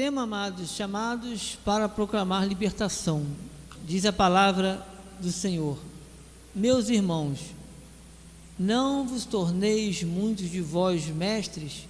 Tema, 0.00 0.22
amados, 0.22 0.70
chamados 0.70 1.58
para 1.62 1.86
proclamar 1.86 2.48
libertação. 2.48 3.26
Diz 3.86 4.06
a 4.06 4.12
palavra 4.14 4.82
do 5.20 5.30
Senhor. 5.30 5.76
Meus 6.54 6.88
irmãos, 6.88 7.38
não 8.58 9.06
vos 9.06 9.26
torneis 9.26 10.02
muitos 10.02 10.50
de 10.50 10.62
vós 10.62 11.04
mestres, 11.08 11.86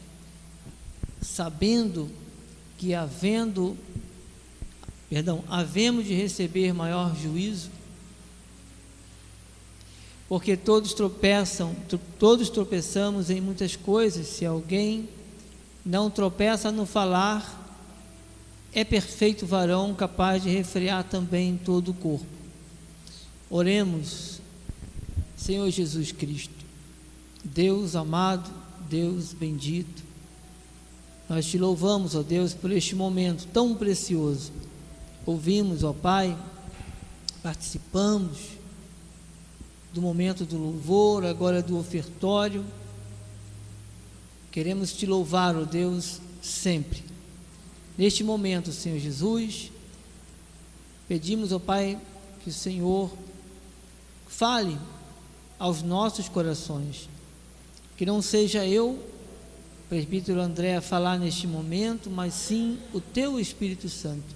sabendo 1.23 2.11
que 2.79 2.95
havendo 2.95 3.79
perdão, 5.09 5.45
havemos 5.49 6.05
de 6.05 6.13
receber 6.13 6.73
maior 6.73 7.15
juízo? 7.15 7.71
Porque 10.29 10.57
todos 10.57 10.95
tropeçam, 10.95 11.77
todos 12.19 12.51
tropeçamos 12.51 13.31
em 13.31 13.41
muitas 13.41 13.77
coisas. 13.77 14.27
Se 14.27 14.45
alguém 14.45 15.09
não 15.87 16.11
tropeça 16.11 16.73
no 16.73 16.85
falar, 16.85 17.60
é 18.73 18.85
perfeito 18.85 19.47
varão 19.47 19.95
capaz 19.95 20.43
de 20.43 20.51
refrear 20.51 21.05
também 21.05 21.59
todo 21.65 21.91
o 21.91 21.95
corpo. 21.95 22.27
Oremos, 23.49 24.41
Senhor 25.37 25.69
Jesus 25.71 26.13
Cristo, 26.13 26.55
Deus 27.45 27.97
amado, 27.97 28.51
Deus 28.89 29.33
bendito, 29.33 30.03
nós 31.29 31.47
te 31.47 31.59
louvamos, 31.59 32.15
ó 32.15 32.23
Deus, 32.23 32.55
por 32.55 32.73
este 32.73 32.95
momento 32.95 33.47
tão 33.53 33.75
precioso. 33.75 34.53
Ouvimos, 35.25 35.85
ó 35.85 35.93
Pai, 35.93 36.37
participamos 37.41 38.39
do 39.93 40.03
momento 40.03 40.45
do 40.45 40.59
louvor, 40.59 41.25
agora 41.25 41.63
do 41.63 41.79
ofertório. 41.79 42.65
Queremos 44.51 44.93
te 44.93 45.07
louvar, 45.07 45.57
ó 45.57 45.65
Deus, 45.65 46.21
sempre. 46.43 47.10
Neste 48.01 48.25
momento, 48.25 48.73
Senhor 48.73 48.99
Jesus, 48.99 49.71
pedimos, 51.07 51.53
ó 51.53 51.59
Pai, 51.59 52.01
que 52.43 52.49
o 52.49 52.53
Senhor 52.53 53.13
fale 54.27 54.79
aos 55.59 55.83
nossos 55.83 56.27
corações. 56.27 57.11
Que 57.99 58.07
não 58.07 58.23
seja 58.23 58.67
eu, 58.67 58.99
presbítero 59.91 60.41
André, 60.41 60.77
a 60.77 60.81
falar 60.81 61.19
neste 61.19 61.47
momento, 61.47 62.09
mas 62.09 62.33
sim 62.33 62.79
o 62.95 63.03
teu 63.03 63.39
Espírito 63.39 63.91
Santo. 63.91 64.35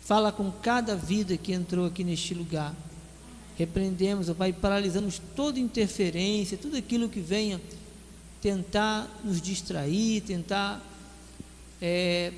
Fala 0.00 0.30
com 0.30 0.48
cada 0.48 0.94
vida 0.94 1.36
que 1.36 1.52
entrou 1.52 1.84
aqui 1.84 2.04
neste 2.04 2.32
lugar. 2.32 2.72
Repreendemos, 3.56 4.28
ó 4.28 4.34
Pai, 4.34 4.52
paralisamos 4.52 5.20
toda 5.34 5.58
interferência, 5.58 6.56
tudo 6.56 6.76
aquilo 6.76 7.08
que 7.08 7.18
venha 7.18 7.60
tentar 8.40 9.10
nos 9.24 9.42
distrair, 9.42 10.20
tentar 10.20 10.80
é, 11.82 12.32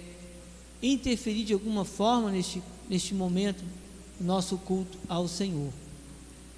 interferir 0.82 1.44
de 1.44 1.52
alguma 1.52 1.84
forma 1.84 2.30
neste, 2.30 2.62
neste 2.88 3.14
momento, 3.14 3.62
nosso 4.20 4.58
culto 4.58 4.98
ao 5.08 5.26
Senhor. 5.28 5.70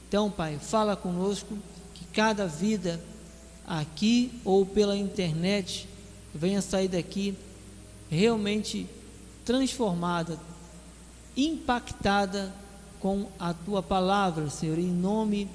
Então, 0.09 0.31
Pai, 0.31 0.59
fala 0.59 0.97
conosco 0.97 1.57
que 1.95 2.05
cada 2.13 2.47
vida 2.47 3.03
aqui 3.67 4.31
ou 4.45 4.67
pela 4.67 4.97
internet 4.97 5.89
venha 6.35 6.61
sair 6.61 6.89
daqui 6.89 7.37
realmente 8.11 8.87
transformada, 9.45 10.39
impactada 11.37 12.55
com 13.01 13.27
a 13.39 13.53
tua 13.53 13.83
palavra, 13.83 14.49
Senhor, 14.51 14.79
em 14.79 14.93
nome 14.93 15.49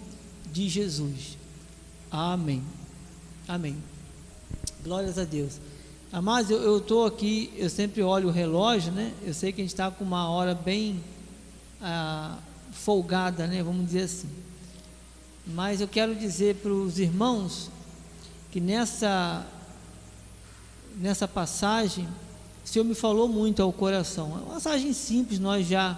de 0.51 0.67
Jesus. 0.67 1.37
Amém. 2.11 2.63
Amém. 3.47 3.77
Glórias 4.83 5.17
a 5.17 5.23
Deus. 5.23 5.59
Mas 6.21 6.49
eu 6.49 6.77
estou 6.77 7.05
aqui, 7.05 7.51
eu 7.55 7.69
sempre 7.69 8.01
olho 8.01 8.29
o 8.29 8.31
relógio, 8.31 8.91
né? 8.91 9.13
Eu 9.23 9.33
sei 9.33 9.51
que 9.51 9.61
a 9.61 9.63
gente 9.63 9.73
está 9.73 9.91
com 9.91 10.03
uma 10.03 10.29
hora 10.29 10.55
bem 10.55 11.03
ah, 11.81 12.37
folgada, 12.71 13.45
né? 13.45 13.61
Vamos 13.61 13.85
dizer 13.85 14.03
assim. 14.03 14.29
Mas 15.45 15.81
eu 15.81 15.87
quero 15.87 16.15
dizer 16.15 16.55
para 16.55 16.71
os 16.71 16.97
irmãos 16.97 17.69
que 18.51 18.59
nessa 18.59 19.45
nessa 20.95 21.27
passagem 21.27 22.07
o 22.65 22.67
Senhor 22.67 22.83
me 22.83 22.95
falou 22.95 23.27
muito 23.27 23.61
ao 23.61 23.71
coração. 23.71 24.31
É 24.37 24.41
uma 24.41 24.53
passagem 24.55 24.91
simples, 24.93 25.39
nós 25.39 25.67
já 25.67 25.97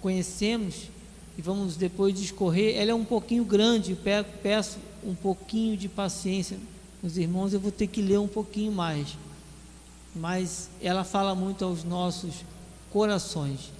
conhecemos 0.00 0.88
e 1.36 1.42
vamos 1.42 1.76
depois 1.76 2.14
discorrer. 2.14 2.76
Ela 2.76 2.92
é 2.92 2.94
um 2.94 3.04
pouquinho 3.04 3.44
grande, 3.44 3.96
peço 4.42 4.78
um 5.04 5.14
pouquinho 5.14 5.76
de 5.76 5.88
paciência. 5.88 6.58
Os 7.02 7.16
irmãos, 7.18 7.52
eu 7.52 7.60
vou 7.60 7.72
ter 7.72 7.86
que 7.86 8.02
ler 8.02 8.18
um 8.18 8.28
pouquinho 8.28 8.70
mais 8.70 9.16
mas 10.16 10.68
ela 10.80 11.04
fala 11.04 11.34
muito 11.34 11.64
aos 11.64 11.84
nossos 11.84 12.34
corações. 12.90 13.70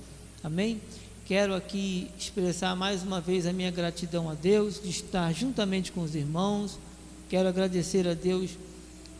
Amém? 0.45 0.81
Quero 1.25 1.55
aqui 1.55 2.09
expressar 2.17 2.77
mais 2.77 3.03
uma 3.03 3.21
vez 3.21 3.47
a 3.47 3.53
minha 3.53 3.71
gratidão 3.71 4.31
a 4.31 4.35
Deus 4.35 4.81
de 4.81 4.91
estar 4.91 5.33
juntamente 5.33 5.91
com 5.91 6.03
os 6.03 6.15
irmãos. 6.15 6.79
Quero 7.29 7.49
agradecer 7.49 8.07
a 8.07 8.15
Deus 8.15 8.51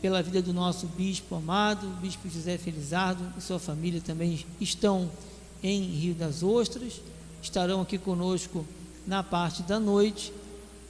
pela 0.01 0.23
vida 0.23 0.41
do 0.41 0.53
nosso 0.53 0.87
bispo 0.87 1.35
amado, 1.35 1.89
bispo 2.01 2.29
José 2.29 2.59
Felizardo 2.59 3.25
e 3.37 3.41
sua 3.41 3.59
família 3.59 4.01
também 4.01 4.45
estão 4.61 5.11
em 5.63 5.83
Rio 5.83 6.15
das 6.15 6.43
Ostras, 6.43 7.01
estarão 7.43 7.81
aqui 7.81 7.99
conosco 7.99 8.65
na 9.07 9.23
parte 9.23 9.63
da 9.63 9.81
noite 9.81 10.33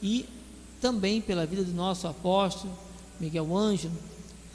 e 0.03 0.27
também 0.81 1.21
pela 1.21 1.47
vida 1.47 1.65
do 1.65 1.73
nosso 1.73 2.07
apóstolo 2.07 2.73
Miguel 3.19 3.57
Ângelo, 3.57 3.95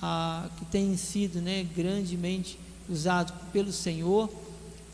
ah, 0.01 0.49
que 0.57 0.65
tem 0.65 0.95
sido 0.97 1.41
né, 1.41 1.63
grandemente 1.75 2.57
usado 2.89 3.33
pelo 3.51 3.71
Senhor 3.71 4.29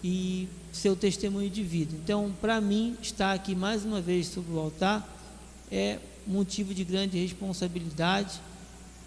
e 0.03 0.47
seu 0.71 0.95
testemunho 0.95 1.49
de 1.49 1.63
vida. 1.63 1.95
Então, 1.95 2.31
para 2.39 2.61
mim, 2.61 2.95
estar 3.01 3.33
aqui 3.33 3.55
mais 3.55 3.83
uma 3.83 4.01
vez 4.01 4.27
sobre 4.27 4.53
o 4.53 4.59
altar 4.59 5.15
é 5.71 5.99
motivo 6.25 6.73
de 6.73 6.83
grande 6.83 7.17
responsabilidade 7.17 8.39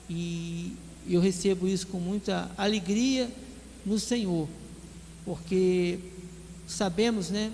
e 0.09 0.75
eu 1.09 1.21
recebo 1.21 1.69
isso 1.69 1.87
com 1.87 1.99
muita 1.99 2.51
alegria 2.57 3.31
no 3.85 3.99
Senhor, 3.99 4.49
porque 5.25 5.99
sabemos, 6.67 7.31
né, 7.31 7.53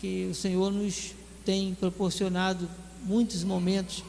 que 0.00 0.28
o 0.30 0.34
Senhor 0.34 0.70
nos 0.70 1.14
tem 1.44 1.74
proporcionado 1.74 2.68
muitos 3.04 3.42
momentos 3.42 4.04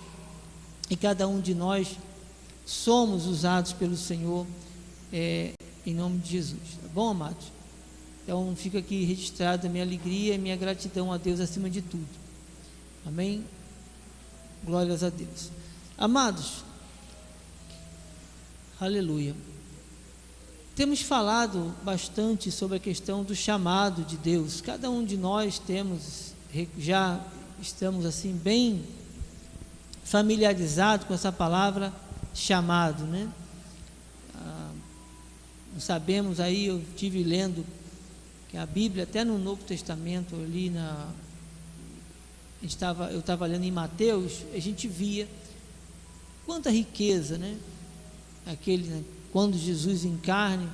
e 0.90 0.96
cada 0.96 1.28
um 1.28 1.40
de 1.40 1.54
nós 1.54 1.98
somos 2.70 3.26
usados 3.26 3.74
pelo 3.74 3.98
Senhor 3.98 4.46
é, 5.12 5.54
em 5.84 5.96
nome 5.96 6.20
de 6.20 6.30
Jesus. 6.30 6.78
Tá 6.80 6.88
bom, 6.94 7.10
amados? 7.10 7.48
Então 8.24 8.56
fica 8.56 8.78
aqui 8.78 9.04
registrada 9.06 9.68
a 9.68 9.70
minha 9.72 9.84
alegria 9.84 10.36
e 10.36 10.38
minha 10.38 10.56
gratidão 10.56 11.12
a 11.12 11.18
Deus 11.18 11.40
acima 11.40 11.68
de 11.68 11.82
tudo. 11.82 12.08
Amém? 13.04 13.44
Glórias 14.64 15.04
a 15.04 15.10
Deus. 15.10 15.50
Amados, 15.98 16.64
aleluia. 18.80 19.36
Temos 20.76 21.02
falado 21.02 21.74
bastante 21.84 22.52
sobre 22.52 22.78
a 22.78 22.80
questão 22.80 23.24
do 23.24 23.36
chamado 23.36 24.04
de 24.04 24.16
Deus. 24.16 24.62
Cada 24.62 24.92
um 24.92 25.04
de 25.04 25.18
nós 25.18 25.58
temos, 25.58 26.36
já 26.78 27.20
estamos 27.60 28.06
assim 28.06 28.34
bem 28.34 28.86
familiarizados 30.04 31.08
com 31.08 31.16
essa 31.16 31.32
palavra 31.32 31.92
chamado, 32.34 33.04
né? 33.06 33.30
Ah, 34.36 34.72
sabemos 35.80 36.40
aí, 36.40 36.66
eu 36.66 36.84
tive 36.96 37.24
lendo 37.24 37.66
que 38.50 38.58
a 38.58 38.66
Bíblia, 38.66 39.04
até 39.04 39.24
no 39.24 39.38
Novo 39.38 39.64
Testamento, 39.64 40.36
ali 40.36 40.70
na. 40.70 41.08
Estava, 42.62 43.12
eu 43.12 43.20
estava 43.20 43.46
lendo 43.46 43.64
em 43.64 43.72
Mateus, 43.72 44.44
a 44.54 44.60
gente 44.60 44.88
via 44.88 45.28
quanta 46.46 46.70
riqueza, 46.70 47.38
né? 47.38 47.58
Aquele, 48.46 48.88
né? 48.88 49.04
quando 49.32 49.58
Jesus 49.58 50.04
encarne 50.04 50.68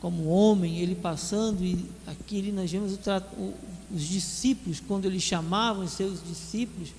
como 0.00 0.26
homem, 0.28 0.78
ele 0.78 0.94
passando, 0.94 1.62
e 1.62 1.88
aqui 2.06 2.50
nós 2.50 2.70
vemos 2.70 2.98
o, 3.36 3.54
os 3.94 4.02
discípulos, 4.02 4.80
quando 4.80 5.04
ele 5.04 5.20
chamava 5.20 5.80
os 5.80 5.92
seus 5.92 6.22
discípulos, 6.22 6.90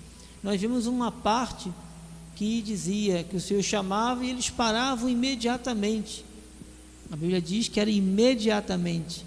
nós 0.41 0.59
vemos 0.59 0.85
uma 0.85 1.11
parte 1.11 1.71
que 2.35 2.61
dizia 2.61 3.23
que 3.23 3.35
o 3.35 3.41
Senhor 3.41 3.61
chamava 3.61 4.25
e 4.25 4.29
eles 4.29 4.49
paravam 4.49 5.09
imediatamente. 5.09 6.25
A 7.11 7.15
Bíblia 7.15 7.41
diz 7.41 7.67
que 7.67 7.79
era 7.79 7.89
imediatamente. 7.89 9.25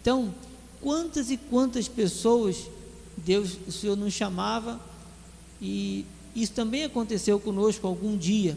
Então, 0.00 0.34
quantas 0.80 1.30
e 1.30 1.36
quantas 1.36 1.88
pessoas 1.88 2.68
Deus, 3.16 3.58
o 3.66 3.72
Senhor 3.72 3.96
nos 3.96 4.14
chamava 4.14 4.80
e 5.60 6.04
isso 6.34 6.52
também 6.52 6.84
aconteceu 6.84 7.40
conosco 7.40 7.86
algum 7.86 8.16
dia. 8.16 8.56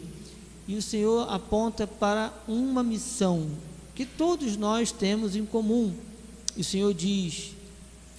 E 0.68 0.76
o 0.76 0.82
Senhor 0.82 1.28
aponta 1.28 1.86
para 1.86 2.32
uma 2.46 2.82
missão 2.82 3.48
que 3.94 4.06
todos 4.06 4.56
nós 4.56 4.92
temos 4.92 5.34
em 5.34 5.44
comum. 5.44 5.92
E 6.56 6.60
o 6.60 6.64
Senhor 6.64 6.94
diz: 6.94 7.52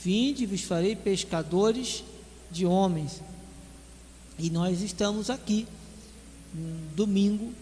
Vinde, 0.04 0.46
vos 0.46 0.62
farei 0.62 0.96
pescadores 0.96 2.04
de 2.52 2.66
homens. 2.66 3.22
E 4.38 4.50
nós 4.50 4.82
estamos 4.82 5.30
aqui, 5.30 5.68
um 6.56 6.96
domingo, 6.96 7.54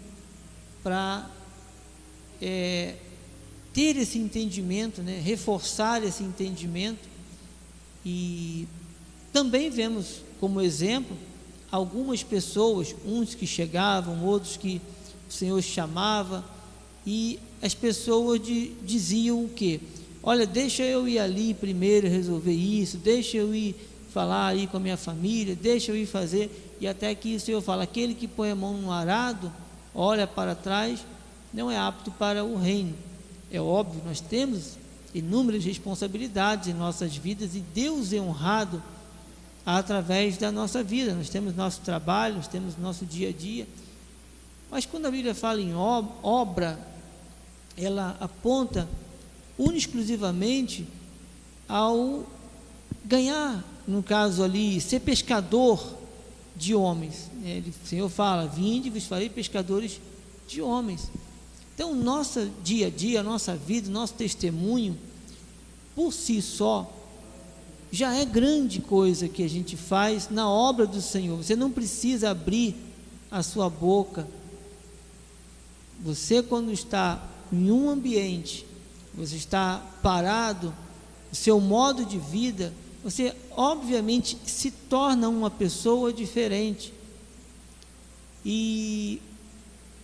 para 0.84 1.30
é, 2.42 2.96
ter 3.74 3.98
esse 3.98 4.18
entendimento, 4.18 5.02
né? 5.02 5.20
reforçar 5.20 6.04
esse 6.04 6.24
entendimento. 6.24 7.10
E 8.06 8.68
também 9.32 9.70
vemos 9.70 10.22
como 10.40 10.62
exemplo 10.62 11.16
algumas 11.72 12.22
pessoas, 12.22 12.94
uns 13.06 13.34
que 13.34 13.48
chegavam, 13.48 14.26
outros 14.26 14.58
que 14.58 14.82
o 15.30 15.32
Senhor 15.32 15.62
chamava, 15.62 16.44
e 17.06 17.40
as 17.62 17.74
pessoas 17.74 18.42
de, 18.42 18.74
diziam 18.84 19.46
o 19.46 19.50
quê? 19.50 19.80
Olha, 20.22 20.46
deixa 20.46 20.84
eu 20.84 21.08
ir 21.08 21.18
ali 21.18 21.54
primeiro 21.54 22.08
resolver 22.08 22.54
isso, 22.54 22.98
deixa 22.98 23.38
eu 23.38 23.56
ir 23.56 23.76
falar 24.14 24.48
aí 24.48 24.68
com 24.68 24.78
a 24.78 24.80
minha 24.80 24.98
família, 24.98 25.56
deixa 25.56 25.92
eu 25.92 25.96
ir 25.96 26.06
fazer, 26.06 26.76
e 26.80 26.88
até 26.88 27.14
que 27.16 27.36
o 27.36 27.40
Senhor 27.40 27.62
fala: 27.62 27.84
aquele 27.84 28.14
que 28.14 28.28
põe 28.28 28.52
a 28.52 28.56
mão 28.56 28.74
no 28.74 28.92
arado, 28.92 29.52
olha 29.94 30.28
para 30.28 30.56
trás, 30.56 31.06
não 31.54 31.72
é 31.72 31.78
apto 31.78 32.12
para 32.12 32.44
o 32.44 32.58
reino. 32.58 32.96
É 33.52 33.60
óbvio, 33.60 34.02
nós 34.06 34.20
temos 34.22 34.78
inúmeras 35.14 35.66
responsabilidades 35.66 36.70
em 36.70 36.74
nossas 36.74 37.16
vidas 37.16 37.56
e 37.56 37.60
Deus 37.60 38.14
é 38.14 38.20
honrado 38.20 38.82
através 39.66 40.38
da 40.38 40.52
nossa 40.52 40.82
vida. 40.82 41.14
Nós 41.14 41.30
temos 41.30 41.56
nosso 41.56 41.82
trabalho, 41.82 42.36
nós 42.36 42.48
temos 42.48 42.78
nosso 42.78 43.06
dia 43.06 43.30
a 43.30 43.34
dia. 43.34 43.68
Mas 44.70 44.86
quando 44.86 45.06
a 45.06 45.12
Bíblia 45.12 45.36
fala 45.36 45.60
em 45.60 45.74
obra, 45.76 46.80
ela 47.78 48.16
aponta 48.20 48.88
exclusivamente 49.60 50.88
ao 51.68 52.26
ganhar, 53.06 53.64
no 53.88 54.04
caso 54.04 54.44
ali, 54.44 54.80
ser 54.80 55.00
pescador 55.00 55.82
de 56.56 56.76
homens. 56.76 57.30
Ele, 57.44 57.74
o 57.84 57.88
Senhor 57.88 58.10
fala: 58.10 58.48
Vinde, 58.48 58.90
vos 58.90 59.06
farei 59.06 59.30
pescadores 59.30 60.00
de 60.48 60.62
homens. 60.62 61.10
Então, 61.74 61.96
nosso 61.96 62.50
dia 62.64 62.88
a 62.88 62.90
dia, 62.90 63.24
nossa 63.24 63.56
vida, 63.56 63.90
nosso 63.90 64.14
testemunho, 64.14 64.98
por 65.96 66.14
si 66.14 66.42
só, 66.42 66.92
já 67.92 68.14
é 68.14 68.24
grande 68.24 68.80
coisa 68.80 69.28
que 69.28 69.44
a 69.44 69.50
gente 69.50 69.76
faz 69.76 70.30
na 70.30 70.50
obra 70.50 70.86
do 70.86 71.02
Senhor. 71.02 71.38
Você 71.38 71.56
não 71.56 71.72
precisa 71.72 72.30
abrir 72.30 72.76
a 73.30 73.42
sua 73.42 73.70
boca. 73.70 74.28
Você, 76.04 76.42
quando 76.42 76.72
está 76.72 77.28
em 77.52 77.72
um 77.72 77.90
ambiente, 77.90 78.66
você 79.14 79.36
está 79.36 79.84
parado, 80.02 80.74
o 81.32 81.36
seu 81.36 81.60
modo 81.60 82.06
de 82.06 82.18
vida, 82.18 82.74
você 83.04 83.36
obviamente 83.52 84.38
se 84.46 84.70
torna 84.72 85.28
uma 85.28 85.50
pessoa 85.50 86.14
diferente. 86.14 86.94
E 88.46 89.22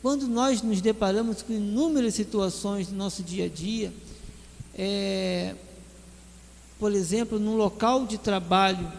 quando 0.01 0.27
nós 0.27 0.61
nos 0.61 0.81
deparamos 0.81 1.41
com 1.41 1.53
inúmeras 1.53 2.15
situações 2.15 2.87
do 2.87 2.95
nosso 2.95 3.21
dia 3.21 3.45
a 3.45 3.49
dia, 3.49 3.93
é, 4.73 5.55
por 6.79 6.91
exemplo, 6.91 7.39
num 7.39 7.55
local 7.55 8.05
de 8.05 8.17
trabalho, 8.17 8.91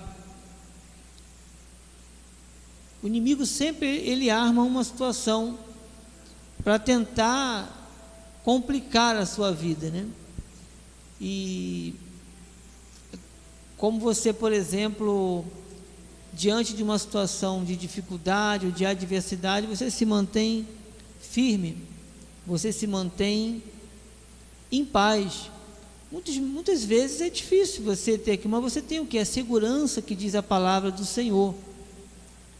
o 3.02 3.06
inimigo 3.06 3.46
sempre 3.46 3.86
ele 3.86 4.28
arma 4.28 4.62
uma 4.62 4.82
situação 4.82 5.58
para 6.64 6.78
tentar 6.78 7.74
complicar 8.44 9.16
a 9.16 9.24
sua 9.24 9.52
vida, 9.52 9.90
né? 9.90 10.06
E 11.20 11.94
como 13.78 13.98
você, 13.98 14.32
por 14.32 14.52
exemplo, 14.52 15.44
diante 16.34 16.74
de 16.74 16.82
uma 16.82 16.98
situação 16.98 17.64
de 17.64 17.74
dificuldade 17.74 18.66
ou 18.66 18.72
de 18.72 18.84
adversidade, 18.84 19.66
você 19.66 19.90
se 19.90 20.04
mantém 20.04 20.68
firme, 21.18 21.78
você 22.46 22.70
se 22.70 22.86
mantém 22.86 23.62
em 24.70 24.84
paz, 24.84 25.50
Muitas, 26.10 26.38
muitas 26.38 26.84
vezes 26.84 27.20
é 27.20 27.28
difícil 27.28 27.84
você 27.84 28.16
ter 28.16 28.32
aqui, 28.32 28.48
mas 28.48 28.62
você 28.62 28.80
tem 28.80 28.98
o 28.98 29.04
que? 29.04 29.18
A 29.18 29.26
segurança 29.26 30.00
que 30.00 30.14
diz 30.14 30.34
a 30.34 30.42
palavra 30.42 30.90
do 30.90 31.04
Senhor. 31.04 31.54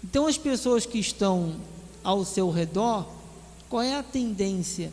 Então, 0.05 0.27
as 0.27 0.37
pessoas 0.37 0.85
que 0.85 0.99
estão 0.99 1.57
ao 2.05 2.27
seu 2.27 2.51
redor, 2.51 3.09
qual 3.69 3.83
é 3.83 3.95
a 3.95 4.03
tendência? 4.03 4.93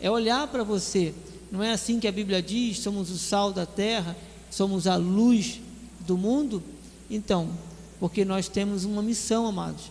É 0.00 0.08
olhar 0.08 0.46
para 0.46 0.62
você. 0.62 1.12
Não 1.50 1.62
é 1.62 1.72
assim 1.72 1.98
que 1.98 2.06
a 2.06 2.12
Bíblia 2.12 2.40
diz: 2.40 2.78
somos 2.78 3.10
o 3.10 3.18
sal 3.18 3.52
da 3.52 3.66
terra, 3.66 4.16
somos 4.50 4.86
a 4.86 4.94
luz 4.94 5.60
do 6.06 6.16
mundo? 6.16 6.62
Então, 7.10 7.50
porque 7.98 8.24
nós 8.24 8.48
temos 8.48 8.84
uma 8.84 9.02
missão, 9.02 9.46
amados. 9.46 9.90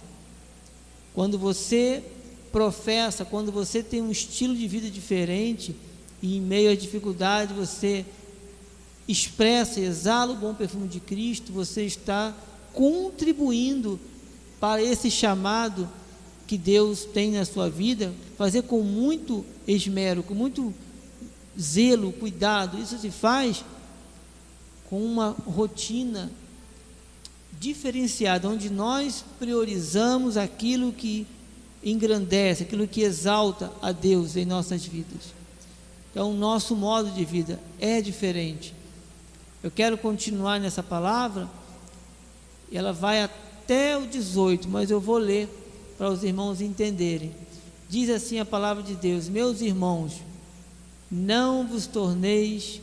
Quando 1.13 1.37
você 1.37 2.03
professa, 2.51 3.25
quando 3.25 3.51
você 3.51 3.83
tem 3.83 4.01
um 4.01 4.11
estilo 4.11 4.55
de 4.55 4.67
vida 4.67 4.89
diferente, 4.89 5.75
e 6.21 6.37
em 6.37 6.41
meio 6.41 6.71
à 6.71 6.75
dificuldade 6.75 7.53
você 7.53 8.05
expressa 9.07 9.79
exala 9.79 10.33
o 10.33 10.37
bom 10.37 10.53
perfume 10.53 10.87
de 10.87 10.99
Cristo, 10.99 11.51
você 11.51 11.83
está 11.83 12.33
contribuindo 12.73 13.99
para 14.59 14.81
esse 14.81 15.11
chamado 15.11 15.87
que 16.47 16.57
Deus 16.57 17.05
tem 17.05 17.31
na 17.31 17.45
sua 17.45 17.69
vida, 17.69 18.13
fazer 18.37 18.63
com 18.63 18.81
muito 18.81 19.45
esmero, 19.67 20.23
com 20.23 20.33
muito 20.33 20.73
zelo, 21.59 22.11
cuidado. 22.13 22.79
Isso 22.79 22.97
se 22.97 23.09
faz 23.09 23.63
com 24.89 25.03
uma 25.03 25.35
rotina 25.45 26.31
diferenciada, 27.59 28.49
onde 28.49 28.69
nós 28.69 29.23
priorizamos 29.39 30.37
aquilo 30.37 30.91
que 30.91 31.25
engrandece, 31.83 32.63
aquilo 32.63 32.87
que 32.87 33.01
exalta 33.01 33.71
a 33.81 33.91
Deus 33.91 34.35
em 34.35 34.45
nossas 34.45 34.85
vidas. 34.85 35.33
Então, 36.11 36.31
o 36.31 36.35
nosso 36.35 36.75
modo 36.75 37.11
de 37.11 37.25
vida 37.25 37.59
é 37.79 38.01
diferente. 38.01 38.73
Eu 39.61 39.71
quero 39.71 39.97
continuar 39.97 40.59
nessa 40.59 40.81
palavra, 40.81 41.49
ela 42.71 42.93
vai 42.93 43.23
até 43.23 43.97
o 43.97 44.07
18, 44.07 44.67
mas 44.69 44.89
eu 44.89 44.99
vou 44.99 45.17
ler 45.17 45.49
para 45.97 46.09
os 46.09 46.23
irmãos 46.23 46.61
entenderem. 46.61 47.33
Diz 47.89 48.09
assim 48.09 48.39
a 48.39 48.45
palavra 48.45 48.83
de 48.83 48.95
Deus: 48.95 49.27
Meus 49.27 49.61
irmãos, 49.61 50.13
não 51.09 51.67
vos 51.67 51.85
torneis 51.87 52.81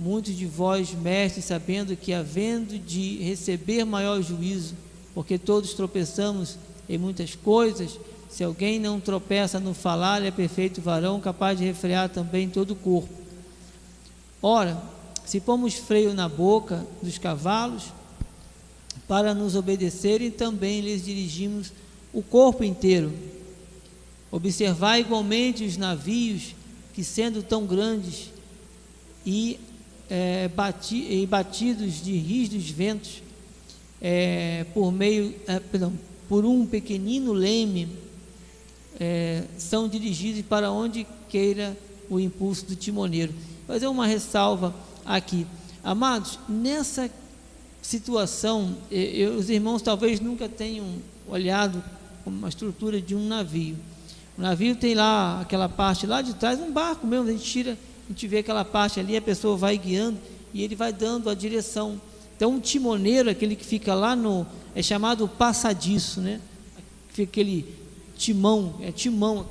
muitos 0.00 0.34
de 0.34 0.46
vós 0.46 0.94
mestres, 0.94 1.44
sabendo 1.44 1.94
que, 1.94 2.14
havendo 2.14 2.78
de 2.78 3.18
receber 3.18 3.84
maior 3.84 4.22
juízo, 4.22 4.74
porque 5.14 5.36
todos 5.36 5.74
tropeçamos 5.74 6.56
em 6.88 6.96
muitas 6.96 7.34
coisas, 7.34 8.00
se 8.30 8.42
alguém 8.42 8.78
não 8.78 8.98
tropeça 8.98 9.60
no 9.60 9.74
falar, 9.74 10.22
é 10.22 10.30
perfeito 10.30 10.80
varão, 10.80 11.20
capaz 11.20 11.58
de 11.58 11.66
refrear 11.66 12.08
também 12.08 12.48
todo 12.48 12.70
o 12.70 12.76
corpo. 12.76 13.12
Ora, 14.40 14.82
se 15.26 15.38
pomos 15.38 15.74
freio 15.74 16.14
na 16.14 16.30
boca 16.30 16.86
dos 17.02 17.18
cavalos, 17.18 17.92
para 19.06 19.34
nos 19.34 19.54
obedecerem, 19.54 20.30
também 20.30 20.80
lhes 20.80 21.04
dirigimos 21.04 21.72
o 22.10 22.22
corpo 22.22 22.64
inteiro. 22.64 23.12
Observai 24.32 25.00
igualmente 25.00 25.62
os 25.62 25.76
navios 25.76 26.54
que, 26.94 27.04
sendo 27.04 27.42
tão 27.42 27.66
grandes 27.66 28.30
e, 29.26 29.58
é, 30.10 30.48
bati, 30.48 30.96
e 30.96 31.24
batidos 31.24 32.02
de 32.02 32.12
rígidos 32.16 32.68
ventos, 32.68 33.22
é, 34.02 34.66
por 34.74 34.90
meio, 34.90 35.34
é, 35.46 35.60
perdão, 35.60 35.92
por 36.28 36.44
um 36.44 36.66
pequenino 36.66 37.32
leme, 37.32 37.88
é, 38.98 39.44
são 39.56 39.88
dirigidos 39.88 40.42
para 40.42 40.70
onde 40.72 41.06
queira 41.28 41.76
o 42.10 42.18
impulso 42.18 42.66
do 42.66 42.74
timoneiro. 42.74 43.32
Fazer 43.66 43.86
uma 43.86 44.06
ressalva 44.06 44.74
aqui. 45.06 45.46
Amados, 45.82 46.38
nessa 46.48 47.10
situação, 47.80 48.76
eu, 48.90 49.36
os 49.36 49.48
irmãos 49.48 49.80
talvez 49.80 50.20
nunca 50.20 50.48
tenham 50.48 50.86
olhado 51.26 51.82
uma 52.26 52.48
estrutura 52.48 53.00
de 53.00 53.14
um 53.14 53.26
navio. 53.26 53.76
O 54.36 54.42
navio 54.42 54.74
tem 54.76 54.94
lá 54.94 55.40
aquela 55.40 55.68
parte 55.68 56.06
lá 56.06 56.20
de 56.20 56.34
trás, 56.34 56.60
um 56.60 56.72
barco 56.72 57.06
mesmo, 57.06 57.28
a 57.28 57.32
gente 57.32 57.44
tira, 57.44 57.78
a 58.10 58.12
gente 58.12 58.26
vê 58.26 58.38
aquela 58.38 58.64
parte 58.64 58.98
ali, 58.98 59.16
a 59.16 59.22
pessoa 59.22 59.56
vai 59.56 59.78
guiando 59.78 60.18
e 60.52 60.64
ele 60.64 60.74
vai 60.74 60.92
dando 60.92 61.30
a 61.30 61.34
direção. 61.34 62.00
Então, 62.36 62.50
um 62.54 62.58
timoneiro, 62.58 63.30
aquele 63.30 63.54
que 63.54 63.64
fica 63.64 63.94
lá 63.94 64.16
no, 64.16 64.44
é 64.74 64.82
chamado 64.82 65.28
passadiço, 65.28 66.20
né? 66.20 66.40
Fica 67.10 67.30
aquele 67.30 67.72
timão, 68.18 68.74
é 68.80 68.90
timão. 68.90 69.46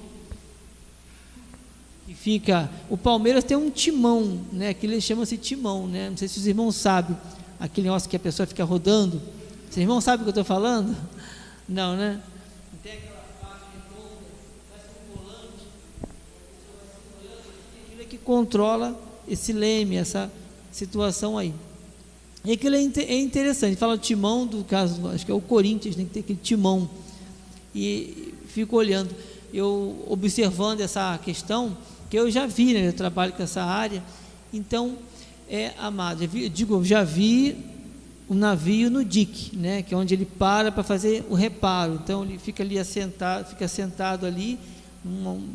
E 2.05 2.13
fica, 2.13 2.69
o 2.89 2.97
Palmeiras 2.97 3.45
tem 3.45 3.55
um 3.55 3.69
timão, 3.69 4.41
né? 4.51 4.67
Aquilo 4.67 4.99
chama-se 4.99 5.37
timão, 5.37 5.87
né? 5.87 6.09
Não 6.09 6.17
sei 6.17 6.27
se 6.27 6.39
os 6.39 6.45
irmãos 6.45 6.75
sabem, 6.75 7.15
aquele 7.61 7.87
negócio 7.87 8.09
que 8.09 8.17
a 8.17 8.19
pessoa 8.19 8.45
fica 8.45 8.65
rodando. 8.65 9.21
Os 9.71 9.77
irmãos 9.77 10.03
sabem 10.03 10.19
o 10.19 10.23
que 10.23 10.37
eu 10.37 10.41
estou 10.41 10.43
falando? 10.43 10.97
Não, 11.65 11.95
né? 11.95 12.19
Tem 12.83 12.91
aquela 12.91 13.23
parte 13.39 13.67
um 13.95 15.15
volante, 15.15 15.63
aquilo 17.85 18.01
é 18.01 18.05
que 18.05 18.17
controla 18.29 18.95
esse 19.27 19.51
leme, 19.51 19.95
essa 19.95 20.31
situação 20.71 21.35
aí. 21.35 21.51
E 22.45 22.51
aquilo 22.51 22.75
é, 22.75 22.79
é 22.79 23.17
interessante, 23.19 23.75
fala 23.75 23.97
timão 23.97 24.45
do 24.45 24.63
caso, 24.63 25.07
acho 25.07 25.25
que 25.25 25.31
é 25.31 25.33
o 25.33 25.41
Corinthians, 25.41 25.95
tem 25.95 26.05
que 26.05 26.13
ter 26.13 26.19
aquele 26.19 26.37
timão. 26.39 26.87
E 27.73 28.35
fico 28.49 28.75
olhando, 28.75 29.09
eu 29.51 30.05
observando 30.07 30.81
essa 30.81 31.17
questão, 31.25 31.75
porque 32.01 32.19
eu 32.19 32.29
já 32.29 32.45
vi, 32.45 32.75
né, 32.75 32.89
eu 32.89 32.93
trabalho 32.93 33.33
com 33.33 33.41
essa 33.41 33.63
área, 33.63 34.03
então, 34.53 34.99
é, 35.49 35.73
amado, 35.79 36.23
eu 36.23 36.49
digo, 36.49 36.85
já 36.85 37.03
vi 37.03 37.57
o 38.27 38.35
navio 38.35 38.91
no 38.91 39.03
dique, 39.03 39.57
né, 39.57 39.81
que 39.81 39.91
é 39.91 39.97
onde 39.97 40.13
ele 40.13 40.25
para 40.25 40.71
para 40.71 40.83
fazer 40.83 41.25
o 41.31 41.33
reparo, 41.33 41.99
então 42.03 42.23
ele 42.23 42.37
fica 42.37 42.61
ali 42.61 42.77
assentado, 42.77 43.49
fica 43.49 43.67
sentado 43.67 44.27
ali, 44.27 44.59
um, 45.03 45.47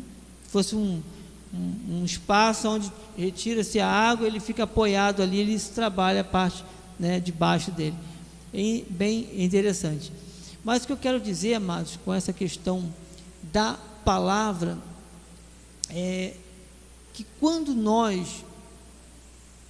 fosse 0.49 0.75
um, 0.75 1.01
um, 1.55 1.99
um 2.01 2.05
espaço 2.05 2.67
onde 2.67 2.91
retira-se 3.17 3.79
a 3.79 3.87
água, 3.87 4.27
ele 4.27 4.39
fica 4.39 4.63
apoiado 4.63 5.21
ali, 5.21 5.39
ele 5.39 5.59
trabalha 5.59 6.21
a 6.21 6.23
parte 6.23 6.63
né, 6.99 7.19
de 7.19 7.31
baixo 7.31 7.71
dele, 7.71 7.95
e, 8.53 8.85
bem 8.89 9.29
interessante. 9.33 10.11
Mas 10.63 10.83
o 10.83 10.87
que 10.87 10.93
eu 10.93 10.97
quero 10.97 11.19
dizer, 11.19 11.55
amados, 11.55 11.97
com 12.03 12.13
essa 12.13 12.33
questão 12.33 12.91
da 13.53 13.77
palavra, 14.03 14.77
é 15.89 16.33
que 17.13 17.25
quando 17.39 17.73
nós, 17.73 18.43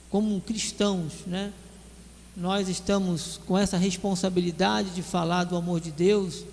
como 0.10 0.40
cristãos, 0.42 1.14
né, 1.28 1.52
nós 2.36 2.68
estamos 2.68 3.40
com 3.46 3.58
essa 3.58 3.78
responsabilidade 3.78 4.90
de 4.92 5.02
falar 5.02 5.44
do 5.44 5.56
amor 5.56 5.80
de 5.80 5.92
Deus, 5.92 6.44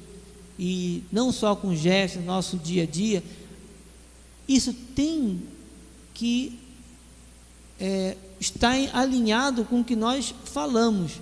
e 0.58 1.02
não 1.10 1.32
só 1.32 1.56
com 1.56 1.74
gestos 1.74 2.20
no 2.20 2.26
nosso 2.26 2.56
dia 2.56 2.84
a 2.84 2.86
dia, 2.86 3.22
isso 4.54 4.72
tem 4.94 5.42
que 6.14 6.58
é, 7.80 8.16
estar 8.38 8.74
alinhado 8.92 9.64
com 9.64 9.80
o 9.80 9.84
que 9.84 9.96
nós 9.96 10.34
falamos. 10.44 11.20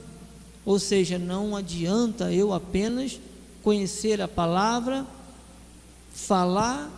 Ou 0.64 0.78
seja, 0.78 1.18
não 1.18 1.56
adianta 1.56 2.32
eu 2.32 2.52
apenas 2.52 3.18
conhecer 3.62 4.20
a 4.20 4.28
palavra, 4.28 5.06
falar, 6.12 6.90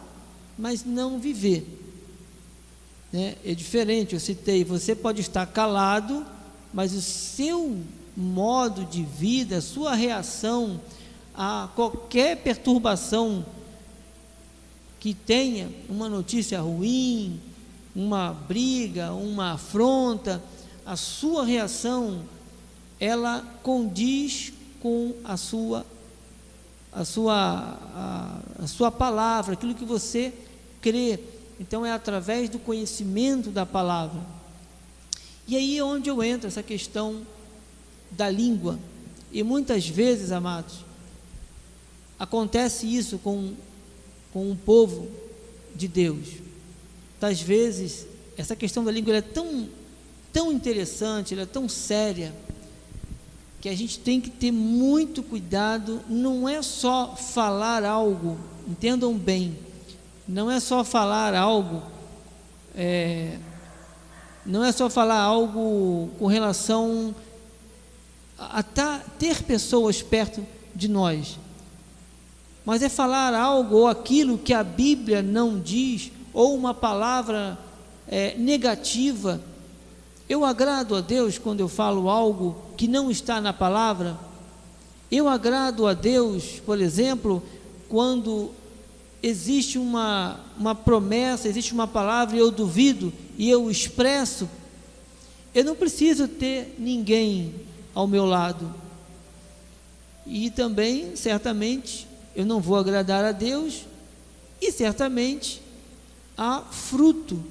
mas 0.59 0.85
não 0.85 1.19
viver. 1.19 1.67
Né? 3.13 3.37
É 3.45 3.55
diferente, 3.55 4.15
eu 4.15 4.21
citei, 4.21 4.65
você 4.65 4.95
pode 4.95 5.21
estar 5.21 5.47
calado, 5.47 6.25
mas 6.73 6.95
o 6.95 7.03
seu 7.03 7.79
modo 8.17 8.85
de 8.85 9.03
vida, 9.03 9.59
a 9.59 9.63
sua 9.63 9.95
reação 9.95 10.81
a 11.35 11.69
qualquer 11.75 12.37
perturbação 12.39 13.45
que 15.03 15.13
tenha 15.13 15.69
uma 15.89 16.09
notícia 16.09 16.61
ruim, 16.61 17.41
uma 17.93 18.33
briga, 18.33 19.13
uma 19.13 19.55
afronta, 19.55 20.41
a 20.87 20.95
sua 20.95 21.45
reação 21.45 22.23
ela 23.01 23.45
condiz 23.65 24.53
com 24.81 25.13
a 25.25 25.37
sua 25.37 25.85
a 26.93 27.05
sua 27.05 27.35
a, 27.97 28.41
a 28.63 28.67
sua 28.69 28.93
palavra, 28.93 29.55
aquilo 29.55 29.75
que 29.75 29.85
você 29.85 30.33
crê. 30.81 31.19
Então 31.59 31.85
é 31.85 31.91
através 31.91 32.49
do 32.49 32.61
conhecimento 32.61 33.51
da 33.51 33.67
palavra. 33.67 34.21
E 35.49 35.57
aí 35.57 35.79
é 35.79 35.83
onde 35.83 36.09
eu 36.09 36.23
entro 36.23 36.47
essa 36.47 36.63
questão 36.63 37.27
da 38.09 38.31
língua. 38.31 38.79
E 39.33 39.43
muitas 39.43 39.89
vezes, 39.89 40.31
amados, 40.31 40.85
acontece 42.21 42.87
isso 42.87 43.19
com 43.19 43.53
com 44.33 44.51
o 44.51 44.57
povo 44.57 45.09
de 45.75 45.89
Deus. 45.89 46.29
Às 47.21 47.41
vezes, 47.41 48.07
essa 48.37 48.57
questão 48.57 48.85
da 48.85 48.91
língua 48.91 49.17
é 49.17 49.21
tão, 49.21 49.69
tão 50.33 50.53
interessante, 50.53 51.39
é 51.39 51.47
tão 51.47 51.69
séria, 51.69 52.33
que 53.61 53.69
a 53.69 53.77
gente 53.77 54.01
tem 54.01 54.21
que 54.21 54.29
ter 54.29 54.51
muito 54.51 55.23
cuidado, 55.23 56.01
não 56.09 56.49
é 56.49 56.61
só 56.63 57.15
falar 57.15 57.85
algo, 57.85 58.37
entendam 58.67 59.17
bem, 59.17 59.57
não 60.27 60.51
é 60.51 60.59
só 60.59 60.83
falar 60.83 61.33
algo, 61.37 61.81
é, 62.75 63.39
não 64.45 64.65
é 64.65 64.73
só 64.73 64.91
falar 64.91 65.21
algo 65.21 66.11
com 66.19 66.27
relação 66.27 67.15
a, 68.37 68.59
a 68.59 68.63
tá, 68.65 69.05
ter 69.17 69.45
pessoas 69.45 70.03
perto 70.03 70.45
de 70.75 70.89
nós, 70.89 71.39
mas 72.65 72.83
é 72.83 72.89
falar 72.89 73.35
algo 73.35 73.77
ou 73.77 73.89
aquilo 73.89 74.39
que 74.39 74.53
a 74.53 74.63
Bíblia 74.63 75.23
não 75.23 75.59
diz, 75.59 76.13
ou 76.33 76.55
uma 76.55 76.73
palavra 76.73 77.59
é, 78.07 78.35
negativa. 78.37 79.41
Eu 80.29 80.45
agrado 80.45 80.95
a 80.95 81.01
Deus 81.01 81.39
quando 81.39 81.61
eu 81.61 81.69
falo 81.69 82.09
algo 82.09 82.57
que 82.77 82.87
não 82.87 83.11
está 83.11 83.41
na 83.41 83.53
palavra. 83.53 84.19
Eu 85.11 85.29
agrado 85.29 85.87
a 85.87 85.93
Deus, 85.93 86.61
por 86.65 86.81
exemplo, 86.81 87.43
quando 87.89 88.51
existe 89.23 89.79
uma, 89.79 90.41
uma 90.59 90.75
promessa, 90.75 91.49
existe 91.49 91.73
uma 91.73 91.87
palavra 91.87 92.37
e 92.37 92.39
eu 92.39 92.51
duvido 92.51 93.13
e 93.37 93.51
eu 93.51 93.71
expresso. 93.71 94.49
Eu 95.55 95.65
não 95.65 95.77
preciso 95.77 96.27
ter 96.27 96.75
ninguém 96.79 97.55
ao 97.95 98.07
meu 98.07 98.25
lado. 98.25 98.75
E 100.27 100.51
também, 100.51 101.15
certamente, 101.15 102.07
eu 102.35 102.47
não 102.47 102.61
vou 102.61 102.77
agradar 102.77 103.25
a 103.25 103.33
Deus 103.33 103.85
e 104.61 104.71
certamente 104.73 105.61
há 106.37 106.61
fruto. 106.61 107.43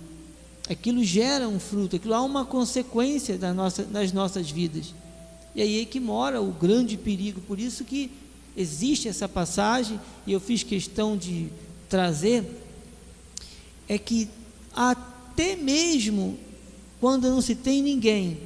Aquilo 0.69 1.03
gera 1.03 1.47
um 1.47 1.59
fruto, 1.59 1.95
aquilo 1.95 2.13
há 2.13 2.21
uma 2.21 2.45
consequência 2.45 3.37
da 3.37 3.53
nossa, 3.53 3.83
nas 3.85 4.11
nossas 4.11 4.49
vidas. 4.49 4.93
E 5.53 5.61
aí 5.61 5.81
é 5.81 5.85
que 5.85 5.99
mora 5.99 6.41
o 6.41 6.51
grande 6.51 6.97
perigo. 6.97 7.41
Por 7.41 7.59
isso 7.59 7.83
que 7.83 8.09
existe 8.55 9.07
essa 9.07 9.27
passagem, 9.27 9.99
e 10.25 10.31
eu 10.31 10.39
fiz 10.39 10.63
questão 10.63 11.17
de 11.17 11.49
trazer, 11.89 12.45
é 13.87 13.97
que 13.97 14.29
até 14.73 15.55
mesmo 15.55 16.37
quando 17.01 17.29
não 17.29 17.41
se 17.41 17.55
tem 17.55 17.81
ninguém, 17.81 18.37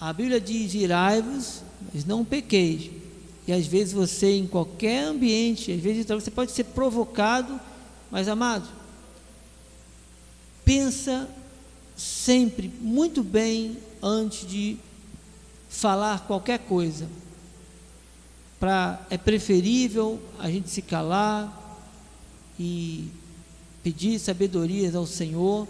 a 0.00 0.12
Bíblia 0.12 0.40
diz: 0.40 0.72
irai-vos, 0.72 1.62
mas 1.92 2.04
não 2.04 2.24
pequeis. 2.24 2.90
E 3.46 3.52
às 3.52 3.66
vezes 3.66 3.92
você, 3.92 4.36
em 4.36 4.46
qualquer 4.46 5.04
ambiente, 5.04 5.72
às 5.72 5.80
vezes 5.80 6.06
você 6.06 6.30
pode 6.30 6.52
ser 6.52 6.64
provocado, 6.64 7.58
mas 8.10 8.28
amado, 8.28 8.68
pensa 10.64 11.28
sempre 11.96 12.72
muito 12.80 13.22
bem 13.22 13.76
antes 14.02 14.48
de 14.48 14.76
falar 15.68 16.20
qualquer 16.26 16.60
coisa. 16.60 17.08
Pra, 18.60 19.04
é 19.10 19.18
preferível 19.18 20.20
a 20.38 20.48
gente 20.48 20.70
se 20.70 20.82
calar 20.82 21.60
e 22.58 23.10
pedir 23.82 24.20
sabedoria 24.20 24.96
ao 24.96 25.06
Senhor 25.06 25.66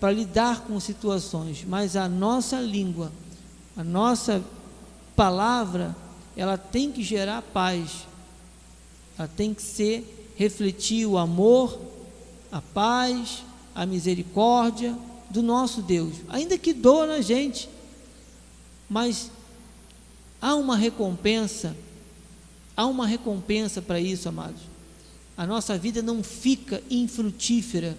para 0.00 0.10
lidar 0.10 0.62
com 0.62 0.78
situações, 0.80 1.64
mas 1.66 1.94
a 1.94 2.08
nossa 2.08 2.60
língua, 2.60 3.12
a 3.76 3.84
nossa 3.84 4.42
palavra, 5.14 5.96
ela 6.36 6.58
tem 6.58 6.90
que 6.90 7.02
gerar 7.02 7.42
paz, 7.42 8.06
ela 9.18 9.28
tem 9.28 9.54
que 9.54 9.62
ser, 9.62 10.32
refletir 10.36 11.06
o 11.06 11.16
amor, 11.16 11.80
a 12.50 12.60
paz, 12.60 13.44
a 13.74 13.86
misericórdia 13.86 14.96
do 15.30 15.42
nosso 15.42 15.82
Deus, 15.82 16.14
ainda 16.28 16.58
que 16.58 16.72
doa 16.72 17.06
na 17.06 17.20
gente, 17.20 17.68
mas 18.88 19.30
há 20.40 20.54
uma 20.54 20.76
recompensa, 20.76 21.76
há 22.76 22.86
uma 22.86 23.06
recompensa 23.06 23.80
para 23.80 24.00
isso, 24.00 24.28
amados. 24.28 24.60
A 25.36 25.46
nossa 25.46 25.76
vida 25.76 26.02
não 26.02 26.22
fica 26.22 26.82
infrutífera, 26.90 27.96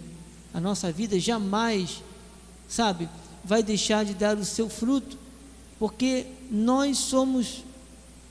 a 0.54 0.60
nossa 0.62 0.92
vida 0.92 1.20
jamais, 1.20 2.02
sabe, 2.68 3.10
vai 3.44 3.62
deixar 3.62 4.06
de 4.06 4.14
dar 4.14 4.38
o 4.38 4.46
seu 4.46 4.70
fruto, 4.70 5.18
porque 5.78 6.26
nós 6.50 6.98
somos 6.98 7.64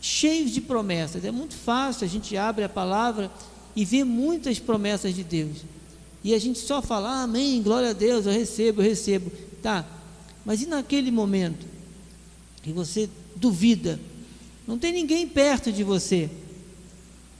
cheios 0.04 0.50
de 0.50 0.60
promessas. 0.60 1.24
É 1.24 1.30
muito 1.30 1.54
fácil, 1.54 2.04
a 2.04 2.08
gente 2.08 2.36
abre 2.36 2.62
a 2.62 2.68
palavra 2.68 3.30
e 3.74 3.86
vê 3.86 4.04
muitas 4.04 4.58
promessas 4.58 5.14
de 5.14 5.24
Deus. 5.24 5.64
E 6.22 6.34
a 6.34 6.38
gente 6.38 6.58
só 6.58 6.82
fala, 6.82 7.08
ah, 7.08 7.22
amém, 7.22 7.62
glória 7.62 7.88
a 7.88 7.92
Deus, 7.94 8.26
eu 8.26 8.32
recebo, 8.32 8.82
eu 8.82 8.86
recebo. 8.86 9.32
Tá, 9.62 9.86
mas 10.44 10.60
e 10.60 10.66
naquele 10.66 11.10
momento 11.10 11.66
que 12.62 12.70
você 12.70 13.08
duvida? 13.34 13.98
Não 14.66 14.78
tem 14.78 14.92
ninguém 14.92 15.26
perto 15.26 15.72
de 15.72 15.82
você. 15.82 16.28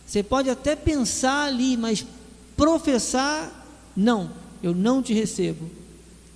Você 0.06 0.22
pode 0.22 0.48
até 0.48 0.74
pensar 0.74 1.44
ali, 1.44 1.76
mas 1.76 2.06
professar, 2.56 3.66
não, 3.94 4.32
eu 4.62 4.74
não 4.74 5.02
te 5.02 5.12
recebo. 5.12 5.70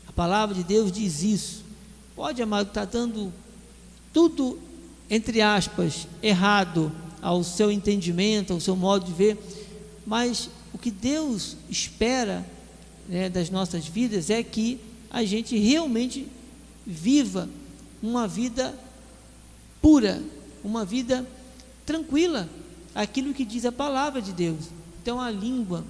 A 0.06 0.12
palavra 0.12 0.54
de 0.54 0.62
Deus 0.62 0.92
diz 0.92 1.23
isso. 1.23 1.64
Pode, 2.14 2.42
amado, 2.42 2.68
estar 2.68 2.85
tá 2.85 2.92
dando 2.99 3.32
tudo 4.12 4.67
entre 5.10 5.40
aspas, 5.40 6.06
errado 6.22 6.92
ao 7.20 7.42
seu 7.42 7.70
entendimento, 7.70 8.52
ao 8.52 8.60
seu 8.60 8.76
modo 8.76 9.06
de 9.06 9.12
ver, 9.12 9.38
mas 10.06 10.50
o 10.72 10.78
que 10.78 10.90
Deus 10.90 11.56
espera 11.68 12.44
né, 13.08 13.28
das 13.28 13.50
nossas 13.50 13.86
vidas 13.86 14.30
é 14.30 14.42
que 14.42 14.80
a 15.10 15.24
gente 15.24 15.56
realmente 15.56 16.26
viva 16.86 17.48
uma 18.02 18.28
vida 18.28 18.78
pura, 19.80 20.22
uma 20.62 20.84
vida 20.84 21.26
tranquila, 21.84 22.48
aquilo 22.94 23.34
que 23.34 23.44
diz 23.44 23.64
a 23.64 23.72
palavra 23.72 24.20
de 24.20 24.32
Deus. 24.32 24.66
Então 25.02 25.20
a 25.20 25.30
língua, 25.30 25.84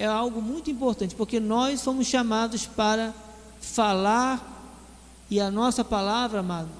é 0.00 0.06
algo 0.06 0.40
muito 0.40 0.70
importante, 0.70 1.14
porque 1.14 1.38
nós 1.38 1.82
fomos 1.82 2.06
chamados 2.06 2.64
para 2.64 3.12
falar 3.60 4.56
e 5.30 5.38
a 5.38 5.50
nossa 5.50 5.84
palavra, 5.84 6.40
amado, 6.40 6.70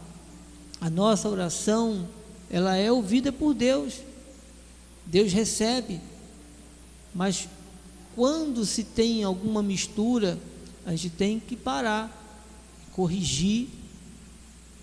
a 0.80 0.88
nossa 0.88 1.28
oração, 1.28 2.08
ela 2.50 2.76
é 2.76 2.90
ouvida 2.90 3.30
por 3.30 3.52
Deus. 3.52 4.00
Deus 5.04 5.32
recebe. 5.32 6.00
Mas 7.14 7.49
quando 8.14 8.64
se 8.64 8.84
tem 8.84 9.22
alguma 9.22 9.62
mistura, 9.62 10.38
a 10.87 10.92
gente 10.92 11.10
tem 11.10 11.38
que 11.38 11.56
parar, 11.56 12.16
corrigir 12.92 13.68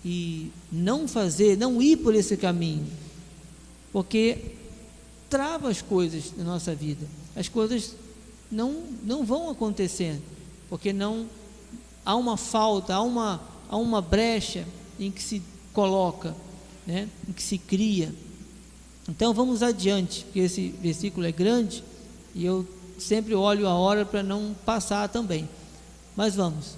e 0.04 0.50
não 0.70 1.08
fazer, 1.08 1.56
não 1.56 1.82
ir 1.82 1.96
por 1.96 2.14
esse 2.14 2.36
caminho, 2.36 2.86
porque 3.92 4.54
trava 5.28 5.68
as 5.68 5.82
coisas 5.82 6.32
na 6.36 6.44
nossa 6.44 6.74
vida. 6.74 7.06
As 7.34 7.48
coisas 7.48 7.94
não, 8.50 8.84
não 9.02 9.24
vão 9.24 9.50
acontecer, 9.50 10.20
porque 10.68 10.92
não 10.92 11.26
há 12.04 12.14
uma 12.14 12.36
falta, 12.36 12.94
há 12.94 13.02
uma, 13.02 13.42
há 13.68 13.76
uma 13.76 14.00
brecha 14.00 14.66
em 14.98 15.10
que 15.10 15.22
se 15.22 15.42
coloca, 15.78 16.34
né, 16.84 17.08
em 17.28 17.32
que 17.32 17.40
se 17.40 17.56
cria. 17.56 18.12
Então 19.08 19.32
vamos 19.32 19.62
adiante, 19.62 20.24
porque 20.24 20.40
esse 20.40 20.70
versículo 20.70 21.24
é 21.24 21.30
grande 21.30 21.84
e 22.34 22.44
eu 22.44 22.66
sempre 22.98 23.32
olho 23.32 23.68
a 23.68 23.74
hora 23.74 24.04
para 24.04 24.20
não 24.20 24.56
passar 24.66 25.08
também. 25.08 25.48
Mas 26.16 26.34
vamos. 26.34 26.74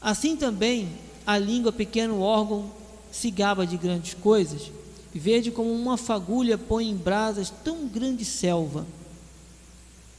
Assim 0.00 0.36
também 0.36 0.88
a 1.26 1.36
língua, 1.36 1.72
pequeno 1.72 2.20
órgão, 2.20 2.70
se 3.10 3.28
gaba 3.28 3.66
de 3.66 3.76
grandes 3.76 4.14
coisas, 4.14 4.70
vede 5.12 5.50
como 5.50 5.72
uma 5.72 5.96
fagulha 5.96 6.56
põe 6.56 6.88
em 6.88 6.96
brasas 6.96 7.52
tão 7.64 7.88
grande 7.88 8.24
selva. 8.24 8.86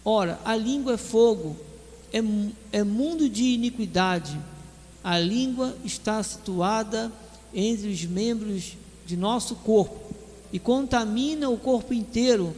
Ora, 0.04 0.38
a 0.44 0.58
língua 0.58 0.96
é 0.96 0.98
fogo, 0.98 1.56
é, 2.12 2.22
é 2.80 2.84
mundo 2.84 3.30
de 3.30 3.46
iniquidade. 3.46 4.38
A 5.02 5.18
língua 5.18 5.74
está 5.86 6.22
situada 6.22 7.10
entre 7.54 7.90
os 7.90 8.04
membros 8.06 8.78
de 9.06 9.18
nosso 9.18 9.56
corpo 9.56 10.14
e 10.52 10.60
contamina 10.60 11.50
o 11.50 11.58
corpo 11.58 11.94
inteiro, 11.94 12.56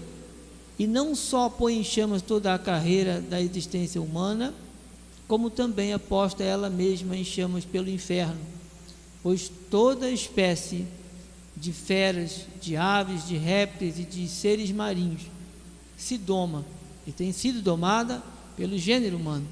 e 0.77 0.85
não 0.85 1.15
só 1.15 1.49
põe 1.49 1.77
em 1.77 1.83
chamas 1.83 2.21
toda 2.21 2.53
a 2.53 2.59
carreira 2.59 3.21
da 3.21 3.41
existência 3.41 4.01
humana, 4.01 4.53
como 5.27 5.49
também 5.49 5.93
aposta 5.93 6.43
ela 6.43 6.69
mesma 6.69 7.15
em 7.15 7.23
chamas 7.23 7.63
pelo 7.63 7.89
inferno, 7.89 8.39
pois 9.23 9.49
toda 9.71 10.11
espécie 10.11 10.85
de 11.55 11.71
feras, 11.71 12.41
de 12.61 12.75
aves, 12.75 13.25
de 13.27 13.37
répteis 13.37 13.97
e 13.97 14.03
de 14.03 14.27
seres 14.27 14.71
marinhos 14.71 15.21
se 15.97 16.17
doma 16.17 16.65
e 17.07 17.11
tem 17.11 17.31
sido 17.31 17.61
domada 17.61 18.21
pelo 18.57 18.77
gênero 18.77 19.17
humano. 19.17 19.47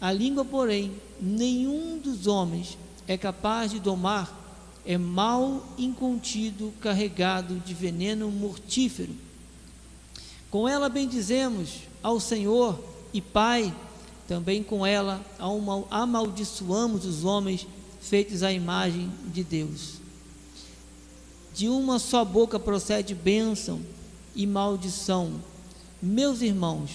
A 0.00 0.12
língua, 0.12 0.44
porém, 0.44 0.92
nenhum 1.20 1.98
dos 1.98 2.26
homens 2.26 2.78
é 3.06 3.16
capaz 3.16 3.70
de 3.70 3.80
domar, 3.80 4.43
é 4.86 4.98
mal 4.98 5.66
incontido, 5.78 6.72
carregado 6.80 7.56
de 7.56 7.72
veneno 7.74 8.30
mortífero. 8.30 9.12
Com 10.50 10.68
ela 10.68 10.88
bendizemos 10.88 11.80
ao 12.02 12.20
Senhor 12.20 12.78
e 13.12 13.20
Pai, 13.20 13.74
também 14.28 14.62
com 14.62 14.84
ela 14.86 15.24
amaldiçoamos 15.90 17.04
os 17.04 17.24
homens 17.24 17.66
feitos 18.00 18.42
à 18.42 18.52
imagem 18.52 19.10
de 19.32 19.42
Deus. 19.42 19.94
De 21.54 21.68
uma 21.68 21.98
só 21.98 22.24
boca 22.24 22.58
procede 22.58 23.14
bênção 23.14 23.80
e 24.34 24.46
maldição 24.46 25.40
meus 26.04 26.42
irmãos, 26.42 26.90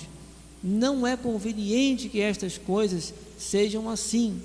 não 0.64 1.08
é 1.08 1.18
conveniente 1.18 2.10
que 2.10 2.22
estas 2.22 2.60
coisas 2.60 3.12
sejam 3.40 3.90
assim. 3.90 4.40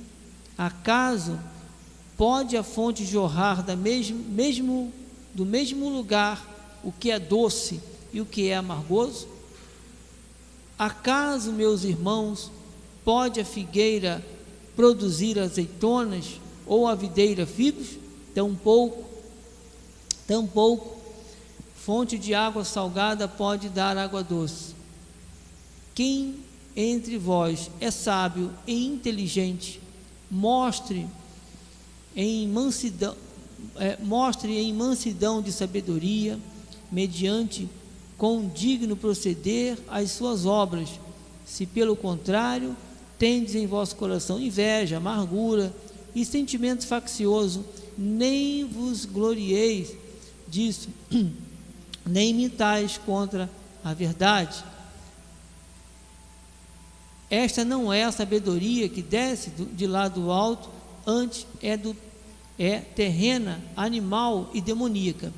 Acaso 0.57 1.39
pode 2.17 2.57
a 2.57 2.63
fonte 2.63 3.05
jorrar 3.05 3.63
da 3.63 3.77
mesmo, 3.77 4.19
mesmo, 4.19 4.93
do 5.35 5.45
mesmo 5.45 5.89
lugar 5.89 6.45
o 6.83 6.93
que 6.93 7.11
é 7.11 7.19
doce 7.19 7.81
e 8.13 8.21
o 8.21 8.27
que 8.27 8.49
é 8.49 8.57
amargoso? 8.57 9.29
Acaso, 10.79 11.53
meus 11.53 11.85
irmãos, 11.85 12.51
pode 13.05 13.41
a 13.41 13.45
figueira 13.45 14.25
produzir 14.77 15.39
azeitonas 15.39 16.41
ou 16.67 16.87
a 16.87 16.95
videira 16.95 17.47
figos? 17.47 17.99
Tampouco, 18.35 19.05
tampouco 20.27 20.95
Fonte 21.85 22.19
de 22.19 22.33
água 22.33 22.65
salgada 22.65 23.29
pode 23.29 23.69
dar 23.69 23.99
água 23.99 24.25
doce. 24.25 24.75
Quem 25.95 26.37
entre 26.75 27.19
vós 27.19 27.71
é 27.79 27.91
sábio 27.91 28.51
e 28.67 28.87
inteligente, 28.87 29.79
mostre 30.31 31.07
em 32.17 32.49
mansidão, 32.49 33.15
é, 33.77 33.97
mostre 34.03 34.57
em 34.57 34.73
mansidão 34.73 35.43
de 35.43 35.53
sabedoria, 35.53 36.39
mediante 36.91 37.69
com 38.17 38.49
digno 38.49 38.97
proceder 38.97 39.79
as 39.89 40.11
suas 40.13 40.47
obras. 40.47 40.89
Se 41.45 41.67
pelo 41.67 41.97
contrário, 41.97 42.77
tendes 43.19 43.55
em 43.55 43.67
vosso 43.67 43.97
coração 43.97 44.41
inveja, 44.41 44.97
amargura 44.97 45.75
e 46.15 46.25
sentimento 46.25 46.87
faccioso, 46.87 47.65
nem 47.99 48.65
vos 48.65 49.05
glorieis 49.05 49.93
disso. 50.49 50.89
nem 52.07 52.35
mentais 52.35 52.99
contra 52.99 53.49
a 53.83 53.95
verdade. 53.95 54.63
Esta 57.31 57.65
não 57.65 57.93
é 57.93 58.05
a 58.05 58.13
sabedoria 58.13 58.89
que 58.89 59.03
desce 59.03 59.51
de 59.51 59.87
lá 59.87 60.09
do 60.09 60.31
alto, 60.31 60.69
antes 61.07 61.47
é, 61.63 61.77
do, 61.77 61.97
é 62.59 62.79
terrena, 62.79 63.63
animal 63.77 64.51
e 64.55 64.61
demoníaca. 64.61 65.33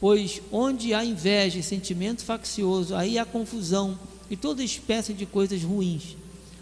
Pois 0.00 0.40
onde 0.52 0.94
há 0.94 1.04
inveja 1.04 1.58
e 1.58 1.62
sentimento 1.62 2.24
faccioso, 2.24 2.94
aí 2.94 3.18
há 3.18 3.24
confusão 3.24 3.98
e 4.30 4.36
toda 4.36 4.62
espécie 4.62 5.12
de 5.12 5.26
coisas 5.26 5.62
ruins. 5.62 6.16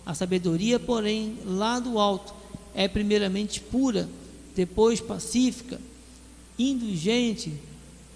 A 0.04 0.14
sabedoria, 0.14 0.78
porém, 0.78 1.38
lá 1.44 1.78
do 1.78 1.98
alto, 1.98 2.32
é 2.74 2.86
primeiramente 2.86 3.60
pura, 3.60 4.08
depois 4.54 5.00
pacífica, 5.00 5.80
indulgente, 6.58 7.52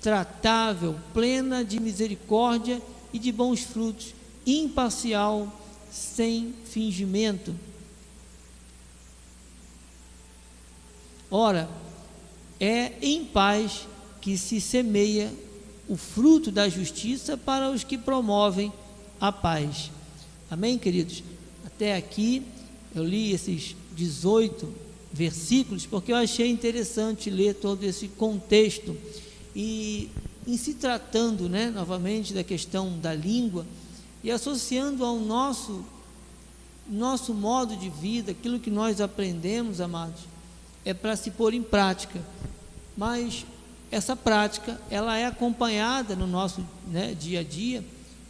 tratável, 0.01 0.97
plena 1.13 1.65
de 1.65 1.81
misericórdia 1.81 2.81
e 3.13 3.19
de 3.19 3.33
bons 3.33 3.61
frutos, 3.61 4.15
imparcial, 4.47 5.53
sem 5.91 6.55
fingimento. 6.65 7.55
Ora, 11.31 11.69
é 12.59 12.93
em 13.01 13.25
paz 13.25 13.87
que 14.21 14.37
se 14.37 14.61
semeia 14.61 15.33
o 15.89 15.97
fruto 15.97 16.51
da 16.51 16.69
justiça 16.69 17.37
para 17.37 17.71
os 17.71 17.85
que 17.85 17.97
promovem 17.97 18.73
a 19.21 19.31
paz. 19.31 19.91
Amém, 20.51 20.77
queridos? 20.77 21.23
Até 21.65 21.97
aqui 21.97 22.43
eu 22.95 23.05
li 23.05 23.33
esses 23.33 23.77
18 23.95 24.73
versículos 25.13 25.87
porque 25.87 26.13
eu 26.13 26.17
achei 26.17 26.51
interessante 26.51 27.31
ler 27.31 27.55
todo 27.55 27.85
esse 27.85 28.09
contexto 28.09 28.97
e 29.55 30.09
em 30.47 30.57
se 30.57 30.75
tratando, 30.75 31.49
né, 31.49 31.71
novamente 31.71 32.35
da 32.35 32.43
questão 32.43 32.99
da 32.99 33.15
língua 33.15 33.67
e 34.23 34.31
associando 34.31 35.05
ao 35.05 35.19
nosso 35.19 35.85
nosso 36.89 37.33
modo 37.33 37.77
de 37.77 37.89
vida, 37.89 38.33
aquilo 38.33 38.59
que 38.59 38.71
nós 38.71 39.01
aprendemos, 39.01 39.81
amados, 39.81 40.23
é 40.85 40.95
para 40.95 41.17
se 41.17 41.31
pôr 41.31 41.55
em 41.55 41.63
prática. 41.63 42.21
Mas 42.97 43.45
essa 43.91 44.15
prática, 44.15 44.81
ela 44.91 45.17
é 45.17 45.27
acompanhada 45.27 46.15
no 46.15 46.27
nosso 46.27 46.65
né, 46.87 47.15
dia 47.19 47.41
a 47.41 47.43
dia, 47.43 47.85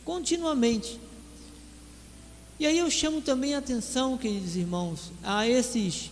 continuamente. 0.04 0.98
E 2.58 2.66
aí 2.66 2.78
eu 2.78 2.90
chamo 2.90 3.20
também 3.20 3.54
a 3.54 3.58
atenção, 3.58 4.18
queridos 4.18 4.56
irmãos, 4.56 5.12
a 5.22 5.46
esses 5.46 6.10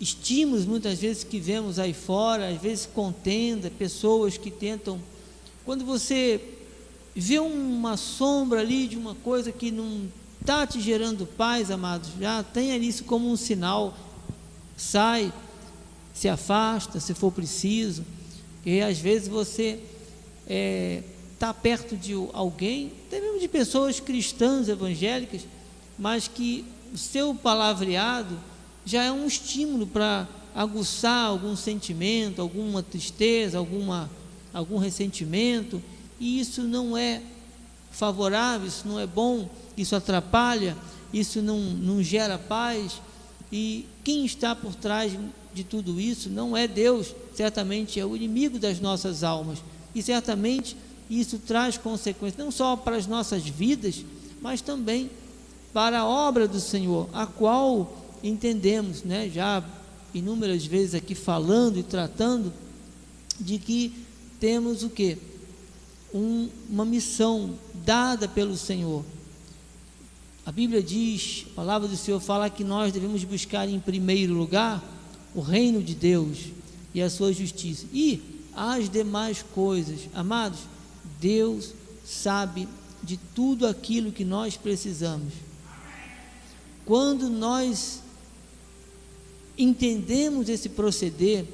estímulos 0.00 0.64
muitas 0.64 1.00
vezes 1.00 1.24
que 1.24 1.40
vemos 1.40 1.78
aí 1.78 1.92
fora, 1.92 2.48
às 2.48 2.60
vezes 2.60 2.86
contenda, 2.86 3.70
pessoas 3.70 4.36
que 4.36 4.50
tentam. 4.50 5.00
Quando 5.64 5.84
você 5.84 6.40
vê 7.14 7.38
uma 7.38 7.96
sombra 7.96 8.60
ali 8.60 8.86
de 8.86 8.96
uma 8.96 9.14
coisa 9.16 9.50
que 9.50 9.70
não 9.70 10.08
está 10.40 10.66
te 10.66 10.80
gerando 10.80 11.26
paz, 11.26 11.70
amados, 11.70 12.10
já 12.20 12.42
tenha 12.42 12.76
isso 12.76 13.04
como 13.04 13.30
um 13.30 13.36
sinal, 13.36 13.96
sai, 14.78 15.32
se 16.14 16.28
afasta 16.28 17.00
se 17.00 17.12
for 17.12 17.32
preciso, 17.32 18.04
e 18.64 18.80
às 18.80 18.98
vezes 18.98 19.28
você 19.28 19.80
está 20.44 20.48
é, 20.48 21.02
tá 21.38 21.52
perto 21.52 21.96
de 21.96 22.14
alguém, 22.32 22.92
até 23.06 23.20
mesmo 23.20 23.40
de 23.40 23.48
pessoas 23.48 24.00
cristãs 24.00 24.68
evangélicas, 24.68 25.42
mas 25.98 26.28
que 26.28 26.64
o 26.94 26.96
seu 26.96 27.34
palavreado 27.34 28.38
já 28.86 29.02
é 29.02 29.12
um 29.12 29.26
estímulo 29.26 29.86
para 29.86 30.26
aguçar 30.54 31.26
algum 31.26 31.54
sentimento, 31.56 32.40
alguma 32.40 32.82
tristeza, 32.82 33.58
alguma, 33.58 34.08
algum 34.54 34.78
ressentimento, 34.78 35.82
e 36.18 36.40
isso 36.40 36.62
não 36.62 36.96
é 36.96 37.20
favorável, 37.90 38.66
isso 38.66 38.86
não 38.86 38.98
é 38.98 39.06
bom, 39.06 39.48
isso 39.76 39.94
atrapalha, 39.94 40.76
isso 41.12 41.42
não, 41.42 41.58
não 41.58 42.02
gera 42.02 42.38
paz. 42.38 43.00
E 43.50 43.86
quem 44.04 44.24
está 44.24 44.54
por 44.54 44.74
trás 44.74 45.12
de 45.54 45.64
tudo 45.64 46.00
isso 46.00 46.28
não 46.28 46.56
é 46.56 46.68
Deus, 46.68 47.14
certamente 47.34 47.98
é 47.98 48.04
o 48.04 48.14
inimigo 48.14 48.58
das 48.58 48.80
nossas 48.80 49.24
almas. 49.24 49.58
E 49.94 50.02
certamente 50.02 50.76
isso 51.08 51.38
traz 51.38 51.78
consequências 51.78 52.38
não 52.38 52.50
só 52.50 52.76
para 52.76 52.96
as 52.96 53.06
nossas 53.06 53.42
vidas, 53.46 54.04
mas 54.40 54.60
também 54.60 55.10
para 55.72 56.00
a 56.00 56.06
obra 56.06 56.46
do 56.46 56.60
Senhor, 56.60 57.08
a 57.12 57.26
qual 57.26 58.18
entendemos, 58.22 59.02
né, 59.02 59.30
já 59.32 59.64
inúmeras 60.12 60.64
vezes 60.64 60.94
aqui 60.94 61.14
falando 61.14 61.78
e 61.78 61.82
tratando 61.82 62.52
de 63.38 63.58
que 63.58 63.92
temos 64.40 64.82
o 64.82 64.90
que? 64.90 65.18
Um, 66.12 66.48
uma 66.68 66.84
missão 66.84 67.54
dada 67.84 68.26
pelo 68.26 68.56
Senhor. 68.56 69.04
A 70.48 70.50
Bíblia 70.50 70.82
diz, 70.82 71.44
a 71.52 71.56
palavra 71.56 71.86
do 71.86 71.94
Senhor 71.94 72.18
fala 72.20 72.48
que 72.48 72.64
nós 72.64 72.90
devemos 72.90 73.22
buscar 73.22 73.68
em 73.68 73.78
primeiro 73.78 74.32
lugar 74.32 74.82
o 75.34 75.42
reino 75.42 75.82
de 75.82 75.94
Deus 75.94 76.38
e 76.94 77.02
a 77.02 77.10
sua 77.10 77.34
justiça. 77.34 77.84
E 77.92 78.22
as 78.54 78.88
demais 78.88 79.42
coisas, 79.42 80.08
amados, 80.14 80.60
Deus 81.20 81.74
sabe 82.02 82.66
de 83.02 83.18
tudo 83.34 83.66
aquilo 83.66 84.10
que 84.10 84.24
nós 84.24 84.56
precisamos. 84.56 85.34
Quando 86.86 87.28
nós 87.28 88.00
entendemos 89.58 90.48
esse 90.48 90.70
proceder, 90.70 91.44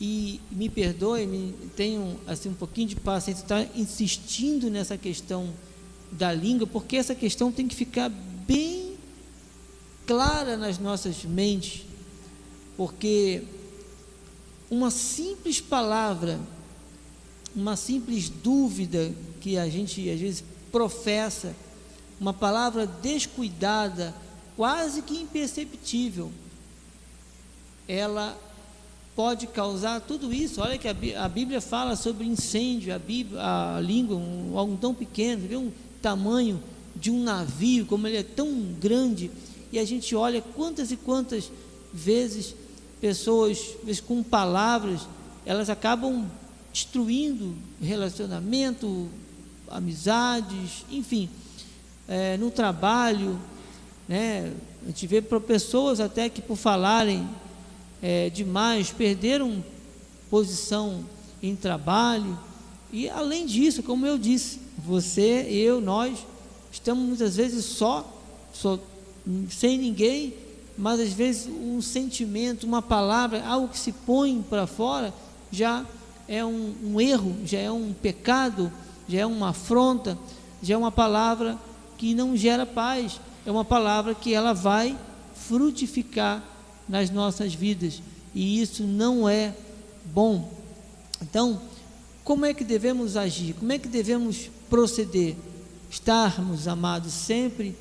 e 0.00 0.40
me 0.50 0.68
perdoe, 0.68 1.24
me, 1.24 1.54
tenho 1.76 2.18
assim 2.26 2.48
um 2.48 2.54
pouquinho 2.54 2.88
de 2.88 2.96
paciência, 2.96 3.44
está 3.44 3.64
insistindo 3.76 4.68
nessa 4.68 4.98
questão 4.98 5.54
da 6.10 6.32
língua, 6.32 6.66
porque 6.66 6.96
essa 6.96 7.14
questão 7.14 7.50
tem 7.52 7.66
que 7.66 7.74
ficar 7.74 8.08
bem 8.08 8.96
clara 10.06 10.56
nas 10.56 10.78
nossas 10.78 11.24
mentes, 11.24 11.82
porque 12.76 13.42
uma 14.70 14.90
simples 14.90 15.60
palavra, 15.60 16.38
uma 17.54 17.76
simples 17.76 18.28
dúvida 18.28 19.12
que 19.40 19.58
a 19.58 19.68
gente 19.68 20.08
às 20.10 20.20
vezes 20.20 20.44
professa, 20.70 21.54
uma 22.20 22.32
palavra 22.32 22.86
descuidada, 22.86 24.14
quase 24.56 25.02
que 25.02 25.20
imperceptível, 25.20 26.30
ela 27.88 28.38
pode 29.14 29.46
causar 29.46 30.00
tudo 30.00 30.32
isso. 30.32 30.60
Olha 30.60 30.76
que 30.76 30.88
a 30.88 31.28
Bíblia 31.28 31.60
fala 31.60 31.96
sobre 31.96 32.26
incêndio, 32.26 32.94
a, 32.94 32.98
Bíblia, 32.98 33.40
a 33.40 33.80
língua, 33.80 34.16
um, 34.16 34.58
algo 34.58 34.76
tão 34.76 34.94
pequeno, 34.94 35.48
vê 35.48 35.56
um 35.56 35.72
tamanho 36.06 36.62
de 36.94 37.10
um 37.10 37.20
navio, 37.20 37.84
como 37.84 38.06
ele 38.06 38.18
é 38.18 38.22
tão 38.22 38.48
grande, 38.80 39.28
e 39.72 39.78
a 39.80 39.84
gente 39.84 40.14
olha 40.14 40.40
quantas 40.40 40.92
e 40.92 40.96
quantas 40.96 41.50
vezes 41.92 42.54
pessoas, 43.00 43.74
vezes 43.82 44.00
com 44.00 44.22
palavras, 44.22 45.00
elas 45.44 45.68
acabam 45.68 46.30
destruindo 46.72 47.56
relacionamento, 47.82 49.08
amizades, 49.68 50.84
enfim, 50.88 51.28
é, 52.06 52.36
no 52.36 52.52
trabalho, 52.52 53.36
né? 54.08 54.52
A 54.84 54.86
gente 54.86 55.08
vê 55.08 55.20
pessoas 55.20 55.98
até 55.98 56.28
que 56.28 56.40
por 56.40 56.56
falarem 56.56 57.28
é, 58.00 58.30
demais, 58.30 58.92
perderam 58.92 59.64
posição 60.30 61.04
em 61.42 61.56
trabalho. 61.56 62.38
E 62.92 63.08
além 63.08 63.44
disso, 63.44 63.82
como 63.82 64.06
eu 64.06 64.16
disse, 64.16 64.65
você, 64.78 65.46
eu, 65.50 65.80
nós 65.80 66.18
estamos 66.70 67.06
muitas 67.06 67.36
vezes 67.36 67.64
só, 67.64 68.04
só 68.52 68.78
sem 69.50 69.78
ninguém, 69.78 70.34
mas 70.76 71.00
às 71.00 71.12
vezes 71.12 71.46
um 71.46 71.80
sentimento, 71.80 72.66
uma 72.66 72.82
palavra, 72.82 73.44
algo 73.46 73.68
que 73.68 73.78
se 73.78 73.92
põe 73.92 74.42
para 74.48 74.66
fora, 74.66 75.12
já 75.50 75.84
é 76.28 76.44
um, 76.44 76.74
um, 76.84 77.00
erro, 77.00 77.34
já 77.44 77.58
é 77.58 77.70
um 77.70 77.92
pecado, 77.92 78.70
já 79.08 79.20
é 79.20 79.26
uma 79.26 79.50
afronta, 79.50 80.18
já 80.62 80.74
é 80.74 80.76
uma 80.76 80.92
palavra 80.92 81.58
que 81.96 82.14
não 82.14 82.36
gera 82.36 82.66
paz, 82.66 83.20
é 83.44 83.50
uma 83.50 83.64
palavra 83.64 84.14
que 84.14 84.34
ela 84.34 84.52
vai 84.52 84.96
frutificar 85.34 86.42
nas 86.88 87.10
nossas 87.10 87.54
vidas 87.54 88.02
e 88.34 88.60
isso 88.60 88.82
não 88.82 89.28
é 89.28 89.54
bom. 90.04 90.52
Então, 91.22 91.60
como 92.22 92.44
é 92.44 92.52
que 92.52 92.64
devemos 92.64 93.16
agir? 93.16 93.54
Como 93.54 93.72
é 93.72 93.78
que 93.78 93.88
devemos 93.88 94.50
proceder? 94.68 95.36
Estarmos, 95.90 96.66
amados, 96.66 97.12
sempre 97.12 97.74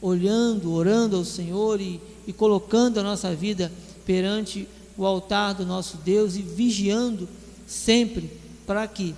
olhando, 0.00 0.72
orando 0.72 1.16
ao 1.16 1.24
Senhor 1.24 1.80
e, 1.80 2.00
e 2.26 2.32
colocando 2.32 2.98
a 2.98 3.02
nossa 3.02 3.34
vida 3.34 3.72
perante 4.04 4.68
o 4.96 5.04
altar 5.04 5.54
do 5.54 5.66
nosso 5.66 5.96
Deus 5.98 6.36
e 6.36 6.42
vigiando 6.42 7.28
sempre 7.66 8.30
para 8.66 8.86
que 8.86 9.14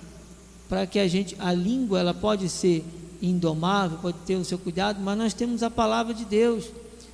para 0.67 0.85
que 0.85 0.99
a 0.99 1.07
gente 1.07 1.35
a 1.39 1.51
língua 1.51 1.99
ela 1.99 2.13
pode 2.13 2.47
ser 2.47 2.85
indomável, 3.19 3.97
pode 3.97 4.17
ter 4.25 4.35
o 4.35 4.45
seu 4.45 4.57
cuidado, 4.57 5.01
mas 5.01 5.17
nós 5.17 5.33
temos 5.33 5.63
a 5.63 5.69
palavra 5.69 6.13
de 6.13 6.23
Deus 6.25 6.65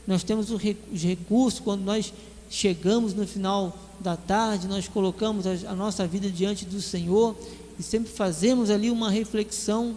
nós 0.08 0.24
temos 0.24 0.52
os 0.52 0.62
recursos, 0.62 1.60
quando 1.60 1.82
nós 1.82 2.14
chegamos 2.50 3.14
no 3.14 3.26
final 3.26 3.76
da 4.00 4.16
tarde, 4.16 4.68
nós 4.68 4.88
colocamos 4.88 5.46
a, 5.48 5.74
nossa 5.74 6.06
vida 6.06 6.30
diante 6.30 6.66
do 6.66 6.82
Senhor 6.82 7.36
e 7.80 7.84
sempre 7.84 8.12
fazemos 8.12 8.70
ali 8.70 8.90
uma 8.90 9.10
reflexão. 9.10 9.96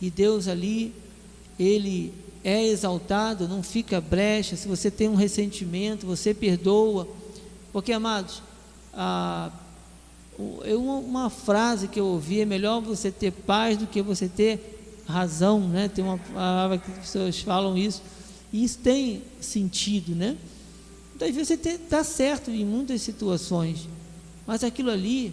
E 0.00 0.10
Deus 0.10 0.48
ali, 0.48 0.92
Ele 1.58 2.12
é 2.44 2.66
exaltado, 2.66 3.48
não 3.48 3.62
fica 3.62 4.00
brecha. 4.00 4.56
Se 4.56 4.66
você 4.66 4.90
tem 4.90 5.08
um 5.08 5.14
ressentimento, 5.14 6.06
você 6.06 6.34
perdoa. 6.34 7.08
Porque, 7.72 7.92
amados, 7.92 8.42
a, 8.92 9.50
uma, 10.38 10.96
uma 10.96 11.30
frase 11.30 11.88
que 11.88 12.00
eu 12.00 12.06
ouvi 12.06 12.40
é 12.40 12.44
melhor 12.44 12.80
você 12.80 13.10
ter 13.10 13.30
paz 13.30 13.78
do 13.78 13.86
que 13.86 14.02
você 14.02 14.28
ter 14.28 15.02
razão, 15.06 15.60
né? 15.68 15.88
Tem 15.88 16.04
uma 16.04 16.18
palavra 16.18 16.78
que 16.78 16.90
as 16.90 16.98
pessoas 16.98 17.38
falam 17.40 17.76
isso. 17.76 18.02
E 18.52 18.64
isso 18.64 18.78
tem 18.78 19.22
sentido, 19.40 20.14
né? 20.14 20.36
Então, 21.14 21.28
às 21.28 21.34
vezes 21.34 21.48
você 21.60 21.70
está 21.70 22.02
certo 22.02 22.50
em 22.50 22.64
muitas 22.64 23.00
situações, 23.02 23.88
mas 24.46 24.64
aquilo 24.64 24.90
ali, 24.90 25.32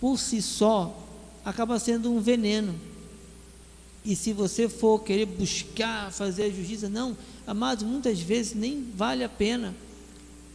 por 0.00 0.18
si 0.18 0.40
só, 0.40 0.96
acaba 1.44 1.78
sendo 1.78 2.10
um 2.12 2.20
veneno. 2.20 2.74
E 4.04 4.16
se 4.16 4.32
você 4.32 4.68
for 4.68 5.00
querer 5.00 5.26
buscar 5.26 6.10
fazer 6.10 6.44
a 6.44 6.50
justiça, 6.50 6.88
não, 6.88 7.16
amados, 7.46 7.84
muitas 7.84 8.18
vezes 8.20 8.54
nem 8.54 8.82
vale 8.96 9.22
a 9.22 9.28
pena. 9.28 9.74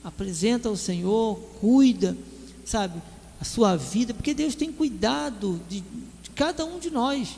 Apresenta 0.04 0.68
ao 0.68 0.76
Senhor, 0.76 1.40
cuida, 1.60 2.18
sabe, 2.66 3.00
a 3.40 3.46
sua 3.46 3.76
vida, 3.76 4.14
porque 4.14 4.34
Deus 4.34 4.56
tem 4.56 4.72
cuidado 4.72 5.62
de, 5.70 5.82
de 5.82 6.30
cada 6.32 6.66
um 6.66 6.80
de 6.80 6.90
nós, 6.90 7.38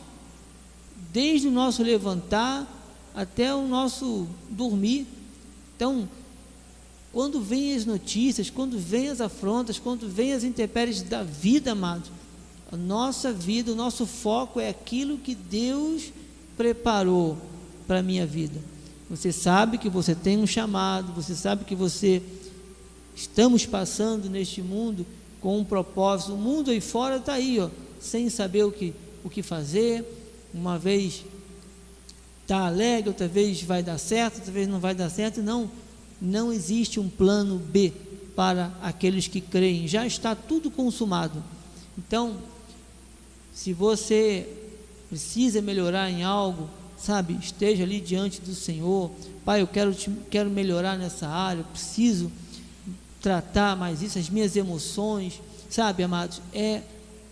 desde 1.12 1.48
o 1.48 1.52
nosso 1.52 1.84
levantar 1.84 2.66
até 3.14 3.54
o 3.54 3.68
nosso 3.68 4.28
dormir. 4.50 5.08
Então, 5.76 6.08
quando 7.12 7.42
vêm 7.42 7.76
as 7.76 7.86
notícias, 7.86 8.50
quando 8.50 8.78
vêm 8.78 9.10
as 9.10 9.22
afrontas, 9.22 9.80
quando 9.80 10.08
vêm 10.08 10.34
as 10.34 10.44
intempéries 10.44 11.02
da 11.02 11.24
vida, 11.24 11.72
amado, 11.72 12.10
a 12.72 12.76
nossa 12.76 13.32
vida, 13.32 13.72
o 13.72 13.76
nosso 13.76 14.06
foco 14.06 14.60
é 14.60 14.70
aquilo 14.70 15.18
que 15.18 15.34
Deus 15.34 16.12
preparou 16.58 17.38
para 17.88 18.00
a 18.00 18.04
minha 18.04 18.26
vida. 18.26 18.60
Você 19.10 19.32
sabe 19.32 19.78
que 19.78 19.90
você 19.90 20.14
tem 20.14 20.38
um 20.38 20.46
chamado, 20.46 21.14
você 21.14 21.34
sabe 21.34 21.64
que 21.64 21.76
você 21.76 22.22
estamos 23.16 23.66
passando 23.66 24.30
neste 24.30 24.62
mundo 24.62 25.06
com 25.40 25.58
um 25.58 25.64
propósito. 25.64 26.34
O 26.34 26.38
mundo 26.38 26.72
aí 26.72 26.82
fora 26.82 27.18
está 27.18 27.34
aí, 27.34 27.58
ó, 27.60 27.70
sem 28.02 28.30
saber 28.30 28.64
o 28.64 28.72
que, 28.72 28.94
o 29.24 29.30
que 29.30 29.42
fazer. 29.42 30.06
Uma 30.54 30.78
vez 30.78 31.24
está 32.42 32.68
alegre, 32.68 33.10
outra 33.10 33.28
vez 33.28 33.62
vai 33.62 33.82
dar 33.82 33.98
certo, 33.98 34.38
outra 34.38 34.52
vez 34.52 34.68
não 34.68 34.80
vai 34.80 34.94
dar 34.94 35.10
certo. 35.10 35.42
Não, 35.42 35.70
não 36.22 36.52
existe 36.52 37.00
um 37.00 37.10
plano 37.10 37.58
B 37.58 37.94
para 38.36 38.72
aqueles 38.82 39.28
que 39.28 39.42
creem. 39.42 39.88
Já 39.88 40.06
está 40.06 40.36
tudo 40.36 40.70
consumado. 40.70 41.44
Então, 41.98 42.38
se 43.54 43.74
você 43.74 44.48
precisa 45.10 45.62
melhorar 45.62 46.10
em 46.10 46.24
algo, 46.24 46.70
sabe, 46.98 47.38
esteja 47.42 47.84
ali 47.84 48.00
diante 48.00 48.42
do 48.42 48.54
Senhor. 48.54 49.12
Pai, 49.46 49.62
eu 49.62 49.68
quero, 49.68 49.94
te, 49.94 50.12
quero 50.30 50.50
melhorar 50.50 50.98
nessa 50.98 51.28
área, 51.28 51.62
eu 51.62 51.66
preciso 51.66 52.32
tratar 53.22 53.76
mais 53.76 54.02
isso, 54.02 54.20
as 54.20 54.30
minhas 54.30 54.56
emoções, 54.56 55.42
sabe, 55.70 56.04
amados, 56.04 56.42
é 56.54 56.82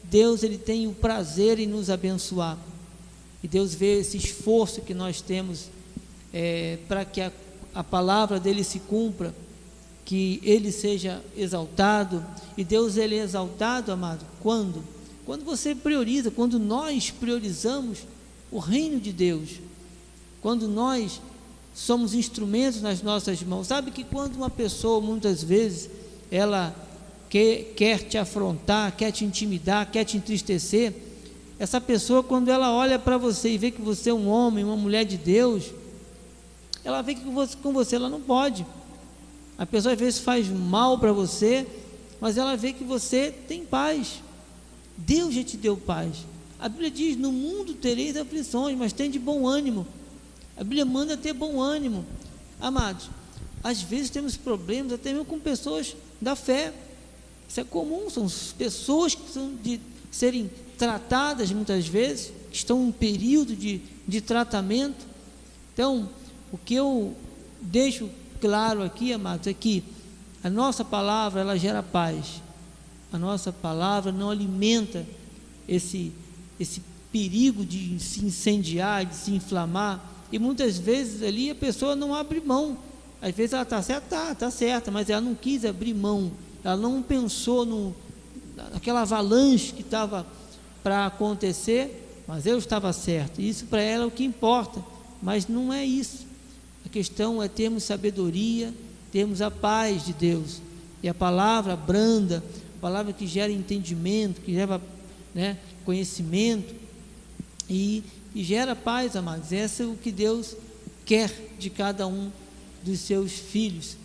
Deus, 0.04 0.44
ele 0.44 0.58
tem 0.58 0.88
o 0.88 0.94
prazer 0.94 1.60
em 1.60 1.68
nos 1.68 1.90
abençoar. 1.90 2.58
E 3.44 3.48
Deus 3.48 3.74
vê 3.74 4.00
esse 4.00 4.18
esforço 4.18 4.82
que 4.82 4.94
nós 4.94 5.22
temos 5.22 5.70
é, 6.34 6.80
para 6.88 7.06
que 7.06 7.22
a, 7.22 7.32
a 7.76 7.84
palavra 7.84 8.40
dele 8.40 8.64
se 8.64 8.80
cumpra, 8.80 9.36
que 10.04 10.40
ele 10.44 10.72
seja 10.72 11.22
exaltado. 11.36 12.26
E 12.58 12.64
Deus 12.64 12.98
ele 12.98 13.16
é 13.16 13.24
exaltado, 13.24 13.92
amado, 13.92 14.26
quando? 14.42 14.96
quando 15.26 15.44
você 15.44 15.74
prioriza, 15.74 16.30
quando 16.30 16.60
nós 16.60 17.10
priorizamos 17.10 18.00
o 18.52 18.60
reino 18.60 19.00
de 19.00 19.12
Deus, 19.12 19.60
quando 20.42 20.68
nós 20.68 21.20
somos 21.74 22.14
instrumentos 22.14 22.82
nas 22.82 23.02
nossas 23.02 23.42
mãos. 23.42 23.68
Sabe 23.68 23.92
que 23.92 24.04
quando 24.04 24.36
uma 24.36 24.50
pessoa, 24.50 25.02
muitas 25.02 25.44
vezes, 25.44 25.90
ela 26.32 26.74
quer, 27.30 27.74
quer 27.76 28.00
te 28.04 28.18
afrontar, 28.18 28.96
quer 28.96 29.12
te 29.12 29.26
intimidar, 29.26 29.90
quer 29.92 30.06
te 30.06 30.16
entristecer, 30.16 30.94
essa 31.58 31.82
pessoa, 31.82 32.22
quando 32.22 32.50
ela 32.50 32.72
olha 32.72 33.00
para 33.00 33.18
você 33.18 33.50
e 33.50 33.58
vê 33.58 33.72
que 33.72 33.82
você 33.82 34.10
é 34.10 34.14
um 34.14 34.28
homem, 34.28 34.64
uma 34.64 34.76
mulher 34.76 35.06
de 35.06 35.18
Deus, 35.18 35.66
ela 36.86 37.04
que 37.04 37.16
com 37.62 37.74
você 37.74 37.96
ela 37.96 38.10
não 38.10 38.22
pode. 38.22 38.66
A 39.58 39.66
pessoa 39.66 39.94
às 39.94 40.00
vezes 40.00 40.20
faz 40.20 40.48
mal 40.48 41.00
para 41.00 41.12
você, 41.12 41.66
mas 42.22 42.38
ela 42.38 42.56
vê 42.56 42.72
que 42.72 42.84
você 42.84 43.34
tem 43.48 43.66
paz. 43.66 44.22
Deus 44.96 45.34
já 45.34 45.44
te 45.44 45.58
deu 45.58 45.76
paz. 45.76 46.18
A 46.60 46.70
Bíblia 46.70 46.92
diz: 46.92 47.18
No 47.18 47.32
mundo 47.32 47.74
tereis 47.74 48.16
aflições, 48.16 48.78
mas 48.78 48.94
tem 48.94 49.10
de 49.10 49.18
bom 49.18 49.48
ânimo. 49.48 49.86
A 50.56 50.64
Bíblia 50.64 50.86
manda 50.86 51.18
ter 51.18 51.34
bom 51.34 51.60
ânimo. 51.60 52.06
Amados, 52.62 53.10
às 53.64 53.82
vezes 53.82 54.10
temos 54.10 54.38
problemas 54.38 54.94
até 54.94 55.12
mesmo 55.12 55.26
com 55.26 55.40
pessoas 55.40 55.96
da 56.22 56.36
fé. 56.36 56.72
Isso 57.50 57.60
é 57.60 57.64
comum, 57.64 58.10
são 58.10 58.28
pessoas 58.58 59.16
que 59.16 59.32
são 59.32 59.54
de 59.56 59.80
serem 60.12 60.50
tratadas 60.78 61.52
muitas 61.52 61.88
vezes, 61.88 62.32
que 62.50 62.58
estão 62.58 62.88
em 62.88 62.92
período 62.92 63.56
de, 63.56 63.82
de 64.08 64.22
tratamento. 64.22 65.06
Então, 65.74 66.10
o 66.56 66.60
que 66.64 66.74
eu 66.74 67.14
deixo 67.62 68.10
claro 68.40 68.82
aqui, 68.82 69.12
amados, 69.12 69.46
é 69.46 69.54
que 69.54 69.84
a 70.42 70.50
nossa 70.50 70.86
palavra 70.86 71.42
ela 71.42 71.58
gera 71.58 71.84
paz. 71.84 72.42
A 73.12 73.18
nossa 73.18 73.52
palavra 73.52 74.10
não 74.12 74.30
alimenta 74.30 75.06
esse 75.68 76.14
esse 76.58 76.82
perigo 77.12 77.66
de 77.66 78.00
se 78.00 78.24
incendiar, 78.24 79.06
de 79.06 79.16
se 79.16 79.32
inflamar. 79.32 80.02
E 80.32 80.40
muitas 80.40 80.78
vezes 80.78 81.22
ali 81.22 81.50
a 81.50 81.56
pessoa 81.56 81.94
não 81.94 82.16
abre 82.16 82.40
mão. 82.40 82.78
Às 83.22 83.36
vezes 83.36 83.52
ela 83.52 83.64
está 83.64 83.82
certa, 83.82 84.06
está 84.06 84.36
tá 84.36 84.50
certa, 84.50 84.92
mas 84.92 85.10
ela 85.10 85.20
não 85.20 85.36
quis 85.36 85.66
abrir 85.66 85.94
mão. 85.94 86.32
Ela 86.64 86.78
não 86.78 87.04
pensou 87.04 87.66
no, 87.66 87.94
naquela 88.72 89.02
avalanche 89.02 89.74
que 89.74 89.82
estava 89.82 90.26
para 90.82 91.06
acontecer, 91.06 92.24
mas 92.26 92.46
eu 92.46 92.58
estava 92.58 92.94
certo. 92.94 93.42
Isso 93.42 93.66
para 93.66 93.82
ela 93.82 94.06
é 94.06 94.08
o 94.08 94.12
que 94.12 94.24
importa. 94.24 94.82
Mas 95.22 95.48
não 95.50 95.74
é 95.74 95.84
isso. 95.84 96.26
A 96.86 96.90
questão 96.90 97.42
é 97.42 97.48
termos 97.48 97.84
sabedoria, 97.84 98.74
termos 99.12 99.42
a 99.42 99.50
paz 99.50 100.06
de 100.06 100.14
Deus. 100.14 100.62
E 101.02 101.10
a 101.10 101.14
palavra 101.14 101.76
branda, 101.76 102.44
a 102.78 102.82
palavra 102.82 103.14
que 103.14 103.26
gera 103.26 103.52
entendimento, 103.52 104.42
que 104.42 104.54
gera 104.54 104.82
né, 105.34 105.58
conhecimento 105.84 106.74
e, 107.70 108.04
e 108.34 108.44
gera 108.44 108.76
paz, 108.76 109.16
amados. 109.16 109.52
Esse 109.52 109.84
é 109.84 109.86
o 109.86 109.96
que 109.96 110.12
Deus 110.12 110.56
quer 111.06 111.32
de 111.60 111.70
cada 111.70 112.08
um 112.08 112.32
dos 112.84 113.00
seus 113.00 113.32
filhos. 113.32 113.98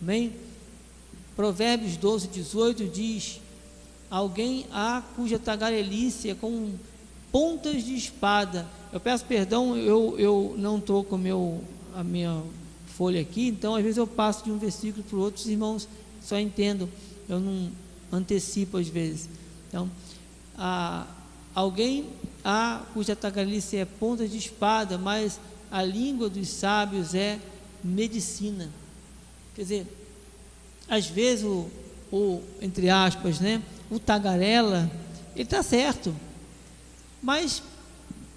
Amém? 0.00 0.32
Provérbios 1.34 1.96
12, 1.96 2.28
18 2.28 2.84
diz: 2.86 3.40
Alguém 4.10 4.66
há 4.72 5.02
cuja 5.14 5.38
tagarelice 5.38 6.30
é 6.30 6.34
com 6.34 6.72
pontas 7.30 7.84
de 7.84 7.94
espada. 7.94 8.66
Eu 8.92 9.00
peço 9.00 9.24
perdão, 9.24 9.76
eu, 9.76 10.14
eu 10.18 10.54
não 10.56 10.78
estou 10.78 11.04
com 11.04 11.18
meu, 11.18 11.62
a 11.96 12.04
minha 12.04 12.42
folha 12.96 13.20
aqui, 13.20 13.48
então 13.48 13.74
às 13.74 13.82
vezes 13.82 13.96
eu 13.96 14.06
passo 14.06 14.44
de 14.44 14.50
um 14.50 14.58
versículo 14.58 15.02
para 15.02 15.16
o 15.16 15.20
outro, 15.20 15.40
os 15.40 15.48
irmãos 15.48 15.88
só 16.22 16.38
entendam, 16.38 16.88
eu 17.28 17.40
não 17.40 17.70
antecipo 18.12 18.78
às 18.78 18.88
vezes. 18.88 19.28
Então, 19.68 19.90
a, 20.56 21.06
Alguém 21.56 22.10
há 22.44 22.82
cuja 22.92 23.16
tagarelice 23.16 23.78
é 23.78 23.86
ponta 23.86 24.28
de 24.28 24.36
espada, 24.36 24.98
mas 24.98 25.40
a 25.70 25.82
língua 25.82 26.28
dos 26.28 26.48
sábios 26.50 27.14
é 27.14 27.40
medicina. 27.82 28.68
Quer 29.54 29.62
dizer, 29.62 29.86
às 30.86 31.06
vezes 31.06 31.46
o, 31.46 31.66
o 32.12 32.42
entre 32.60 32.90
aspas, 32.90 33.40
né, 33.40 33.62
o 33.90 33.98
tagarela, 33.98 34.90
ele 35.34 35.44
está 35.44 35.62
certo, 35.62 36.14
mas 37.22 37.62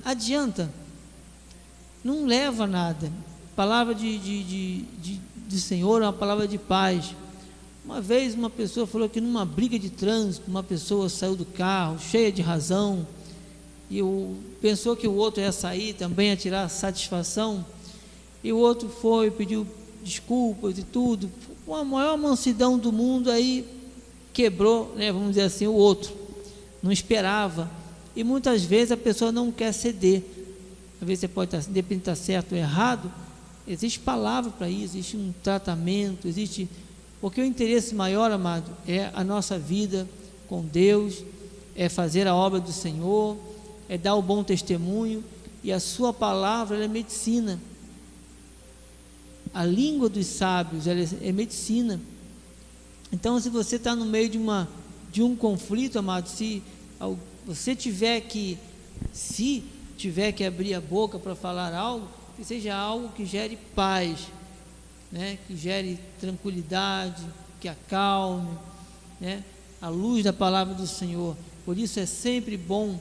adianta, 0.06 0.72
não 2.02 2.26
leva 2.26 2.66
nada. 2.66 3.12
Palavra 3.60 3.94
de, 3.94 4.18
de, 4.18 4.44
de, 4.46 4.82
de, 5.02 5.22
de 5.50 5.60
Senhor 5.60 6.02
é 6.02 6.06
uma 6.06 6.14
palavra 6.14 6.48
de 6.48 6.58
paz. 6.58 7.14
Uma 7.84 8.00
vez 8.00 8.34
uma 8.34 8.50
pessoa 8.50 8.88
falou 8.88 9.10
que 9.10 9.20
numa 9.20 9.44
briga 9.44 9.78
de 9.78 9.90
trânsito, 9.90 10.50
uma 10.50 10.64
pessoa 10.64 11.10
saiu 11.10 11.36
do 11.36 11.44
carro, 11.44 12.00
cheia 12.00 12.32
de 12.32 12.42
razão, 12.42 13.06
e 13.90 14.02
o, 14.02 14.38
pensou 14.62 14.96
que 14.96 15.10
o 15.10 15.14
outro 15.14 15.42
ia 15.42 15.52
sair 15.52 15.92
também 15.92 16.32
a 16.32 16.38
tirar 16.38 16.70
satisfação, 16.70 17.66
e 18.42 18.54
o 18.54 18.58
outro 18.58 18.88
foi, 18.88 19.30
pediu 19.30 19.68
desculpas 20.02 20.78
e 20.78 20.84
tudo, 20.84 21.30
com 21.66 21.76
a 21.76 21.84
maior 21.84 22.18
mansidão 22.18 22.78
do 22.78 22.94
mundo, 22.94 23.30
aí 23.30 23.66
quebrou, 24.32 24.96
né, 24.96 25.12
vamos 25.12 25.32
dizer 25.32 25.42
assim, 25.42 25.68
o 25.68 25.74
outro, 25.74 26.14
não 26.82 26.94
esperava, 26.94 27.70
e 28.16 28.24
muitas 28.24 28.64
vezes 28.64 28.94
a 28.94 28.98
pessoa 28.98 29.34
não 29.34 29.52
quer 29.52 29.74
ceder, 29.74 30.24
às 31.02 31.06
vezes 31.06 31.20
você 31.20 31.28
pode 31.28 31.54
estar, 31.54 31.70
independente 31.70 32.06
de 32.06 32.12
estar 32.12 32.16
certo 32.16 32.54
ou 32.54 32.58
errado, 32.58 33.12
existe 33.70 34.00
palavra 34.00 34.52
para 34.52 34.70
isso, 34.70 34.98
existe 34.98 35.16
um 35.16 35.34
tratamento, 35.44 36.28
existe 36.28 36.68
porque 37.22 37.42
o 37.42 37.46
interesse 37.46 37.94
maior, 37.94 38.32
amado, 38.32 38.72
é 38.88 39.12
a 39.14 39.24
nossa 39.24 39.60
vida 39.60 40.08
com 40.48 40.64
Deus, 40.64 41.24
é 41.76 41.90
fazer 41.90 42.28
a 42.28 42.36
obra 42.36 42.60
do 42.60 42.72
Senhor, 42.72 43.38
é 43.90 43.98
dar 43.98 44.16
o 44.16 44.22
bom 44.22 44.44
testemunho, 44.44 45.24
e 45.64 45.72
a 45.72 45.80
sua 45.80 46.14
palavra 46.14 46.84
é 46.84 46.88
medicina. 46.88 47.60
A 49.54 49.66
língua 49.66 50.08
dos 50.08 50.28
sábios 50.28 50.86
é, 50.88 51.32
medicina. 51.32 52.00
Então, 53.12 53.40
se 53.40 53.50
você 53.50 53.76
está 53.76 53.96
no 53.96 54.06
meio 54.06 54.30
de, 54.30 54.38
uma, 54.38 54.70
de 55.12 55.22
um 55.22 55.36
conflito, 55.36 56.00
amado, 56.00 56.30
se 56.30 56.64
você 57.46 57.76
tiver 57.76 58.22
que, 58.22 58.58
se 59.12 59.64
tiver 59.98 60.32
que 60.32 60.46
abrir 60.46 60.74
a 60.74 60.80
boca 60.80 61.20
para 61.20 61.36
falar 61.36 61.74
algo, 61.74 62.08
que 62.40 62.46
seja 62.46 62.74
algo 62.74 63.10
que 63.10 63.26
gere 63.26 63.58
paz, 63.76 64.30
né, 65.12 65.38
que 65.46 65.58
gere 65.58 66.00
tranquilidade, 66.22 67.22
que 67.60 67.68
acalme, 67.68 68.58
né, 69.20 69.44
a 69.82 69.90
luz 69.90 70.24
da 70.24 70.32
palavra 70.32 70.74
do 70.74 70.88
Senhor. 70.88 71.36
Por 71.66 71.78
isso 71.78 72.00
é 72.00 72.06
sempre 72.06 72.56
bom 72.56 72.98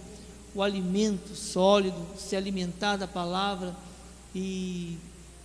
o 0.56 0.60
alimento 0.60 1.36
sólido, 1.36 1.96
se 2.18 2.34
alimentar 2.34 2.96
da 2.96 3.06
palavra 3.06 3.76
e 4.34 4.98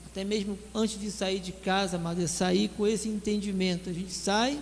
até 0.07 0.23
mesmo 0.23 0.57
antes 0.73 0.99
de 0.99 1.11
sair 1.11 1.39
de 1.39 1.51
casa, 1.51 1.99
mas 1.99 2.17
é 2.17 2.25
sair 2.25 2.69
com 2.69 2.87
esse 2.87 3.07
entendimento. 3.07 3.91
A 3.91 3.93
gente 3.93 4.11
sai 4.11 4.59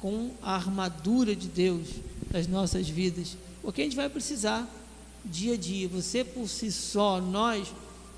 com 0.00 0.32
a 0.42 0.56
armadura 0.56 1.36
de 1.36 1.46
Deus 1.46 1.86
das 2.32 2.48
nossas 2.48 2.88
vidas, 2.88 3.36
porque 3.62 3.80
a 3.80 3.84
gente 3.84 3.96
vai 3.96 4.08
precisar 4.08 4.68
dia 5.24 5.54
a 5.54 5.56
dia. 5.56 5.86
Você 5.86 6.24
por 6.24 6.48
si 6.48 6.72
só, 6.72 7.20
nós, 7.20 7.68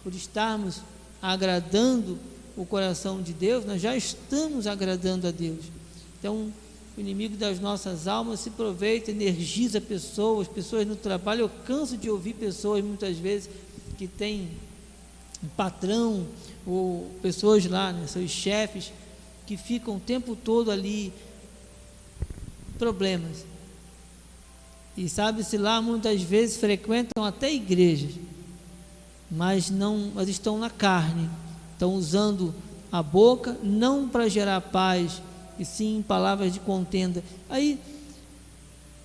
por 0.02 0.14
estarmos 0.14 0.80
agradando 1.20 2.18
o 2.56 2.64
coração 2.64 3.22
de 3.22 3.32
Deus, 3.32 3.64
nós 3.64 3.80
já 3.80 3.96
estamos 3.96 4.66
agradando 4.66 5.26
a 5.26 5.30
Deus. 5.30 5.64
Então, 6.18 6.52
o 6.96 7.00
inimigo 7.00 7.36
das 7.36 7.60
nossas 7.60 8.06
almas 8.06 8.40
se 8.40 8.48
aproveita, 8.48 9.10
energiza 9.10 9.80
pessoas, 9.80 10.48
pessoas 10.48 10.86
no 10.86 10.96
trabalho. 10.96 11.42
Eu 11.42 11.50
canso 11.66 11.96
de 11.96 12.10
ouvir 12.10 12.34
pessoas 12.34 12.84
muitas 12.84 13.16
vezes 13.16 13.48
que 13.96 14.06
têm 14.06 14.48
um 15.42 15.48
patrão 15.48 16.26
ou 16.66 17.10
pessoas 17.22 17.64
lá, 17.66 17.92
né, 17.92 18.06
seus 18.06 18.30
chefes, 18.30 18.92
que 19.46 19.56
ficam 19.56 19.96
o 19.96 20.00
tempo 20.00 20.36
todo 20.36 20.70
ali 20.70 21.12
problemas. 22.78 23.44
E 24.96 25.08
sabe-se 25.08 25.56
lá 25.56 25.80
muitas 25.80 26.20
vezes 26.22 26.56
frequentam 26.56 27.24
até 27.24 27.52
igrejas, 27.52 28.12
mas 29.30 29.70
não, 29.70 30.10
mas 30.14 30.28
estão 30.28 30.58
na 30.58 30.70
carne 30.70 31.28
estão 31.80 31.94
usando 31.94 32.54
a 32.92 33.02
boca 33.02 33.56
não 33.62 34.06
para 34.06 34.28
gerar 34.28 34.60
paz, 34.60 35.22
e 35.58 35.64
sim 35.64 36.04
palavras 36.06 36.52
de 36.52 36.60
contenda. 36.60 37.24
Aí, 37.48 37.78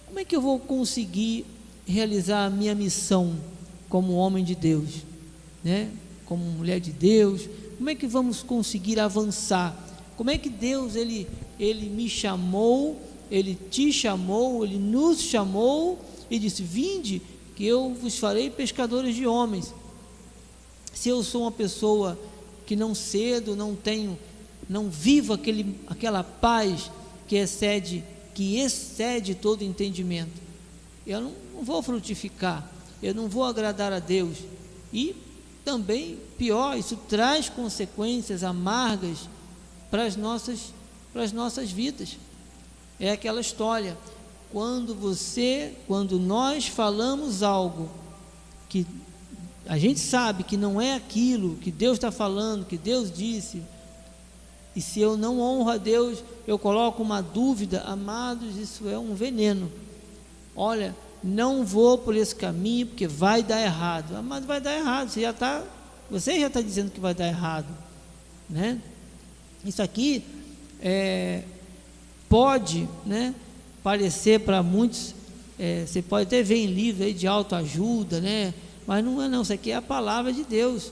como 0.06 0.20
é 0.20 0.26
que 0.26 0.36
eu 0.36 0.42
vou 0.42 0.60
conseguir 0.60 1.46
realizar 1.88 2.46
a 2.46 2.50
minha 2.50 2.76
missão 2.76 3.34
como 3.88 4.14
homem 4.14 4.44
de 4.44 4.56
Deus, 4.56 5.04
né? 5.64 5.90
Como 6.26 6.44
mulher 6.44 6.82
de 6.82 6.92
Deus? 6.92 7.48
Como 7.78 7.90
é 7.90 7.96
que 7.96 8.08
vamos 8.08 8.44
conseguir 8.44 9.00
avançar? 9.00 9.74
Como 10.18 10.30
é 10.30 10.38
que 10.38 10.50
Deus 10.50 10.96
ele 10.96 11.28
ele 11.58 11.90
me 11.90 12.10
chamou, 12.10 13.02
ele 13.32 13.58
te 13.72 13.94
chamou, 13.94 14.66
ele 14.66 14.78
nos 14.78 15.22
chamou 15.22 15.98
e 16.30 16.38
disse: 16.38 16.62
"Vinde, 16.62 17.22
que 17.56 17.66
eu 17.66 17.94
vos 17.94 18.18
farei 18.18 18.50
pescadores 18.50 19.16
de 19.16 19.26
homens". 19.26 19.74
Se 20.96 21.10
eu 21.10 21.22
sou 21.22 21.42
uma 21.42 21.52
pessoa 21.52 22.18
que 22.66 22.76
não 22.76 22.96
cedo, 22.96 23.56
não 23.56 23.76
tenho, 23.76 24.18
não 24.68 24.90
vivo 24.90 25.34
aquele, 25.34 25.80
aquela 25.88 26.24
paz 26.24 26.90
que 27.28 27.36
excede, 27.36 28.04
que 28.34 28.58
excede 28.58 29.36
todo 29.36 29.62
entendimento. 29.62 30.42
eu 31.06 31.22
não, 31.22 31.34
não 31.54 31.64
vou 31.64 31.84
frutificar, 31.84 32.68
eu 33.04 33.14
não 33.14 33.28
vou 33.28 33.44
agradar 33.44 33.92
a 33.92 34.00
Deus. 34.00 34.38
E 34.92 35.16
também, 35.66 36.18
pior, 36.38 36.78
isso 36.78 36.96
traz 37.10 37.50
consequências 37.50 38.44
amargas 38.44 39.30
para 39.92 40.06
as 40.06 40.16
nossas, 40.16 40.74
para 41.12 41.24
as 41.24 41.34
nossas 41.34 41.70
vidas. 41.70 42.18
É 43.00 43.12
aquela 43.12 43.42
história, 43.42 43.98
quando 44.50 44.96
você, 44.96 45.74
quando 45.88 46.18
nós 46.18 46.68
falamos 46.68 47.44
algo 47.44 47.90
que 48.70 48.88
a 49.68 49.78
gente 49.78 50.00
sabe 50.00 50.44
que 50.44 50.58
não 50.58 50.80
é 50.80 50.94
aquilo 50.94 51.56
que 51.56 51.72
Deus 51.72 51.98
está 51.98 52.12
falando, 52.12 52.66
que 52.66 52.78
Deus 52.78 53.12
disse, 53.12 53.62
e 54.76 54.82
se 54.82 55.00
eu 55.00 55.16
não 55.16 55.40
honro 55.40 55.70
a 55.70 55.78
Deus, 55.78 56.24
eu 56.46 56.60
coloco 56.60 57.02
uma 57.02 57.22
dúvida, 57.22 57.82
amados, 57.82 58.58
isso 58.58 58.90
é 58.90 59.00
um 59.00 59.16
veneno. 59.16 59.72
Olha, 60.56 60.94
não 61.24 61.66
vou 61.66 61.98
por 61.98 62.16
esse 62.16 62.36
caminho 62.36 62.88
porque 62.88 63.08
vai 63.08 63.42
dar 63.42 63.62
errado. 63.62 64.22
Mas 64.22 64.44
vai 64.46 64.60
dar 64.60 64.76
errado, 64.76 65.10
você 65.10 65.22
já 65.22 65.32
está, 65.32 65.64
você 66.12 66.40
já 66.40 66.48
está 66.48 66.62
dizendo 66.62 66.92
que 66.92 67.00
vai 67.00 67.14
dar 67.14 67.28
errado, 67.28 67.68
né? 68.50 68.80
Isso 69.64 69.82
aqui 69.82 70.24
é, 70.82 71.44
pode, 72.30 72.88
né, 73.06 73.34
parecer 73.82 74.42
para 74.42 74.62
muitos, 74.62 75.16
é, 75.58 75.86
você 75.88 76.02
pode 76.02 76.28
até 76.28 76.44
ver 76.44 76.58
em 76.58 76.68
livro 76.68 77.12
de 77.14 77.26
autoajuda, 77.26 78.20
né? 78.20 78.54
Mas 78.86 79.04
não 79.04 79.22
é 79.22 79.28
não, 79.28 79.42
isso 79.42 79.54
aqui 79.54 79.72
é 79.72 79.76
a 79.76 79.82
palavra 79.82 80.32
de 80.32 80.44
Deus. 80.44 80.92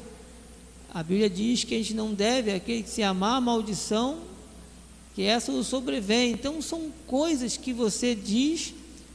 A 0.94 1.02
Bíblia 1.04 1.30
diz 1.30 1.64
que 1.64 1.76
a 1.76 1.78
gente 1.78 1.94
não 1.94 2.14
deve, 2.14 2.52
aquele 2.52 2.84
que 2.84 2.90
se 2.90 3.04
amar 3.04 3.38
a 3.38 3.42
maldição, 3.42 4.20
que 5.16 5.24
essa 5.24 5.52
o 5.52 5.64
sobrevém. 5.64 6.32
Então 6.32 6.62
são 6.62 6.92
coisas 7.08 7.58
que 7.58 7.74
você 7.74 8.14
diz 8.16 8.74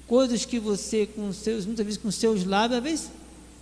coisas 0.08 0.46
que 0.46 0.58
você, 0.58 1.06
com 1.06 1.32
seus, 1.34 1.66
muitas 1.66 1.84
vezes 1.84 2.00
com 2.00 2.10
seus 2.10 2.44
lábios, 2.44 2.78
às 2.78 2.82
vezes, 2.82 3.10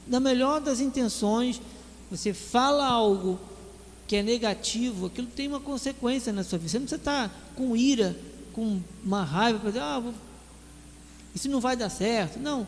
na 0.07 0.21
melhor 0.21 0.61
das 0.61 0.79
intenções, 0.79 1.61
você 2.09 2.33
fala 2.33 2.87
algo 2.87 3.39
que 4.07 4.15
é 4.15 4.23
negativo, 4.23 5.07
aquilo 5.07 5.27
tem 5.27 5.49
uma 5.49 5.59
consequência 5.59 6.33
na 6.33 6.45
sua 6.45 6.59
vida. 6.59 6.71
Você 6.71 6.79
não 6.79 6.87
precisa 6.87 7.01
estar 7.01 7.53
com 7.57 7.77
ira, 7.77 8.17
com 8.53 8.81
uma 9.05 9.25
raiva, 9.25 9.59
para 9.59 9.71
dizer, 9.71 9.83
ah, 9.83 10.03
isso 11.35 11.49
não 11.49 11.61
vai 11.61 11.77
dar 11.77 11.91
certo. 11.91 12.39
Não. 12.39 12.67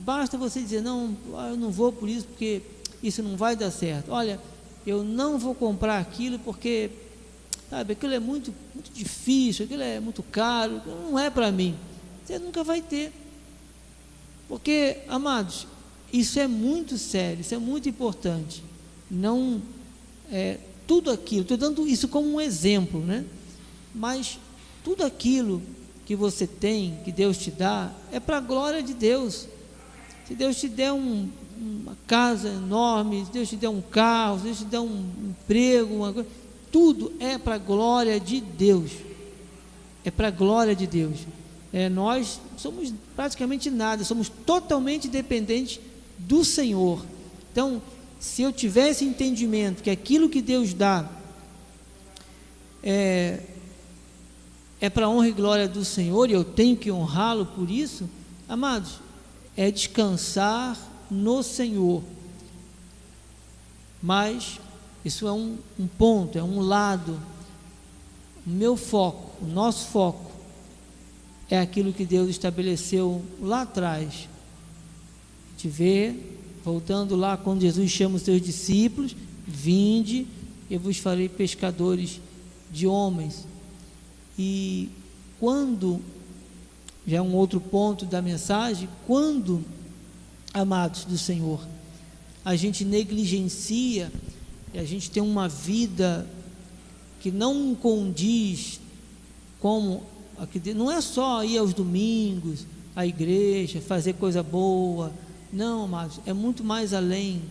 Basta 0.00 0.36
você 0.36 0.60
dizer, 0.60 0.82
não, 0.82 1.16
eu 1.50 1.56
não 1.56 1.70
vou 1.70 1.92
por 1.92 2.08
isso, 2.08 2.26
porque 2.26 2.62
isso 3.02 3.22
não 3.22 3.36
vai 3.36 3.54
dar 3.54 3.70
certo. 3.70 4.10
Olha, 4.10 4.40
eu 4.86 5.04
não 5.04 5.38
vou 5.38 5.54
comprar 5.54 5.98
aquilo 5.98 6.38
porque, 6.38 6.90
sabe, 7.68 7.92
aquilo 7.92 8.14
é 8.14 8.18
muito, 8.18 8.52
muito 8.74 8.92
difícil, 8.92 9.64
aquilo 9.64 9.82
é 9.82 10.00
muito 10.00 10.22
caro, 10.22 10.80
não 10.86 11.18
é 11.18 11.30
para 11.30 11.52
mim 11.52 11.76
você 12.30 12.38
nunca 12.38 12.62
vai 12.62 12.80
ter. 12.80 13.12
Porque, 14.48 14.98
amados, 15.08 15.66
isso 16.12 16.38
é 16.38 16.46
muito 16.46 16.96
sério, 16.96 17.40
isso 17.40 17.54
é 17.54 17.58
muito 17.58 17.88
importante. 17.88 18.62
Não 19.10 19.60
é, 20.30 20.58
tudo 20.86 21.10
aquilo, 21.10 21.42
estou 21.42 21.56
dando 21.56 21.86
isso 21.88 22.06
como 22.06 22.28
um 22.32 22.40
exemplo, 22.40 23.00
né? 23.00 23.24
Mas 23.92 24.38
tudo 24.84 25.04
aquilo 25.04 25.60
que 26.06 26.14
você 26.14 26.46
tem, 26.46 26.98
que 27.04 27.10
Deus 27.10 27.36
te 27.36 27.50
dá, 27.50 27.92
é 28.12 28.20
para 28.20 28.36
a 28.36 28.40
glória 28.40 28.82
de 28.82 28.94
Deus. 28.94 29.46
Se 30.30 30.34
Deus 30.34 30.56
te 30.56 30.68
der 30.68 30.92
um, 30.92 31.28
uma 31.60 31.96
casa 32.06 32.48
enorme, 32.48 33.26
se 33.26 33.32
Deus 33.32 33.48
te 33.50 33.56
der 33.56 33.68
um 33.68 33.82
carro, 33.82 34.38
se 34.38 34.44
Deus 34.44 34.58
te 34.60 34.64
der 34.64 34.80
um 34.80 35.04
emprego, 35.28 35.96
uma 35.96 36.12
coisa, 36.12 36.28
tudo 36.72 37.12
é 37.20 37.36
para 37.36 37.56
a 37.56 37.58
glória 37.58 38.18
de 38.18 38.40
Deus. 38.40 38.92
É 40.04 40.10
para 40.10 40.28
a 40.28 40.30
glória 40.30 40.74
de 40.74 40.86
Deus 40.86 41.18
é, 41.72 41.88
nós 41.88 42.40
somos 42.56 42.92
praticamente 43.14 43.70
nada, 43.70 44.04
somos 44.04 44.28
totalmente 44.28 45.08
dependentes 45.08 45.80
do 46.18 46.44
Senhor. 46.44 47.04
Então, 47.52 47.80
se 48.18 48.42
eu 48.42 48.52
tivesse 48.52 49.04
entendimento 49.04 49.82
que 49.82 49.90
aquilo 49.90 50.28
que 50.28 50.42
Deus 50.42 50.74
dá 50.74 51.08
é, 52.82 53.40
é 54.80 54.90
para 54.90 55.08
honra 55.08 55.28
e 55.28 55.32
glória 55.32 55.68
do 55.68 55.84
Senhor 55.84 56.28
e 56.28 56.32
eu 56.32 56.44
tenho 56.44 56.76
que 56.76 56.90
honrá-lo 56.90 57.46
por 57.46 57.70
isso, 57.70 58.08
amados, 58.48 59.00
é 59.60 59.70
descansar 59.70 60.74
no 61.10 61.42
Senhor. 61.42 62.02
Mas 64.02 64.58
isso 65.04 65.28
é 65.28 65.32
um, 65.32 65.58
um 65.78 65.86
ponto, 65.86 66.38
é 66.38 66.42
um 66.42 66.60
lado. 66.60 67.20
O 68.46 68.48
meu 68.48 68.74
foco, 68.74 69.44
o 69.44 69.46
nosso 69.46 69.88
foco 69.88 70.30
é 71.50 71.60
aquilo 71.60 71.92
que 71.92 72.06
Deus 72.06 72.30
estabeleceu 72.30 73.22
lá 73.38 73.60
atrás. 73.60 74.30
Te 75.58 75.68
ver, 75.68 76.40
voltando 76.64 77.14
lá 77.14 77.36
quando 77.36 77.60
Jesus 77.60 77.90
chama 77.90 78.16
os 78.16 78.22
seus 78.22 78.40
discípulos, 78.40 79.14
vinde, 79.46 80.26
eu 80.70 80.80
vos 80.80 80.96
farei 80.96 81.28
pescadores 81.28 82.18
de 82.72 82.86
homens. 82.86 83.46
E 84.38 84.88
quando, 85.38 86.00
já 87.10 87.16
é 87.16 87.20
um 87.20 87.34
outro 87.34 87.60
ponto 87.60 88.04
da 88.04 88.22
mensagem, 88.22 88.88
quando, 89.04 89.64
amados 90.54 91.04
do 91.04 91.18
Senhor, 91.18 91.60
a 92.44 92.54
gente 92.54 92.84
negligencia, 92.84 94.12
e 94.72 94.78
a 94.78 94.84
gente 94.84 95.10
tem 95.10 95.20
uma 95.20 95.48
vida 95.48 96.24
que 97.20 97.32
não 97.32 97.74
condiz 97.74 98.80
como 99.58 100.04
não 100.76 100.88
é 100.88 101.00
só 101.00 101.42
ir 101.44 101.58
aos 101.58 101.74
domingos, 101.74 102.64
à 102.94 103.04
igreja, 103.04 103.80
fazer 103.80 104.12
coisa 104.12 104.40
boa. 104.40 105.12
Não, 105.52 105.84
amados, 105.84 106.20
é 106.24 106.32
muito 106.32 106.62
mais 106.62 106.94
além. 106.94 107.42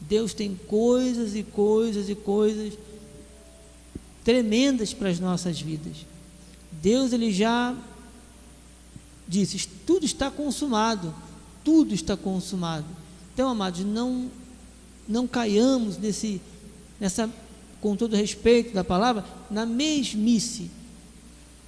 Deus 0.00 0.34
tem 0.34 0.58
coisas 0.66 1.36
e 1.36 1.44
coisas 1.44 2.10
e 2.10 2.16
coisas 2.16 2.74
tremendas 4.24 4.92
para 4.92 5.08
as 5.08 5.20
nossas 5.20 5.60
vidas. 5.60 5.98
Deus 6.82 7.12
ele 7.12 7.32
já 7.32 7.76
disse, 9.28 9.68
tudo 9.86 10.06
está 10.06 10.30
consumado, 10.30 11.14
tudo 11.62 11.94
está 11.94 12.16
consumado. 12.16 12.86
Então, 13.34 13.48
amados, 13.48 13.84
não 13.84 14.30
não 15.06 15.26
caiamos 15.26 15.96
nesse 15.96 16.40
nessa 17.00 17.30
com 17.80 17.94
todo 17.94 18.16
respeito 18.16 18.74
da 18.74 18.82
palavra, 18.82 19.24
na 19.50 19.64
mesmice 19.64 20.70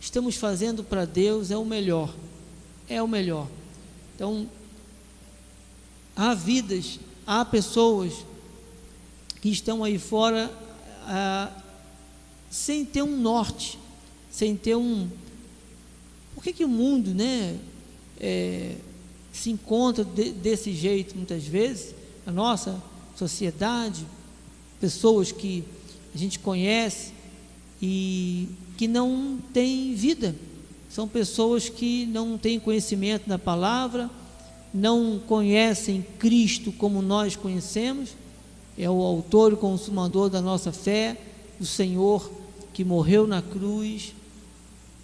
estamos 0.01 0.37
fazendo 0.37 0.83
para 0.83 1.05
Deus 1.05 1.51
é 1.51 1.57
o 1.57 1.65
melhor. 1.65 2.13
É 2.89 3.03
o 3.03 3.07
melhor. 3.07 3.47
Então, 4.17 4.49
há 6.17 6.35
vidas, 6.35 6.99
há 7.27 7.45
pessoas 7.45 8.13
que 9.41 9.51
estão 9.51 9.85
aí 9.85 9.99
fora 9.99 10.51
ah, 11.03 11.51
sem 12.51 12.85
ter 12.85 13.03
um 13.03 13.17
norte, 13.21 13.79
sem 14.31 14.57
ter 14.57 14.75
um. 14.75 15.09
Por 16.41 16.45
que, 16.45 16.55
que 16.55 16.65
o 16.65 16.69
mundo 16.69 17.13
né, 17.13 17.55
é, 18.19 18.77
se 19.31 19.51
encontra 19.51 20.03
de, 20.03 20.31
desse 20.31 20.73
jeito 20.73 21.15
muitas 21.15 21.45
vezes? 21.45 21.95
A 22.27 22.33
nossa 22.33 22.83
sociedade, 23.15 24.07
pessoas 24.81 25.31
que 25.31 25.63
a 26.15 26.17
gente 26.17 26.39
conhece 26.39 27.13
e 27.83 28.49
que 28.79 28.89
não 28.89 29.39
têm 29.53 29.95
vida. 29.95 30.35
São 30.89 31.07
pessoas 31.07 31.69
que 31.69 32.07
não 32.07 32.39
têm 32.39 32.59
conhecimento 32.59 33.29
da 33.29 33.39
palavra, 33.39 34.11
não 34.73 35.21
conhecem 35.29 36.03
Cristo 36.19 36.73
como 36.73 37.03
nós 37.03 37.37
conhecemos, 37.37 38.15
é 38.79 38.89
o 38.89 39.03
autor 39.03 39.53
e 39.53 39.57
consumador 39.57 40.31
da 40.31 40.41
nossa 40.41 40.73
fé, 40.73 41.21
o 41.61 41.67
Senhor 41.67 42.33
que 42.73 42.83
morreu 42.83 43.27
na 43.27 43.43
cruz, 43.43 44.15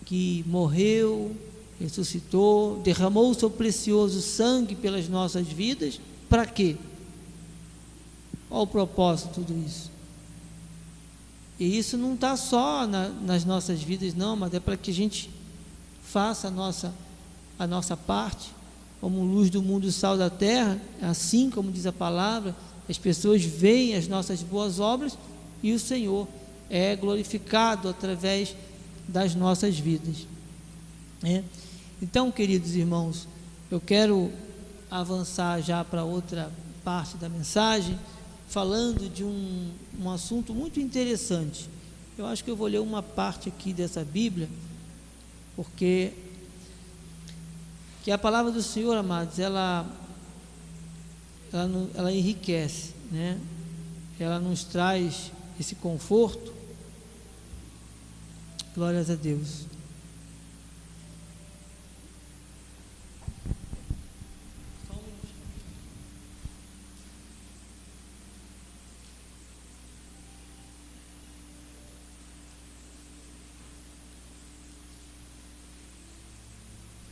que 0.06 0.44
morreu, 0.46 1.36
ressuscitou, 1.78 2.78
derramou 2.78 3.30
o 3.30 3.34
seu 3.34 3.50
precioso 3.50 4.22
sangue 4.22 4.74
pelas 4.74 5.08
nossas 5.08 5.46
vidas, 5.46 6.00
para 6.28 6.46
quê? 6.46 6.76
Qual 8.48 8.62
o 8.62 8.66
propósito 8.66 9.28
de 9.28 9.34
tudo 9.34 9.66
isso? 9.66 9.90
E 11.58 11.76
isso 11.76 11.96
não 11.98 12.14
está 12.14 12.36
só 12.36 12.86
na, 12.86 13.08
nas 13.08 13.44
nossas 13.44 13.82
vidas, 13.82 14.14
não, 14.14 14.36
mas 14.36 14.54
é 14.54 14.60
para 14.60 14.76
que 14.76 14.90
a 14.90 14.94
gente 14.94 15.28
faça 16.02 16.48
a 16.48 16.50
nossa, 16.50 16.94
a 17.58 17.66
nossa 17.66 17.96
parte, 17.96 18.50
como 19.00 19.24
luz 19.24 19.50
do 19.50 19.62
mundo 19.62 19.86
e 19.86 19.92
sal 19.92 20.16
da 20.16 20.30
terra, 20.30 20.80
assim 21.02 21.50
como 21.50 21.72
diz 21.72 21.84
a 21.84 21.92
palavra, 21.92 22.54
as 22.88 22.96
pessoas 22.96 23.42
veem 23.42 23.96
as 23.96 24.06
nossas 24.06 24.42
boas 24.42 24.78
obras 24.78 25.18
e 25.62 25.72
o 25.72 25.78
Senhor 25.80 26.28
é 26.70 26.94
glorificado 26.94 27.88
através 27.88 28.54
das 29.08 29.34
nossas 29.34 29.78
vidas. 29.78 30.26
É? 31.22 31.42
Então, 32.00 32.30
queridos 32.30 32.74
irmãos, 32.74 33.26
eu 33.70 33.80
quero 33.80 34.30
avançar 34.90 35.60
já 35.60 35.84
para 35.84 36.04
outra 36.04 36.50
parte 36.84 37.16
da 37.16 37.28
mensagem 37.28 37.98
falando 38.48 39.08
de 39.08 39.24
um, 39.24 39.70
um 40.00 40.10
assunto 40.10 40.54
muito 40.54 40.80
interessante. 40.80 41.68
Eu 42.16 42.26
acho 42.26 42.44
que 42.44 42.50
eu 42.50 42.56
vou 42.56 42.66
ler 42.66 42.80
uma 42.80 43.02
parte 43.02 43.48
aqui 43.48 43.72
dessa 43.72 44.04
Bíblia, 44.04 44.48
porque 45.54 46.12
que 48.02 48.10
a 48.10 48.16
palavra 48.16 48.52
do 48.52 48.62
Senhor, 48.62 48.96
amados, 48.96 49.38
ela, 49.38 49.84
ela, 51.52 51.90
ela 51.94 52.12
enriquece, 52.12 52.94
né? 53.10 53.38
ela 54.18 54.38
nos 54.38 54.64
traz 54.64 55.32
esse 55.58 55.74
conforto. 55.74 56.54
Glórias 58.76 59.08
a 59.08 59.14
Deus. 59.14 59.64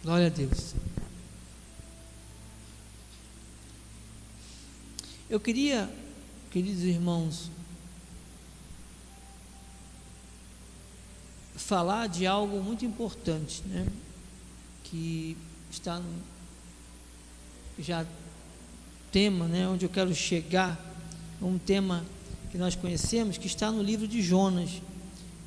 Glória 0.02 0.26
a 0.26 0.28
Deus. 0.28 0.74
Eu 5.30 5.40
queria, 5.40 5.90
queridos 6.50 6.82
irmãos, 6.82 7.50
falar 11.66 12.08
de 12.08 12.26
algo 12.26 12.62
muito 12.62 12.84
importante, 12.84 13.62
né? 13.66 13.86
Que 14.84 15.36
está 15.70 15.98
no 15.98 16.34
já 17.78 18.06
tema, 19.10 19.48
né? 19.48 19.66
Onde 19.66 19.86
eu 19.86 19.88
quero 19.88 20.14
chegar, 20.14 20.78
um 21.40 21.58
tema 21.58 22.04
que 22.52 22.58
nós 22.58 22.76
conhecemos, 22.76 23.38
que 23.38 23.46
está 23.46 23.70
no 23.70 23.82
livro 23.82 24.06
de 24.06 24.22
Jonas. 24.22 24.70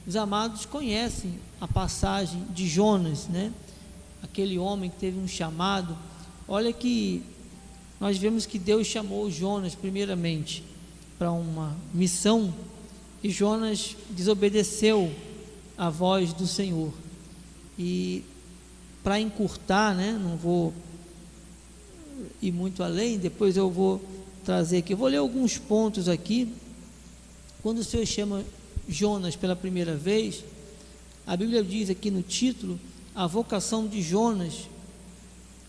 Os 0.06 0.16
amados 0.16 0.66
conhecem 0.66 1.40
a 1.62 1.68
passagem 1.68 2.44
de 2.50 2.68
Jonas, 2.68 3.28
né? 3.28 3.54
aquele 4.24 4.58
homem 4.58 4.90
que 4.90 4.98
teve 4.98 5.20
um 5.20 5.28
chamado. 5.28 5.98
Olha 6.48 6.74
que 6.74 7.22
nós 8.00 8.18
vemos 8.18 8.46
que 8.46 8.58
Deus 8.58 8.88
chamou 8.88 9.30
Jonas 9.30 9.76
primeiramente 9.76 10.64
para 11.18 11.32
uma 11.32 11.76
missão 11.94 12.54
e 13.24 13.30
Jonas 13.30 13.96
desobedeceu 14.10 15.12
a 15.78 15.90
voz 15.90 16.34
do 16.34 16.48
Senhor. 16.48 16.92
E 17.78 18.24
para 19.04 19.20
encurtar, 19.20 19.96
né, 19.96 20.20
não 20.22 20.36
vou 20.36 20.74
ir 22.42 22.52
muito 22.52 22.84
além, 22.84 23.18
depois 23.18 23.56
eu 23.56 23.70
vou 23.70 24.02
trazer 24.44 24.78
aqui. 24.78 24.94
Eu 24.94 24.98
vou 24.98 25.08
ler 25.08 25.18
alguns 25.18 25.58
pontos 25.58 26.10
aqui. 26.10 26.52
Quando 27.62 27.80
o 27.80 27.84
Senhor 27.84 28.06
chama 28.06 28.44
Jonas 28.88 29.36
pela 29.36 29.56
primeira 29.56 29.96
vez, 29.96 30.44
a 31.26 31.36
Bíblia 31.36 31.64
diz 31.64 31.90
aqui 31.90 32.10
no 32.10 32.22
título 32.22 32.80
a 33.14 33.28
vocação 33.28 33.88
de 33.88 34.02
Jonas, 34.02 34.68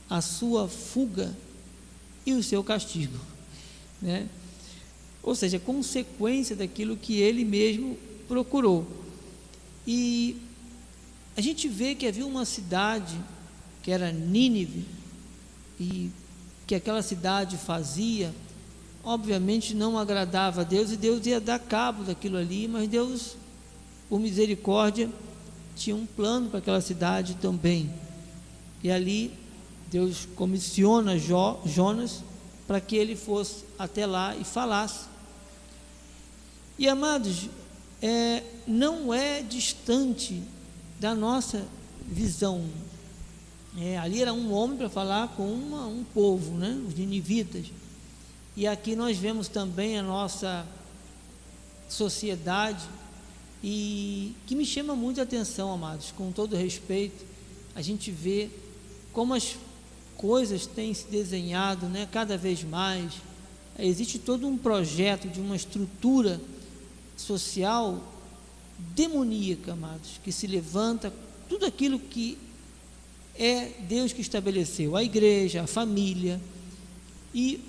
a 0.09 0.21
sua 0.21 0.69
fuga 0.69 1.37
e 2.25 2.33
o 2.35 2.43
seu 2.43 2.63
castigo, 2.63 3.19
né? 4.01 4.29
Ou 5.23 5.35
seja, 5.35 5.59
consequência 5.59 6.55
daquilo 6.55 6.97
que 6.97 7.21
ele 7.21 7.45
mesmo 7.45 7.99
procurou. 8.27 8.87
E 9.91 10.36
a 11.34 11.41
gente 11.41 11.66
vê 11.66 11.95
que 11.95 12.07
havia 12.07 12.26
uma 12.26 12.45
cidade 12.45 13.18
que 13.82 13.91
era 13.91 14.12
Nínive 14.12 14.84
e 15.80 16.11
que 16.66 16.74
aquela 16.74 17.01
cidade 17.01 17.57
fazia, 17.57 18.34
obviamente 19.03 19.74
não 19.74 19.99
agradava 19.99 20.61
a 20.61 20.64
Deus 20.64 20.93
e 20.93 20.97
Deus 20.99 21.24
ia 21.24 21.41
dar 21.41 21.59
cabo 21.59 22.05
daquilo 22.05 22.36
ali, 22.36 22.68
mas 22.68 22.86
Deus, 22.86 23.34
por 24.11 24.20
misericórdia, 24.20 25.09
tinha 25.74 25.97
um 25.97 26.05
plano 26.05 26.51
para 26.51 26.59
aquela 26.59 26.82
cidade 26.82 27.36
também. 27.36 27.91
E 28.84 28.91
ali 28.91 29.32
Deus 29.91 30.28
comissiona 30.36 31.18
jo, 31.18 31.57
Jonas 31.64 32.22
para 32.66 32.78
que 32.78 32.95
ele 32.95 33.16
fosse 33.16 33.64
até 33.78 34.05
lá 34.05 34.36
e 34.36 34.45
falasse. 34.45 35.07
E 36.78 36.86
amados, 36.86 37.49
é, 38.03 38.42
não 38.66 39.12
é 39.12 39.42
distante 39.42 40.42
da 41.01 41.14
nossa 41.14 41.66
visão. 42.07 42.64
É, 43.78 43.99
ali 43.99 44.22
era 44.22 44.32
um 44.32 44.53
homem 44.53 44.76
para 44.76 44.88
falar 44.88 45.28
com 45.36 45.46
uma, 45.53 45.86
um 45.86 46.05
povo, 46.14 46.57
né, 46.57 46.80
os 46.86 46.94
ninivitas. 46.94 47.66
E 48.57 48.66
aqui 48.66 48.96
nós 48.96 49.16
vemos 49.16 49.46
também 49.46 49.99
a 49.99 50.03
nossa 50.03 50.66
sociedade 51.88 52.84
e 53.62 54.34
que 54.46 54.55
me 54.55 54.64
chama 54.64 54.94
muito 54.94 55.20
a 55.20 55.24
atenção, 55.24 55.72
amados, 55.72 56.12
com 56.12 56.30
todo 56.32 56.57
respeito, 56.57 57.24
a 57.74 57.82
gente 57.82 58.11
vê 58.11 58.51
como 59.12 59.34
as 59.34 59.57
coisas 60.16 60.66
têm 60.66 60.92
se 60.92 61.07
desenhado, 61.07 61.86
né, 61.86 62.09
cada 62.11 62.36
vez 62.36 62.62
mais. 62.64 63.12
Existe 63.78 64.18
todo 64.18 64.46
um 64.46 64.59
projeto 64.59 65.28
de 65.28 65.40
uma 65.40 65.55
estrutura 65.55 66.40
social 67.21 68.03
demoníaca, 68.79 69.73
amados, 69.73 70.21
que 70.23 70.31
se 70.31 70.47
levanta 70.47 71.12
tudo 71.49 71.66
aquilo 71.66 71.99
que 71.99 72.39
é 73.35 73.73
Deus 73.89 74.12
que 74.12 74.21
estabeleceu, 74.21 74.97
a 74.97 75.03
igreja, 75.03 75.62
a 75.62 75.66
família. 75.66 76.41
E 77.35 77.61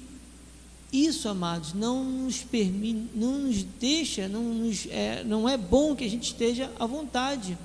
isso, 0.92 1.30
amados, 1.30 1.74
não 1.74 2.04
nos 2.04 2.42
permite, 2.42 3.10
não 3.16 3.40
nos 3.40 3.64
deixa, 3.64 4.28
não, 4.28 4.44
nos, 4.44 4.88
é, 4.90 5.24
não 5.24 5.48
é 5.48 5.58
bom 5.58 5.96
que 5.96 6.04
a 6.04 6.10
gente 6.10 6.24
esteja 6.24 6.72
à 6.80 6.86
vontade. 6.86 7.58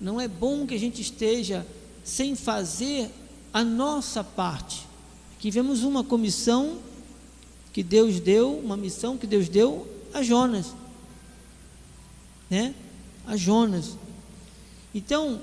Não 0.00 0.20
é 0.20 0.26
bom 0.26 0.66
que 0.66 0.74
a 0.74 0.78
gente 0.78 1.00
esteja 1.00 1.66
sem 2.02 2.34
fazer 2.34 3.10
a 3.52 3.62
nossa 3.62 4.24
parte. 4.24 4.86
Aqui 5.36 5.50
vemos 5.50 5.82
uma 5.82 6.02
comissão 6.02 6.78
que 7.72 7.82
Deus 7.82 8.20
deu, 8.20 8.58
uma 8.58 8.76
missão 8.76 9.16
que 9.16 9.26
Deus 9.26 9.48
deu 9.48 9.93
a 10.14 10.22
Jonas. 10.22 10.72
Né? 12.48 12.74
A 13.26 13.36
Jonas. 13.36 13.98
Então, 14.94 15.40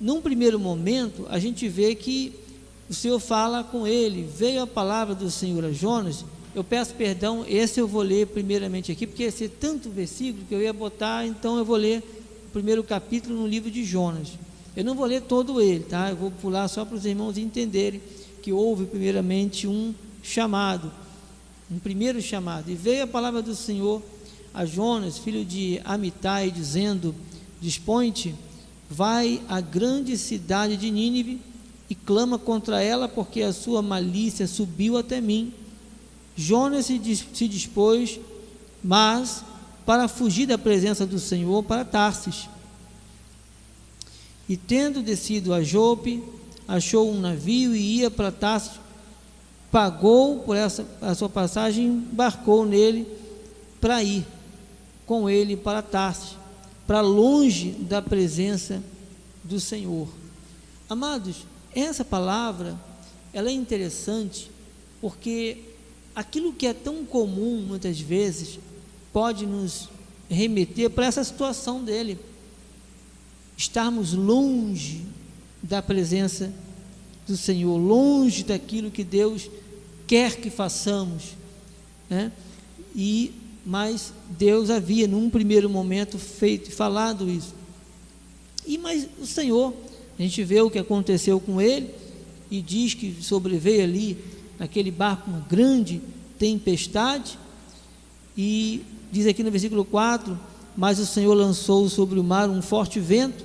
num 0.00 0.20
primeiro 0.20 0.58
momento, 0.58 1.26
a 1.30 1.38
gente 1.38 1.68
vê 1.68 1.94
que 1.94 2.34
o 2.88 2.94
Senhor 2.94 3.20
fala 3.20 3.62
com 3.62 3.86
ele, 3.86 4.28
veio 4.36 4.62
a 4.62 4.66
palavra 4.66 5.14
do 5.14 5.30
Senhor 5.30 5.64
a 5.64 5.70
Jonas. 5.70 6.24
Eu 6.52 6.64
peço 6.64 6.92
perdão, 6.94 7.44
esse 7.48 7.80
eu 7.80 7.86
vou 7.86 8.02
ler 8.02 8.26
primeiramente 8.26 8.90
aqui, 8.90 9.06
porque 9.06 9.22
esse 9.22 9.44
é 9.44 9.48
tanto 9.48 9.88
versículo 9.88 10.44
que 10.48 10.54
eu 10.54 10.60
ia 10.60 10.72
botar, 10.72 11.24
então 11.24 11.56
eu 11.56 11.64
vou 11.64 11.76
ler 11.76 12.02
o 12.48 12.50
primeiro 12.50 12.82
capítulo 12.82 13.36
no 13.36 13.46
livro 13.46 13.70
de 13.70 13.84
Jonas. 13.84 14.32
Eu 14.76 14.84
não 14.84 14.96
vou 14.96 15.06
ler 15.06 15.22
todo 15.22 15.60
ele, 15.60 15.84
tá? 15.84 16.10
Eu 16.10 16.16
vou 16.16 16.30
pular 16.32 16.66
só 16.66 16.84
para 16.84 16.96
os 16.96 17.04
irmãos 17.04 17.38
entenderem 17.38 18.00
que 18.42 18.52
houve 18.52 18.86
primeiramente 18.86 19.68
um 19.68 19.94
chamado, 20.22 20.90
um 21.70 21.78
primeiro 21.78 22.20
chamado. 22.20 22.70
E 22.70 22.74
veio 22.74 23.04
a 23.04 23.06
palavra 23.06 23.40
do 23.40 23.54
Senhor 23.54 24.02
a 24.52 24.64
Jonas, 24.64 25.18
filho 25.18 25.44
de 25.44 25.80
Amitai, 25.84 26.50
dizendo: 26.50 27.14
Dispõe-te, 27.60 28.34
vai 28.90 29.40
à 29.48 29.60
grande 29.60 30.18
cidade 30.18 30.76
de 30.76 30.90
Nínive 30.90 31.40
e 31.88 31.94
clama 31.94 32.38
contra 32.38 32.82
ela, 32.82 33.08
porque 33.08 33.42
a 33.42 33.52
sua 33.52 33.82
malícia 33.82 34.46
subiu 34.46 34.96
até 34.96 35.20
mim. 35.20 35.52
Jonas 36.36 36.86
se, 36.86 37.00
se 37.32 37.46
dispôs, 37.46 38.18
mas 38.82 39.44
para 39.86 40.08
fugir 40.08 40.46
da 40.46 40.58
presença 40.58 41.06
do 41.06 41.18
Senhor 41.18 41.62
para 41.62 41.84
Tarsis. 41.84 42.48
E 44.48 44.56
tendo 44.56 45.02
descido 45.02 45.54
a 45.54 45.62
Jope, 45.62 46.22
achou 46.66 47.12
um 47.12 47.20
navio 47.20 47.74
e 47.74 47.98
ia 47.98 48.10
para 48.10 48.32
Tarsis, 48.32 48.80
pagou 49.70 50.40
por 50.40 50.56
essa 50.56 50.86
a 51.00 51.14
sua 51.14 51.28
passagem, 51.28 51.86
embarcou 51.86 52.66
nele 52.66 53.06
para 53.80 54.02
ir 54.02 54.26
com 55.06 55.28
ele 55.28 55.56
para 55.56 55.82
Tarsis, 55.82 56.36
para 56.86 57.00
longe 57.00 57.70
da 57.70 58.00
presença 58.02 58.82
do 59.42 59.58
Senhor. 59.58 60.08
Amados, 60.88 61.46
essa 61.74 62.04
palavra, 62.04 62.78
ela 63.32 63.48
é 63.48 63.52
interessante 63.52 64.50
porque 65.00 65.58
aquilo 66.14 66.52
que 66.52 66.66
é 66.66 66.74
tão 66.74 67.04
comum 67.04 67.64
muitas 67.66 68.00
vezes 68.00 68.58
pode 69.12 69.46
nos 69.46 69.88
remeter 70.28 70.90
para 70.90 71.06
essa 71.06 71.24
situação 71.24 71.82
dele. 71.82 72.18
Estarmos 73.56 74.12
longe 74.12 75.04
da 75.62 75.82
presença 75.82 76.52
do 77.26 77.36
Senhor, 77.36 77.76
longe 77.76 78.44
daquilo 78.44 78.90
que 78.90 79.04
Deus 79.04 79.50
quer 80.10 80.34
que 80.34 80.50
façamos, 80.50 81.36
né? 82.08 82.32
E 82.96 83.30
mas 83.64 84.12
Deus 84.36 84.68
havia 84.68 85.06
num 85.06 85.30
primeiro 85.30 85.70
momento 85.70 86.18
feito 86.18 86.72
falado 86.72 87.30
isso. 87.30 87.54
E 88.66 88.76
mas 88.76 89.06
o 89.20 89.24
Senhor 89.24 89.72
a 90.18 90.22
gente 90.22 90.42
vê 90.42 90.60
o 90.60 90.68
que 90.68 90.80
aconteceu 90.80 91.38
com 91.38 91.60
ele 91.60 91.94
e 92.50 92.60
diz 92.60 92.92
que 92.92 93.22
sobreveio 93.22 93.84
ali 93.84 94.18
naquele 94.58 94.90
barco 94.90 95.30
uma 95.30 95.46
grande 95.48 96.02
tempestade. 96.36 97.38
E 98.36 98.82
diz 99.12 99.28
aqui 99.28 99.44
no 99.44 99.50
versículo 99.52 99.84
4: 99.84 100.36
Mas 100.76 100.98
o 100.98 101.06
Senhor 101.06 101.34
lançou 101.34 101.88
sobre 101.88 102.18
o 102.18 102.24
mar 102.24 102.50
um 102.50 102.60
forte 102.60 102.98
vento 102.98 103.44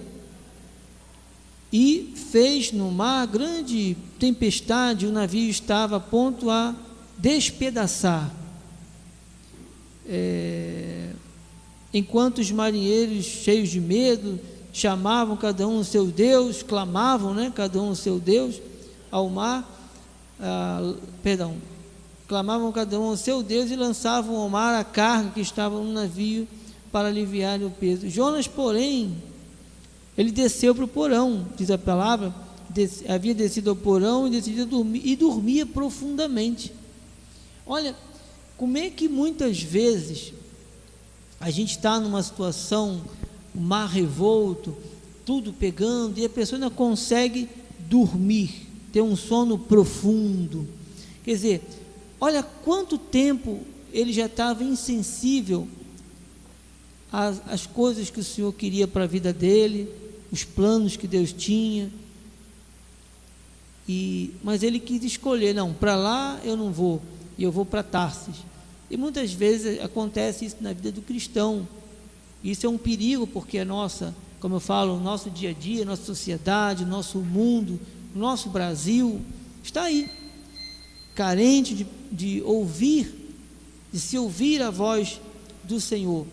e 1.71 2.13
fez 2.31 2.71
no 2.71 2.91
mar 2.91 3.27
grande 3.27 3.97
tempestade, 4.19 5.05
o 5.05 5.11
navio 5.11 5.49
estava 5.49 5.97
a 5.97 5.99
ponto 5.99 6.49
a 6.49 6.75
despedaçar. 7.17 8.31
É, 10.07 11.09
enquanto 11.93 12.39
os 12.39 12.51
marinheiros, 12.51 13.25
cheios 13.25 13.69
de 13.69 13.81
medo, 13.81 14.39
chamavam 14.71 15.37
cada 15.37 15.67
um 15.67 15.79
o 15.79 15.83
seu 15.83 16.05
Deus, 16.07 16.61
clamavam, 16.61 17.33
né, 17.33 17.51
cada 17.55 17.81
um 17.81 17.89
o 17.89 17.95
seu 17.95 18.19
Deus 18.19 18.61
ao 19.09 19.29
mar, 19.29 19.71
ah, 20.39 20.93
perdão, 21.23 21.55
clamavam 22.27 22.71
cada 22.71 22.99
um 22.99 23.05
ao 23.05 23.17
seu 23.17 23.41
Deus 23.41 23.71
e 23.71 23.75
lançavam 23.75 24.35
ao 24.35 24.49
mar 24.49 24.77
a 24.77 24.83
carga 24.83 25.31
que 25.31 25.39
estava 25.39 25.77
no 25.77 25.93
navio 25.93 26.47
para 26.91 27.07
aliviar 27.07 27.61
o 27.61 27.69
peso. 27.69 28.09
Jonas, 28.09 28.47
porém, 28.47 29.15
ele 30.17 30.31
desceu 30.31 30.73
para 30.73 30.85
o 30.85 30.87
porão, 30.87 31.47
diz 31.57 31.69
a 31.69 31.77
palavra, 31.77 32.33
des, 32.69 33.03
havia 33.07 33.33
descido 33.33 33.69
ao 33.69 33.75
porão 33.75 34.27
e 34.27 34.31
decidiu 34.31 34.65
dormir 34.65 35.01
e 35.03 35.15
dormia 35.15 35.65
profundamente. 35.65 36.71
Olha, 37.65 37.95
como 38.57 38.77
é 38.77 38.89
que 38.89 39.07
muitas 39.09 39.61
vezes 39.61 40.33
a 41.39 41.49
gente 41.49 41.71
está 41.71 41.99
numa 41.99 42.23
situação 42.23 43.01
o 43.53 43.59
mar 43.59 43.87
revolto, 43.87 44.75
tudo 45.25 45.53
pegando, 45.53 46.19
e 46.19 46.25
a 46.25 46.29
pessoa 46.29 46.59
não 46.59 46.69
consegue 46.69 47.49
dormir, 47.79 48.67
ter 48.91 49.01
um 49.01 49.15
sono 49.15 49.57
profundo. 49.57 50.67
Quer 51.23 51.31
dizer, 51.31 51.61
olha 52.19 52.43
quanto 52.43 52.97
tempo 52.97 53.61
ele 53.93 54.11
já 54.11 54.25
estava 54.25 54.63
insensível 54.63 55.67
às, 57.11 57.41
às 57.47 57.65
coisas 57.65 58.09
que 58.09 58.19
o 58.19 58.23
Senhor 58.23 58.51
queria 58.53 58.87
para 58.87 59.05
a 59.05 59.07
vida 59.07 59.31
dele, 59.31 59.89
os 60.31 60.43
planos 60.43 60.95
que 60.95 61.07
Deus 61.07 61.31
tinha. 61.31 61.89
E, 63.87 64.31
mas 64.43 64.63
ele 64.63 64.79
quis 64.79 65.03
escolher, 65.03 65.53
não, 65.53 65.73
para 65.73 65.95
lá 65.95 66.39
eu 66.43 66.57
não 66.57 66.71
vou, 66.71 67.01
e 67.37 67.43
eu 67.43 67.51
vou 67.51 67.65
para 67.65 67.83
Tarsis. 67.83 68.35
E 68.89 68.97
muitas 68.97 69.33
vezes 69.33 69.79
acontece 69.81 70.45
isso 70.45 70.57
na 70.61 70.73
vida 70.73 70.91
do 70.91 71.01
cristão. 71.01 71.67
Isso 72.43 72.65
é 72.65 72.69
um 72.69 72.77
perigo 72.77 73.25
porque 73.25 73.59
a 73.59 73.65
nossa, 73.65 74.13
como 74.39 74.55
eu 74.55 74.59
falo, 74.59 74.95
o 74.95 74.99
nosso 74.99 75.29
dia 75.29 75.49
a 75.49 75.53
dia, 75.53 75.85
nossa 75.85 76.03
sociedade, 76.03 76.85
nosso 76.85 77.19
mundo, 77.19 77.79
nosso 78.13 78.49
Brasil 78.49 79.21
está 79.63 79.83
aí, 79.83 80.09
carente 81.15 81.73
de, 81.73 81.87
de 82.11 82.41
ouvir, 82.43 83.33
de 83.91 83.99
se 83.99 84.17
ouvir 84.17 84.61
a 84.61 84.69
voz 84.69 85.19
do 85.63 85.81
Senhor. 85.81 86.25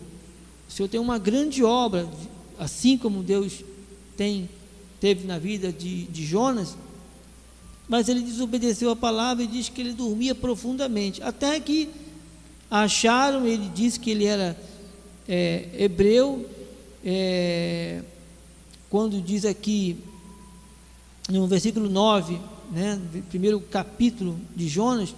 O 0.69 0.71
Senhor 0.71 0.87
tem 0.87 0.99
uma 0.99 1.17
grande 1.17 1.63
obra, 1.63 2.07
assim 2.57 2.97
como 2.97 3.23
Deus 3.23 3.63
tem 4.23 4.49
teve 5.01 5.27
na 5.27 5.37
vida 5.37 5.69
de, 5.69 6.05
de 6.05 6.25
Jonas, 6.25 6.77
mas 7.89 8.07
ele 8.07 8.21
desobedeceu 8.21 8.89
a 8.89 8.95
palavra 8.95 9.43
e 9.43 9.47
diz 9.47 9.67
que 9.67 9.81
ele 9.81 9.91
dormia 9.91 10.33
profundamente, 10.33 11.21
até 11.21 11.59
que 11.59 11.89
acharam, 12.71 13.45
ele 13.45 13.69
disse 13.75 13.99
que 13.99 14.11
ele 14.11 14.23
era 14.23 14.57
é, 15.27 15.67
hebreu, 15.77 16.49
é, 17.03 18.01
quando 18.89 19.19
diz 19.19 19.43
aqui, 19.43 19.97
no 21.27 21.47
versículo 21.47 21.89
9, 21.89 22.39
né, 22.71 22.97
primeiro 23.29 23.59
capítulo 23.59 24.39
de 24.55 24.69
Jonas, 24.69 25.13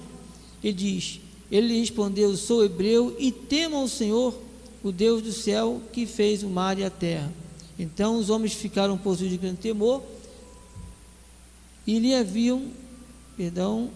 ele 0.64 0.74
diz: 0.74 1.20
Ele 1.52 1.80
respondeu: 1.80 2.36
Sou 2.36 2.66
hebreu 2.66 3.16
e 3.20 3.32
temo 3.32 3.78
ao 3.78 3.88
Senhor, 3.88 4.34
o 4.84 4.92
Deus 4.92 5.22
do 5.22 5.32
céu, 5.32 5.80
que 5.94 6.08
fez 6.08 6.42
o 6.42 6.50
mar 6.50 6.80
e 6.80 6.84
a 6.84 6.90
terra. 6.90 7.32
Então 7.78 8.18
os 8.18 8.30
homens 8.30 8.54
ficaram 8.54 8.98
possuídos 8.98 9.32
de 9.32 9.38
grande 9.38 9.58
temor 9.58 10.02
e 11.86 12.00
lhe 12.00 12.16
haviam, 12.16 12.64
perdão, 13.36 13.90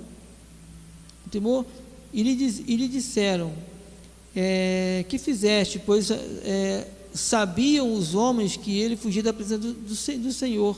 temor, 1.31 1.65
e 2.11 2.23
lhe, 2.23 2.35
diz, 2.35 2.59
e 2.59 2.75
lhe 2.75 2.87
disseram: 2.87 3.53
é, 4.35 5.05
que 5.07 5.17
fizeste, 5.17 5.79
pois 5.79 6.11
é, 6.11 6.87
sabiam 7.13 7.93
os 7.93 8.15
homens 8.15 8.55
que 8.57 8.79
ele 8.79 8.95
fugia 8.95 9.23
da 9.23 9.33
presença 9.33 9.59
do, 9.59 9.73
do, 9.73 10.17
do 10.19 10.33
Senhor, 10.33 10.77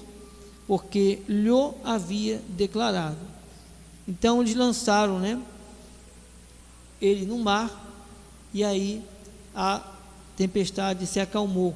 porque 0.68 1.20
lhe 1.28 1.50
havia 1.84 2.42
declarado. 2.50 3.18
Então 4.08 4.42
eles 4.42 4.56
lançaram, 4.56 5.20
né, 5.20 5.42
ele 7.02 7.26
no 7.26 7.40
mar, 7.40 7.90
e 8.54 8.64
aí 8.64 9.02
a 9.56 9.86
tempestade 10.36 11.06
se 11.08 11.20
acalmou. 11.20 11.76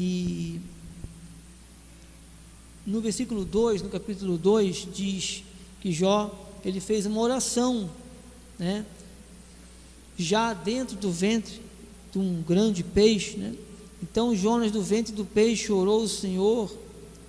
E 0.00 0.58
no 2.86 3.02
versículo 3.02 3.44
2, 3.44 3.82
no 3.82 3.90
capítulo 3.90 4.38
2, 4.38 4.88
diz 4.94 5.44
que 5.82 5.92
Jó, 5.92 6.34
ele 6.64 6.80
fez 6.80 7.04
uma 7.04 7.20
oração, 7.20 7.90
né? 8.58 8.86
já 10.16 10.54
dentro 10.54 10.96
do 10.96 11.10
ventre 11.10 11.60
de 12.10 12.18
um 12.18 12.42
grande 12.42 12.82
peixe, 12.82 13.36
né? 13.36 13.54
Então 14.02 14.34
Jonas 14.34 14.72
do 14.72 14.82
ventre 14.82 15.12
do 15.12 15.26
peixe 15.26 15.70
orou 15.70 16.02
o 16.02 16.08
Senhor, 16.08 16.74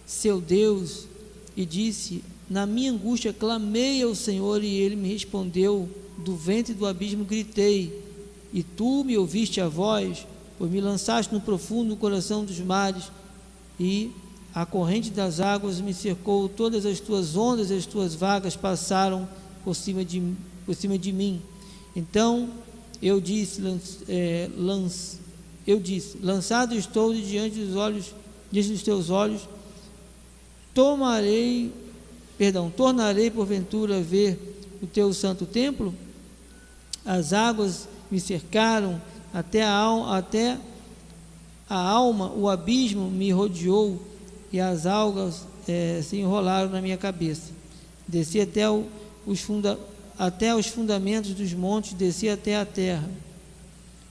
seu 0.05 0.39
Deus, 0.39 1.07
e 1.55 1.65
disse: 1.65 2.23
Na 2.49 2.65
minha 2.65 2.91
angústia 2.91 3.33
clamei 3.33 4.01
ao 4.01 4.15
Senhor 4.15 4.63
e 4.63 4.77
ele 4.77 4.95
me 4.95 5.11
respondeu. 5.11 5.89
Do 6.17 6.35
ventre 6.35 6.73
do 6.73 6.85
abismo 6.85 7.25
gritei, 7.25 7.99
e 8.53 8.61
tu 8.61 9.03
me 9.03 9.17
ouviste 9.17 9.59
a 9.59 9.67
voz, 9.67 10.25
pois 10.61 10.69
me 10.69 10.79
lançaste 10.79 11.33
no 11.33 11.41
profundo 11.41 11.95
coração 11.95 12.45
dos 12.45 12.59
mares, 12.59 13.05
e 13.79 14.11
a 14.53 14.63
corrente 14.63 15.09
das 15.09 15.39
águas 15.39 15.81
me 15.81 15.91
cercou, 15.91 16.47
todas 16.47 16.85
as 16.85 16.99
tuas 16.99 17.35
ondas 17.35 17.71
e 17.71 17.73
as 17.73 17.87
tuas 17.87 18.13
vagas 18.13 18.55
passaram 18.55 19.27
por 19.63 19.75
cima 19.75 20.05
de, 20.05 20.21
por 20.63 20.75
cima 20.75 20.99
de 20.99 21.11
mim. 21.11 21.41
Então 21.95 22.47
eu 23.01 23.19
disse, 23.19 23.59
é, 24.07 24.51
eu 25.65 25.79
disse, 25.79 26.19
lançado 26.21 26.75
estou 26.75 27.11
diante 27.11 27.57
dos 27.57 27.75
olhos, 27.75 28.13
diante 28.51 28.69
dos 28.69 28.83
teus 28.83 29.09
olhos, 29.09 29.41
tomarei, 30.75 31.73
perdão, 32.37 32.69
tornarei 32.69 33.31
porventura 33.31 33.99
ver 33.99 34.37
o 34.79 34.85
teu 34.85 35.11
santo 35.11 35.47
templo? 35.47 35.91
As 37.03 37.33
águas 37.33 37.89
me 38.11 38.19
cercaram, 38.19 39.01
até 39.33 39.63
a, 39.63 40.17
até 40.17 40.57
a 41.69 41.77
alma, 41.77 42.31
o 42.31 42.49
abismo 42.49 43.09
me 43.09 43.31
rodeou, 43.31 43.99
e 44.51 44.59
as 44.59 44.85
algas 44.85 45.47
é, 45.67 46.01
se 46.03 46.17
enrolaram 46.17 46.69
na 46.69 46.81
minha 46.81 46.97
cabeça. 46.97 47.51
Desci 48.07 48.41
até 48.41 48.69
o, 48.69 48.85
os 49.25 49.39
funda, 49.39 49.79
até 50.19 50.53
os 50.53 50.67
fundamentos 50.67 51.33
dos 51.33 51.53
montes, 51.53 51.93
desci 51.93 52.27
até 52.27 52.57
a 52.57 52.65
terra, 52.65 53.09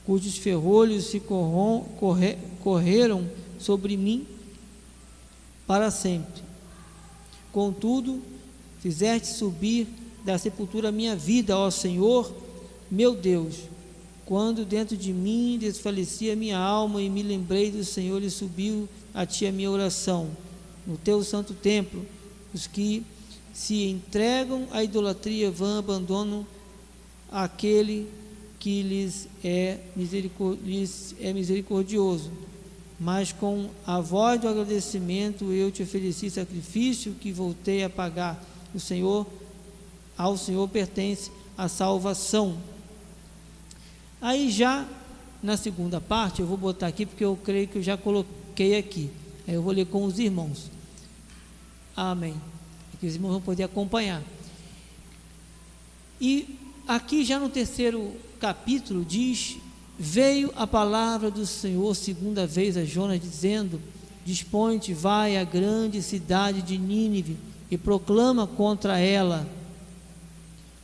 cujos 0.07 0.39
ferrolhos 0.39 1.05
se 1.05 1.21
corrom, 1.21 1.83
corre, 1.99 2.39
correram 2.63 3.29
sobre 3.59 3.97
mim 3.97 4.27
para 5.67 5.91
sempre. 5.91 6.43
Contudo, 7.53 8.23
fizeste 8.81 9.29
subir 9.29 9.87
da 10.25 10.39
sepultura 10.39 10.89
a 10.89 10.93
minha 10.93 11.15
vida, 11.15 11.57
ó 11.57 11.71
Senhor, 11.71 12.33
meu 12.91 13.15
Deus, 13.15 13.57
quando 14.31 14.65
dentro 14.65 14.97
de 14.97 15.13
mim 15.13 15.59
desfalecia 15.61 16.37
minha 16.37 16.57
alma 16.57 17.03
e 17.03 17.11
me 17.11 17.21
lembrei 17.21 17.69
do 17.69 17.85
Senhor 17.85 18.23
e 18.23 18.31
subiu 18.31 18.89
a 19.13 19.27
ti 19.27 19.45
a 19.45 19.51
minha 19.51 19.69
oração. 19.69 20.31
No 20.87 20.97
teu 20.97 21.25
santo 21.25 21.53
templo, 21.53 22.07
os 22.55 22.65
que 22.69 23.03
se 23.53 23.89
entregam 23.89 24.69
à 24.71 24.85
idolatria 24.85 25.51
vã, 25.51 25.81
abandonam 25.81 26.47
aquele 27.29 28.07
que 28.61 28.85
lhes 28.85 29.27
é, 29.43 29.79
lhes 29.97 31.17
é 31.21 31.33
misericordioso. 31.33 32.31
Mas 33.01 33.33
com 33.33 33.69
a 33.85 34.01
voz 34.01 34.41
do 34.41 34.47
agradecimento 34.47 35.53
eu 35.53 35.73
te 35.73 35.83
ofereci 35.83 36.31
sacrifício 36.31 37.17
que 37.21 37.33
voltei 37.33 37.83
a 37.83 37.91
pagar. 37.91 38.41
O 38.73 38.79
Senhor, 38.79 39.27
ao 40.17 40.37
Senhor 40.37 40.69
pertence 40.69 41.33
a 41.59 41.67
salvação. 41.67 42.57
Aí 44.21 44.51
já 44.51 44.87
na 45.43 45.57
segunda 45.57 46.01
parte, 46.01 46.41
eu 46.41 46.47
vou 46.47 46.57
botar 46.57 46.87
aqui 46.87 47.07
porque 47.07 47.25
eu 47.25 47.39
creio 47.43 47.69
que 47.69 47.79
eu 47.79 47.83
já 47.83 47.97
coloquei 47.97 48.77
aqui. 48.77 49.11
Aí 49.49 49.55
eu 49.55 49.63
vou 49.63 49.73
ler 49.73 49.87
com 49.87 50.05
os 50.05 50.19
irmãos. 50.19 50.71
Amém 51.97 52.35
que 53.01 53.07
os 53.07 53.15
irmãos 53.15 53.33
vão 53.33 53.41
poder 53.41 53.63
acompanhar. 53.63 54.23
E 56.21 56.59
aqui 56.87 57.25
já 57.25 57.39
no 57.39 57.49
terceiro 57.49 58.15
capítulo 58.39 59.05
diz: 59.05 59.57
Veio 59.99 60.53
a 60.55 60.67
palavra 60.67 61.31
do 61.31 61.47
Senhor 61.47 61.95
segunda 61.97 62.47
vez 62.47 62.77
a 62.77 62.85
Jonas, 62.85 63.21
dizendo: 63.21 63.81
Dispõe-te, 64.25 64.93
vai 64.93 65.39
à 65.39 65.45
grande 65.45 66.03
cidade 66.03 66.61
de 66.61 66.77
Nínive 66.77 67.39
e 67.71 67.79
proclama 67.79 68.47
contra 68.47 68.99
ela 68.99 69.49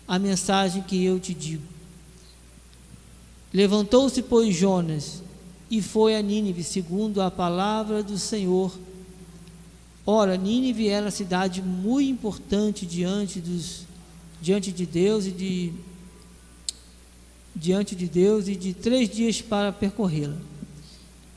a 0.08 0.18
mensagem 0.18 0.82
que 0.82 1.04
eu 1.04 1.20
te 1.20 1.34
digo. 1.34 1.75
Levantou-se, 3.56 4.22
pois, 4.22 4.54
Jonas 4.54 5.22
e 5.70 5.82
foi 5.82 6.14
a 6.14 6.22
Nínive, 6.22 6.62
segundo 6.62 7.20
a 7.20 7.30
palavra 7.30 8.02
do 8.02 8.18
Senhor 8.18 8.70
Ora, 10.08 10.36
Nínive 10.36 10.86
era 10.86 11.10
cidade 11.10 11.60
muito 11.60 12.08
importante 12.08 12.86
diante, 12.86 13.40
dos, 13.40 13.84
diante 14.40 14.70
de 14.70 14.86
Deus 14.86 15.26
e 15.26 15.32
de 15.32 15.72
diante 17.56 17.96
de 17.96 18.06
Deus 18.06 18.46
e 18.46 18.54
de 18.54 18.72
três 18.72 19.08
dias 19.08 19.40
para 19.40 19.72
percorrê-la. 19.72 20.36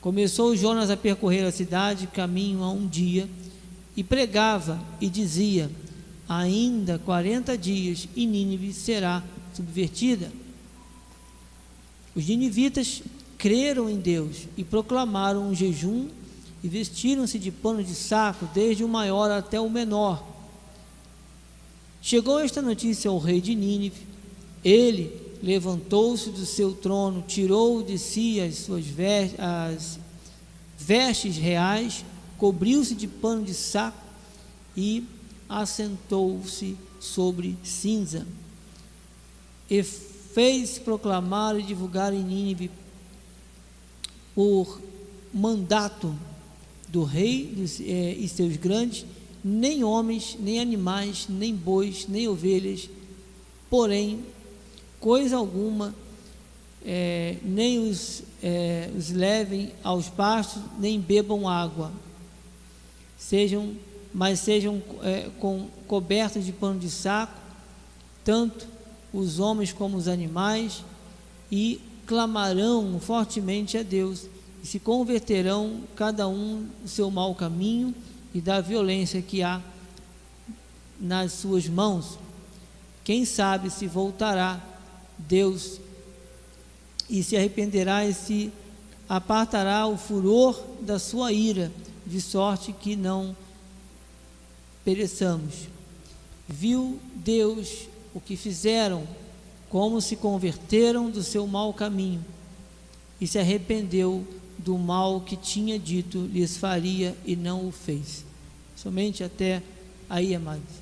Começou 0.00 0.54
Jonas 0.54 0.88
a 0.88 0.96
percorrer 0.96 1.44
a 1.44 1.50
cidade, 1.50 2.06
caminho 2.06 2.62
a 2.62 2.70
um 2.70 2.86
dia, 2.86 3.28
e 3.96 4.04
pregava 4.04 4.80
e 5.00 5.10
dizia: 5.10 5.68
Ainda 6.28 6.96
quarenta 6.96 7.58
dias 7.58 8.06
e 8.14 8.24
Nínive 8.24 8.72
será 8.72 9.24
subvertida. 9.52 10.30
Os 12.14 12.26
ninivitas 12.26 13.02
creram 13.38 13.88
em 13.88 13.96
Deus 13.96 14.48
e 14.56 14.64
proclamaram 14.64 15.48
um 15.48 15.54
jejum 15.54 16.08
e 16.62 16.68
vestiram-se 16.68 17.38
de 17.38 17.50
pano 17.50 17.82
de 17.82 17.94
saco, 17.94 18.48
desde 18.52 18.84
o 18.84 18.88
maior 18.88 19.30
até 19.30 19.60
o 19.60 19.70
menor. 19.70 20.22
Chegou 22.02 22.38
esta 22.38 22.60
notícia 22.60 23.10
ao 23.10 23.18
rei 23.18 23.40
de 23.40 23.54
Nínive. 23.54 24.06
Ele 24.62 25.10
levantou-se 25.42 26.30
do 26.30 26.44
seu 26.44 26.72
trono, 26.72 27.24
tirou 27.26 27.82
de 27.82 27.98
si 27.98 28.40
as 28.40 28.56
suas 28.56 28.84
vestes, 28.84 29.40
as 29.40 29.98
vestes 30.78 31.36
reais, 31.36 32.04
cobriu-se 32.36 32.94
de 32.94 33.06
pano 33.06 33.44
de 33.44 33.54
saco 33.54 33.98
e 34.76 35.04
assentou-se 35.48 36.76
sobre 36.98 37.56
cinza. 37.64 38.26
E 39.70 39.82
fez 40.32 40.78
proclamar 40.78 41.58
e 41.58 41.62
divulgar 41.62 42.12
em 42.12 42.22
Nínive 42.22 42.70
por 44.34 44.80
mandato 45.32 46.14
do 46.88 47.04
rei 47.04 47.54
é, 47.80 48.14
e 48.14 48.28
seus 48.28 48.56
grandes, 48.56 49.04
nem 49.44 49.84
homens, 49.84 50.36
nem 50.38 50.60
animais, 50.60 51.26
nem 51.28 51.54
bois, 51.54 52.06
nem 52.08 52.28
ovelhas, 52.28 52.88
porém, 53.68 54.24
coisa 54.98 55.36
alguma, 55.36 55.94
é, 56.84 57.36
nem 57.42 57.78
os, 57.78 58.22
é, 58.42 58.90
os 58.96 59.10
levem 59.10 59.72
aos 59.82 60.08
pastos, 60.08 60.62
nem 60.78 61.00
bebam 61.00 61.48
água, 61.48 61.92
sejam, 63.16 63.74
mas 64.12 64.40
sejam 64.40 64.82
com, 65.38 65.68
cobertos 65.86 66.44
de 66.44 66.52
pano 66.52 66.80
de 66.80 66.90
saco, 66.90 67.38
tanto 68.24 68.66
os 69.12 69.38
homens 69.38 69.72
como 69.72 69.96
os 69.96 70.08
animais, 70.08 70.84
e 71.50 71.80
clamarão 72.06 72.98
fortemente 73.00 73.78
a 73.78 73.82
Deus 73.82 74.26
e 74.62 74.66
se 74.66 74.78
converterão 74.78 75.80
cada 75.96 76.28
um 76.28 76.66
do 76.82 76.88
seu 76.88 77.10
mau 77.10 77.34
caminho 77.34 77.94
e 78.34 78.40
da 78.40 78.60
violência 78.60 79.22
que 79.22 79.42
há 79.42 79.60
nas 81.00 81.32
suas 81.32 81.66
mãos. 81.66 82.18
Quem 83.02 83.24
sabe 83.24 83.70
se 83.70 83.86
voltará 83.86 84.60
Deus 85.18 85.80
e 87.08 87.22
se 87.22 87.36
arrependerá 87.36 88.06
e 88.06 88.14
se 88.14 88.52
apartará 89.08 89.86
o 89.86 89.96
furor 89.96 90.62
da 90.80 90.98
sua 90.98 91.32
ira, 91.32 91.72
de 92.06 92.20
sorte 92.20 92.72
que 92.72 92.94
não 92.94 93.36
pereçamos. 94.84 95.68
Viu 96.48 97.00
Deus 97.14 97.88
o 98.14 98.20
que 98.20 98.36
fizeram, 98.36 99.06
como 99.68 100.00
se 100.00 100.16
converteram 100.16 101.10
do 101.10 101.22
seu 101.22 101.46
mau 101.46 101.72
caminho 101.72 102.24
e 103.20 103.26
se 103.26 103.38
arrependeu 103.38 104.26
do 104.58 104.76
mal 104.76 105.20
que 105.20 105.36
tinha 105.36 105.78
dito 105.78 106.26
lhes 106.26 106.56
faria 106.56 107.16
e 107.24 107.36
não 107.36 107.66
o 107.66 107.72
fez. 107.72 108.24
Somente 108.76 109.22
até 109.22 109.62
aí, 110.08 110.34
amados. 110.34 110.80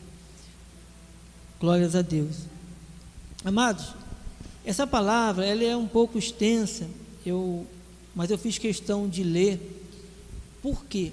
Glórias 1.60 1.94
a 1.94 2.02
Deus. 2.02 2.36
Amados, 3.44 3.92
essa 4.64 4.86
palavra 4.86 5.44
ela 5.44 5.64
é 5.64 5.76
um 5.76 5.86
pouco 5.86 6.18
extensa, 6.18 6.88
eu, 7.24 7.66
mas 8.14 8.30
eu 8.30 8.38
fiz 8.38 8.58
questão 8.58 9.08
de 9.08 9.22
ler. 9.22 9.60
Por 10.62 10.84
quê? 10.84 11.12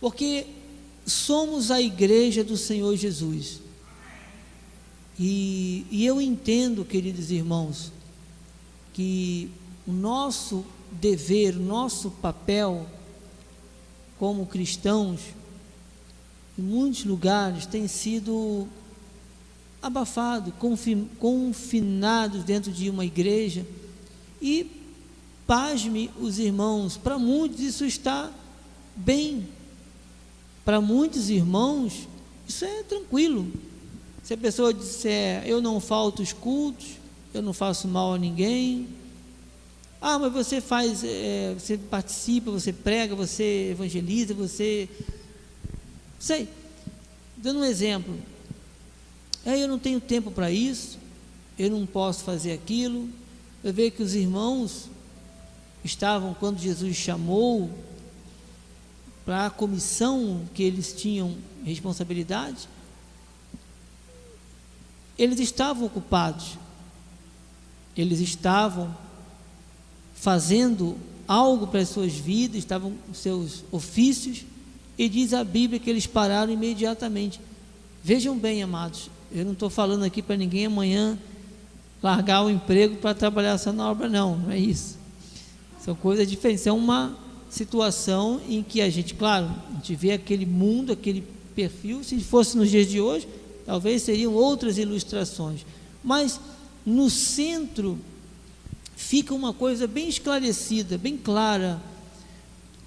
Porque 0.00 0.46
somos 1.06 1.70
a 1.70 1.80
igreja 1.80 2.42
do 2.44 2.56
Senhor 2.56 2.94
Jesus. 2.96 3.60
E, 5.18 5.86
e 5.90 6.04
eu 6.04 6.20
entendo, 6.20 6.84
queridos 6.84 7.30
irmãos, 7.30 7.92
que 8.92 9.50
o 9.86 9.92
nosso 9.92 10.64
dever, 10.90 11.54
nosso 11.56 12.10
papel 12.10 12.86
como 14.18 14.46
cristãos, 14.46 15.20
em 16.58 16.62
muitos 16.62 17.04
lugares 17.04 17.66
tem 17.66 17.86
sido 17.88 18.68
abafado, 19.82 20.52
confinados 21.18 22.42
dentro 22.44 22.72
de 22.72 22.88
uma 22.88 23.04
igreja. 23.04 23.66
E, 24.40 24.70
pasme 25.46 26.10
os 26.18 26.38
irmãos, 26.38 26.96
para 26.96 27.18
muitos 27.18 27.60
isso 27.60 27.84
está 27.84 28.30
bem. 28.96 29.46
Para 30.64 30.80
muitos 30.80 31.28
irmãos, 31.28 32.08
isso 32.48 32.64
é 32.64 32.82
tranquilo. 32.84 33.52
Se 34.24 34.34
a 34.34 34.38
pessoa 34.38 34.72
disser, 34.72 35.46
eu 35.46 35.60
não 35.60 35.78
falto 35.78 36.22
os 36.22 36.32
cultos, 36.32 36.96
eu 37.32 37.42
não 37.42 37.52
faço 37.52 37.86
mal 37.86 38.14
a 38.14 38.18
ninguém, 38.18 38.88
ah, 40.06 40.18
mas 40.18 40.32
você 40.32 40.60
faz, 40.60 41.02
é, 41.02 41.54
você 41.58 41.78
participa, 41.78 42.50
você 42.50 42.74
prega, 42.74 43.14
você 43.14 43.70
evangeliza, 43.70 44.34
você. 44.34 44.86
Sei. 46.18 46.46
Dando 47.38 47.60
um 47.60 47.64
exemplo. 47.64 48.14
É, 49.46 49.58
eu 49.58 49.66
não 49.66 49.78
tenho 49.78 49.98
tempo 50.00 50.30
para 50.30 50.50
isso, 50.50 50.98
eu 51.58 51.70
não 51.70 51.86
posso 51.86 52.22
fazer 52.22 52.52
aquilo. 52.52 53.08
Eu 53.62 53.72
vejo 53.72 53.92
que 53.92 54.02
os 54.02 54.14
irmãos 54.14 54.90
estavam, 55.82 56.34
quando 56.34 56.58
Jesus 56.58 56.96
chamou 56.96 57.70
para 59.24 59.46
a 59.46 59.50
comissão 59.50 60.42
que 60.52 60.62
eles 60.62 60.92
tinham 60.92 61.34
responsabilidade, 61.64 62.68
eles 65.18 65.38
estavam 65.38 65.86
ocupados, 65.86 66.58
eles 67.96 68.20
estavam 68.20 68.94
fazendo 70.14 70.96
algo 71.26 71.66
para 71.66 71.80
as 71.80 71.88
suas 71.88 72.12
vidas, 72.12 72.56
estavam 72.56 72.92
seus 73.12 73.64
ofícios, 73.70 74.44
e 74.96 75.08
diz 75.08 75.32
a 75.32 75.42
Bíblia 75.42 75.80
que 75.80 75.90
eles 75.90 76.06
pararam 76.06 76.52
imediatamente. 76.52 77.40
Vejam 78.02 78.36
bem, 78.38 78.62
amados, 78.62 79.10
eu 79.32 79.44
não 79.44 79.52
estou 79.52 79.70
falando 79.70 80.04
aqui 80.04 80.22
para 80.22 80.36
ninguém 80.36 80.66
amanhã 80.66 81.18
largar 82.02 82.44
o 82.44 82.50
emprego 82.50 82.96
para 82.96 83.14
trabalhar 83.14 83.52
essa 83.52 83.72
obra, 83.72 84.08
não, 84.08 84.36
não 84.36 84.50
é 84.50 84.58
isso. 84.58 84.98
São 85.80 85.94
coisas 85.94 86.28
diferentes, 86.28 86.66
é 86.66 86.72
uma 86.72 87.16
situação 87.48 88.40
em 88.48 88.62
que 88.62 88.80
a 88.80 88.90
gente, 88.90 89.14
claro, 89.14 89.50
a 89.70 89.74
gente 89.74 89.94
vê 89.94 90.12
aquele 90.12 90.44
mundo, 90.44 90.92
aquele 90.92 91.24
perfil, 91.54 92.02
se 92.04 92.18
fosse 92.20 92.56
nos 92.56 92.70
dias 92.70 92.88
de 92.88 93.00
hoje, 93.00 93.28
talvez 93.64 94.02
seriam 94.02 94.34
outras 94.34 94.78
ilustrações, 94.78 95.64
mas 96.02 96.40
no 96.84 97.08
centro 97.08 97.98
fica 98.96 99.34
uma 99.34 99.52
coisa 99.52 99.86
bem 99.86 100.08
esclarecida, 100.08 100.98
bem 100.98 101.16
clara. 101.16 101.80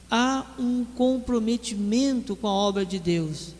Há 0.10 0.46
um 0.58 0.86
comprometimento 0.96 2.36
com 2.36 2.48
a 2.48 2.52
obra 2.52 2.86
de 2.86 2.98
Deus. 2.98 3.54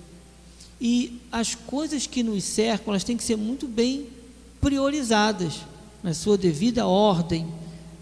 E 0.80 1.20
as 1.32 1.56
coisas 1.56 2.06
que 2.08 2.24
nos 2.24 2.44
cercam, 2.44 2.94
elas 2.94 3.04
têm 3.04 3.18
que 3.18 3.24
ser 3.24 3.36
muito 3.36 3.68
bem 3.68 4.08
priorizadas 4.62 5.56
na 6.04 6.14
sua 6.14 6.38
devida 6.38 6.86
ordem. 6.86 7.48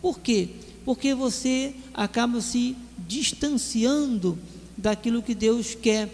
Por 0.01 0.19
quê? 0.19 0.49
Porque 0.83 1.15
você 1.15 1.73
acaba 1.93 2.41
se 2.41 2.75
distanciando 3.07 4.37
daquilo 4.77 5.23
que 5.23 5.33
Deus 5.33 5.73
quer. 5.73 6.09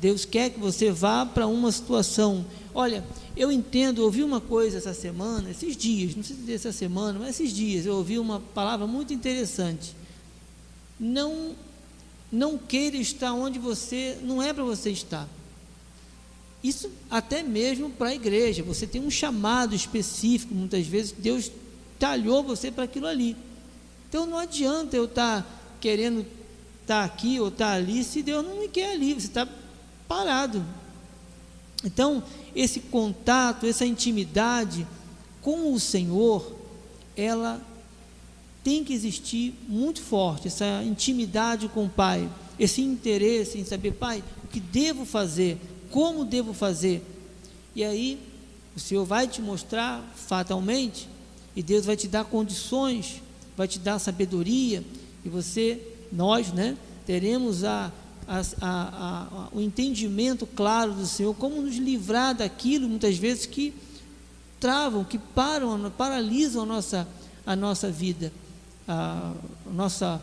Deus 0.00 0.24
quer 0.24 0.50
que 0.50 0.58
você 0.58 0.90
vá 0.90 1.26
para 1.26 1.46
uma 1.46 1.70
situação. 1.70 2.44
Olha, 2.74 3.04
eu 3.36 3.52
entendo, 3.52 4.00
eu 4.00 4.04
ouvi 4.04 4.22
uma 4.22 4.40
coisa 4.40 4.78
essa 4.78 4.94
semana, 4.94 5.50
esses 5.50 5.76
dias, 5.76 6.16
não 6.16 6.22
sei 6.22 6.36
se 6.36 6.52
essa 6.52 6.72
semana, 6.72 7.18
mas 7.18 7.40
esses 7.40 7.52
dias 7.52 7.84
eu 7.84 7.94
ouvi 7.96 8.18
uma 8.18 8.40
palavra 8.40 8.86
muito 8.86 9.12
interessante. 9.12 9.94
Não 10.98 11.54
não 12.32 12.56
queira 12.56 12.96
estar 12.96 13.32
onde 13.32 13.58
você 13.58 14.16
não 14.22 14.40
é 14.40 14.52
para 14.52 14.62
você 14.62 14.90
estar. 14.90 15.28
Isso 16.62 16.90
até 17.10 17.42
mesmo 17.42 17.90
para 17.90 18.10
a 18.10 18.14
igreja. 18.14 18.62
Você 18.62 18.86
tem 18.86 19.00
um 19.00 19.10
chamado 19.10 19.74
específico, 19.74 20.54
muitas 20.54 20.86
vezes 20.86 21.12
Deus 21.12 21.50
talhou 21.98 22.42
você 22.42 22.70
para 22.70 22.84
aquilo 22.84 23.06
ali. 23.06 23.36
Então 24.08 24.26
não 24.26 24.38
adianta 24.38 24.96
eu 24.96 25.06
estar 25.06 25.78
querendo 25.80 26.24
estar 26.82 27.04
aqui 27.04 27.40
ou 27.40 27.48
estar 27.48 27.72
ali, 27.72 28.02
se 28.04 28.22
Deus 28.22 28.44
não 28.44 28.58
me 28.58 28.68
quer 28.68 28.92
ali, 28.92 29.14
você 29.14 29.26
está 29.26 29.46
parado. 30.10 30.66
Então, 31.84 32.20
esse 32.52 32.80
contato, 32.80 33.64
essa 33.64 33.86
intimidade 33.86 34.84
com 35.40 35.72
o 35.72 35.78
Senhor, 35.78 36.52
ela 37.16 37.64
tem 38.64 38.82
que 38.82 38.92
existir 38.92 39.54
muito 39.68 40.02
forte 40.02 40.48
essa 40.48 40.82
intimidade 40.82 41.68
com 41.68 41.84
o 41.84 41.88
Pai, 41.88 42.28
esse 42.58 42.82
interesse 42.82 43.56
em 43.56 43.64
saber, 43.64 43.92
Pai, 43.92 44.24
o 44.42 44.48
que 44.48 44.58
devo 44.58 45.04
fazer, 45.04 45.60
como 45.92 46.24
devo 46.24 46.52
fazer. 46.52 47.06
E 47.76 47.84
aí, 47.84 48.18
o 48.74 48.80
Senhor 48.80 49.04
vai 49.04 49.28
te 49.28 49.40
mostrar 49.40 50.02
fatalmente, 50.16 51.08
e 51.54 51.62
Deus 51.62 51.86
vai 51.86 51.96
te 51.96 52.08
dar 52.08 52.24
condições, 52.24 53.22
vai 53.56 53.68
te 53.68 53.78
dar 53.78 54.00
sabedoria, 54.00 54.84
e 55.24 55.28
você, 55.28 55.80
nós, 56.12 56.52
né, 56.52 56.76
teremos 57.06 57.62
a, 57.62 57.92
a, 58.30 58.40
a, 58.60 59.26
a, 59.26 59.48
o 59.52 59.60
entendimento 59.60 60.46
claro 60.46 60.92
do 60.94 61.06
Senhor, 61.06 61.34
como 61.34 61.60
nos 61.60 61.76
livrar 61.76 62.34
daquilo, 62.34 62.88
muitas 62.88 63.18
vezes, 63.18 63.44
que 63.44 63.74
travam, 64.60 65.02
que 65.02 65.18
param, 65.18 65.90
paralisam 65.90 66.62
a 66.62 66.66
nossa, 66.66 67.08
a 67.44 67.56
nossa 67.56 67.90
vida 67.90 68.32
a 68.90 69.32
nossa, 69.72 70.20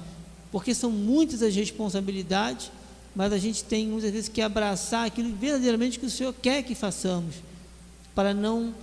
porque 0.51 0.75
são 0.75 0.91
muitas 0.91 1.41
as 1.41 1.55
responsabilidades, 1.55 2.69
mas 3.15 3.31
a 3.31 3.37
gente 3.37 3.63
tem 3.63 3.87
muitas 3.87 4.11
vezes 4.11 4.29
que 4.29 4.41
abraçar 4.41 5.07
aquilo 5.07 5.33
verdadeiramente 5.33 5.97
que 5.97 6.05
o 6.05 6.09
Senhor 6.09 6.33
quer 6.33 6.63
que 6.63 6.75
façamos, 6.75 7.35
para 8.13 8.33
não 8.33 8.75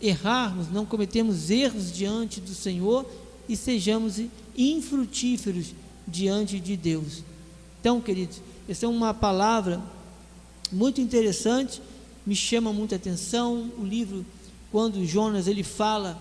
errarmos, 0.00 0.70
não 0.70 0.84
cometermos 0.84 1.50
erros 1.50 1.90
diante 1.90 2.40
do 2.40 2.54
Senhor 2.54 3.08
e 3.48 3.56
sejamos 3.56 4.20
infrutíferos 4.56 5.68
diante 6.06 6.60
de 6.60 6.76
Deus. 6.76 7.22
Então, 7.80 8.00
queridos, 8.00 8.40
essa 8.68 8.86
é 8.86 8.88
uma 8.88 9.12
palavra 9.12 9.80
muito 10.72 11.00
interessante, 11.00 11.82
me 12.26 12.34
chama 12.34 12.72
muita 12.72 12.96
atenção. 12.96 13.70
O 13.78 13.84
livro, 13.84 14.24
quando 14.72 15.04
Jonas 15.04 15.46
ele 15.46 15.62
fala, 15.62 16.20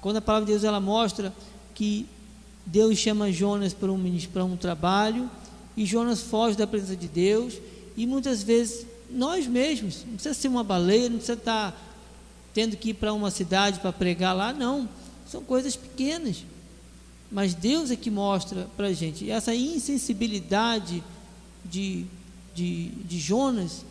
quando 0.00 0.16
a 0.16 0.22
palavra 0.22 0.46
de 0.46 0.52
Deus 0.52 0.64
ela 0.64 0.80
mostra 0.80 1.34
que 1.74 2.06
Deus 2.64 2.98
chama 2.98 3.30
Jonas 3.32 3.74
para 3.74 3.92
um, 3.92 4.18
para 4.32 4.44
um 4.44 4.56
trabalho 4.56 5.30
e 5.76 5.84
Jonas 5.84 6.22
foge 6.22 6.56
da 6.56 6.66
presença 6.66 6.96
de 6.96 7.08
Deus 7.08 7.54
e 7.96 8.06
muitas 8.06 8.42
vezes 8.42 8.86
nós 9.10 9.46
mesmos, 9.46 10.04
não 10.06 10.14
precisa 10.14 10.34
ser 10.34 10.48
uma 10.48 10.64
baleia, 10.64 11.08
não 11.08 11.18
precisa 11.18 11.38
estar 11.38 11.82
tendo 12.52 12.76
que 12.76 12.90
ir 12.90 12.94
para 12.94 13.12
uma 13.12 13.30
cidade 13.30 13.78
para 13.80 13.92
pregar 13.92 14.34
lá, 14.34 14.52
não, 14.52 14.88
são 15.30 15.42
coisas 15.42 15.76
pequenas, 15.76 16.44
mas 17.30 17.54
Deus 17.54 17.90
é 17.90 17.96
que 17.96 18.10
mostra 18.10 18.66
para 18.76 18.86
a 18.86 18.92
gente, 18.92 19.24
e 19.24 19.30
essa 19.30 19.54
insensibilidade 19.54 21.04
de, 21.70 22.04
de, 22.54 22.88
de 22.88 23.18
Jonas, 23.18 23.84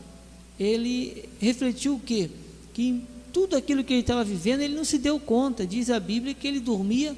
ele 0.59 1.27
refletiu 1.39 1.95
o 1.95 1.99
quê? 1.99 2.29
Que 2.73 2.87
em 2.87 3.07
tudo 3.31 3.55
aquilo 3.55 3.83
que 3.83 3.93
ele 3.93 4.01
estava 4.01 4.23
vivendo, 4.23 4.61
ele 4.61 4.75
não 4.75 4.85
se 4.85 4.97
deu 4.97 5.19
conta, 5.19 5.67
diz 5.67 5.89
a 5.89 5.99
Bíblia 5.99 6.33
que 6.33 6.47
ele 6.47 6.59
dormia 6.59 7.15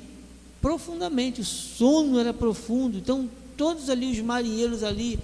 profundamente, 0.62 1.42
o 1.42 1.46
sono 1.46 2.20
era 2.20 2.34
profundo. 2.34 2.98
Então, 2.98 3.30
todos 3.56 3.90
ali 3.90 4.12
os 4.12 4.20
marinheiros 4.20 4.84
ali 4.84 5.20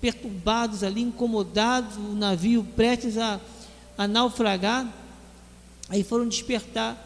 perturbados 0.00 0.82
ali, 0.82 1.02
incomodados, 1.02 1.96
o 1.96 2.14
navio 2.14 2.66
prestes 2.74 3.18
a, 3.18 3.38
a 3.98 4.08
naufragar, 4.08 4.90
aí 5.88 6.02
foram 6.02 6.26
despertar 6.26 6.96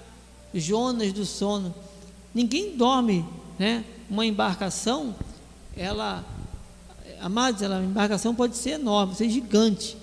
Jonas 0.55 1.12
do 1.12 1.27
sono. 1.27 1.75
Ninguém 2.33 2.77
dorme, 2.77 3.25
né? 3.59 3.85
Uma 4.09 4.25
embarcação, 4.25 5.14
ela, 5.77 6.25
amados, 7.27 7.62
a 7.62 7.83
embarcação 7.83 8.35
pode 8.35 8.57
ser 8.57 8.70
enorme, 8.70 9.14
ser 9.14 9.29
gigante. 9.29 9.97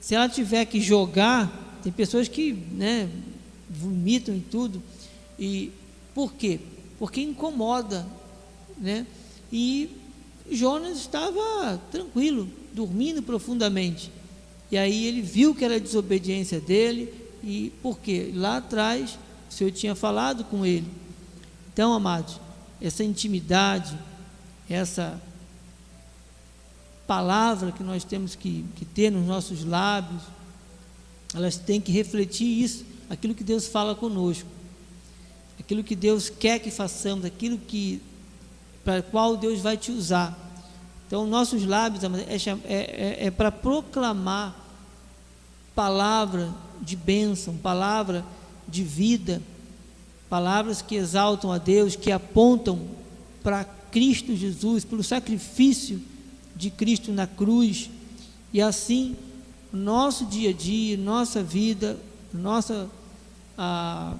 Se 0.00 0.14
ela 0.14 0.28
tiver 0.28 0.64
que 0.66 0.80
jogar, 0.80 1.78
tem 1.82 1.92
pessoas 1.92 2.28
que, 2.28 2.52
né, 2.52 3.08
vomitam 3.68 4.34
e 4.34 4.40
tudo. 4.40 4.82
E 5.38 5.72
por 6.14 6.32
quê? 6.34 6.60
porque 7.00 7.22
incomoda, 7.22 8.06
né? 8.76 9.06
E 9.50 9.88
Jonas 10.50 10.98
estava 10.98 11.80
tranquilo, 11.90 12.46
dormindo 12.74 13.22
profundamente. 13.22 14.12
E 14.70 14.76
aí 14.76 15.06
ele 15.06 15.22
viu 15.22 15.54
que 15.54 15.64
era 15.64 15.80
desobediência 15.80 16.60
dele, 16.60 17.12
e 17.42 17.72
por 17.82 17.98
quê? 17.98 18.30
Lá 18.34 18.58
atrás 18.58 19.18
o 19.50 19.52
Senhor 19.52 19.70
tinha 19.70 19.94
falado 19.94 20.44
com 20.44 20.66
ele. 20.66 20.86
Então, 21.72 21.94
amados, 21.94 22.38
essa 22.82 23.02
intimidade, 23.02 23.98
essa 24.68 25.18
palavra 27.10 27.72
que 27.72 27.82
nós 27.82 28.04
temos 28.04 28.36
que, 28.36 28.64
que 28.76 28.84
ter 28.84 29.10
nos 29.10 29.26
nossos 29.26 29.64
lábios, 29.64 30.22
elas 31.34 31.56
têm 31.56 31.80
que 31.80 31.90
refletir 31.90 32.62
isso, 32.62 32.84
aquilo 33.08 33.34
que 33.34 33.42
Deus 33.42 33.66
fala 33.66 33.96
conosco 33.96 34.46
aquilo 35.70 35.84
que 35.84 35.94
Deus 35.94 36.28
quer 36.28 36.58
que 36.58 36.68
façamos, 36.68 37.24
aquilo 37.24 37.56
que 37.56 38.02
para 38.82 39.02
qual 39.02 39.36
Deus 39.36 39.60
vai 39.60 39.76
te 39.76 39.92
usar. 39.92 40.36
Então, 41.06 41.26
nossos 41.28 41.64
lábios 41.64 42.02
é, 42.02 42.08
é, 42.08 42.74
é, 42.74 43.26
é 43.26 43.30
para 43.30 43.52
proclamar 43.52 44.56
palavra 45.72 46.52
de 46.80 46.96
bênção, 46.96 47.56
palavra 47.56 48.24
de 48.66 48.82
vida, 48.82 49.40
palavras 50.28 50.82
que 50.82 50.96
exaltam 50.96 51.52
a 51.52 51.58
Deus, 51.58 51.94
que 51.94 52.10
apontam 52.10 52.80
para 53.40 53.64
Cristo 53.64 54.34
Jesus, 54.34 54.84
pelo 54.84 55.04
sacrifício 55.04 56.02
de 56.54 56.70
Cristo 56.70 57.12
na 57.12 57.26
cruz. 57.26 57.90
E 58.52 58.60
assim, 58.60 59.16
nosso 59.72 60.26
dia 60.26 60.50
a 60.50 60.52
dia, 60.52 60.96
nossa 60.96 61.42
vida, 61.42 61.98
nossa 62.32 62.88
a, 63.56 64.14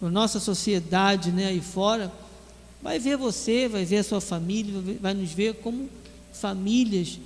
na 0.00 0.10
nossa 0.10 0.40
sociedade 0.40 1.30
né, 1.30 1.46
aí 1.46 1.60
fora, 1.60 2.10
vai 2.82 2.98
ver 2.98 3.16
você, 3.16 3.68
vai 3.68 3.84
ver 3.84 3.98
a 3.98 4.04
sua 4.04 4.20
família, 4.20 4.98
vai 5.00 5.14
nos 5.14 5.30
ver 5.32 5.54
como 5.56 5.88
famílias 6.32 7.18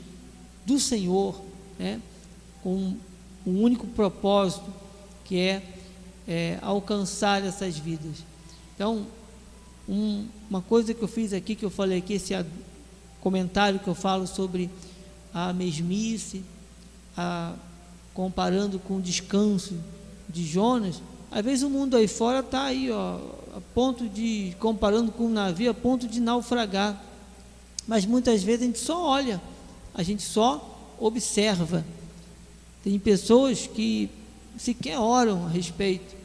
do 0.67 0.79
Senhor, 0.79 1.41
né, 1.79 2.01
com 2.63 2.97
um 3.47 3.63
único 3.63 3.87
propósito, 3.87 4.73
que 5.25 5.39
é, 5.39 5.63
é 6.27 6.59
alcançar 6.63 7.45
essas 7.45 7.79
vidas. 7.79 8.25
Então, 8.75 9.07
um, 9.89 10.27
uma 10.51 10.61
coisa 10.61 10.93
que 10.93 11.03
eu 11.03 11.09
fiz 11.09 11.33
aqui, 11.33 11.55
que 11.55 11.65
eu 11.65 11.71
falei 11.71 11.99
aqui, 11.99 12.15
esse 12.15 12.35
comentário 13.29 13.79
que 13.79 13.87
eu 13.87 13.95
falo 13.95 14.27
sobre 14.27 14.71
a 15.35 15.53
mesmice, 15.53 16.43
a, 17.15 17.53
comparando 18.15 18.79
com 18.79 18.97
o 18.97 19.03
descanso 19.03 19.75
de 20.31 20.47
Jonas, 20.47 21.03
às 21.31 21.45
vezes 21.45 21.63
o 21.63 21.69
mundo 21.69 21.95
aí 21.95 22.09
fora 22.09 22.41
está 22.41 22.63
aí, 22.63 22.91
ó, 22.91 23.19
a 23.55 23.61
ponto 23.75 24.09
de, 24.09 24.57
comparando 24.59 25.13
com 25.13 25.25
um 25.25 25.31
navio, 25.31 25.71
a 25.71 25.75
ponto 25.75 26.09
de 26.09 26.21
naufragar. 26.21 27.05
Mas 27.87 28.07
muitas 28.07 28.43
vezes 28.43 28.63
a 28.63 28.65
gente 28.65 28.79
só 28.79 29.05
olha, 29.05 29.43
a 29.95 30.03
gente 30.03 30.23
só 30.23 30.97
observa. 30.99 31.85
Tem 32.83 32.99
pessoas 32.99 33.67
que 33.67 34.09
sequer 34.57 34.99
oram 34.99 35.45
a 35.45 35.49
respeito, 35.51 36.17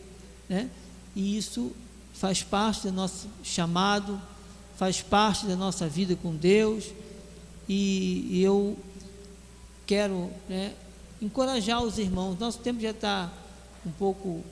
né? 0.47 0.69
E 1.13 1.37
isso 1.37 1.73
faz 2.13 2.41
parte 2.41 2.87
do 2.87 2.93
nosso 2.93 3.27
chamado, 3.43 4.21
faz 4.77 5.01
parte 5.01 5.45
da 5.45 5.55
nossa 5.55 5.87
vida 5.87 6.15
com 6.15 6.35
Deus. 6.35 6.85
E, 7.67 8.41
eu 8.41 8.77
quero 9.85 10.29
né, 10.49 10.73
encorajar 11.21 11.81
os 11.83 11.97
irmãos. 11.97 12.37
Nosso 12.39 12.59
tempo 12.59 12.79
já 12.79 12.91
está 12.91 13.31
um 13.85 13.91
pouco 13.91 14.43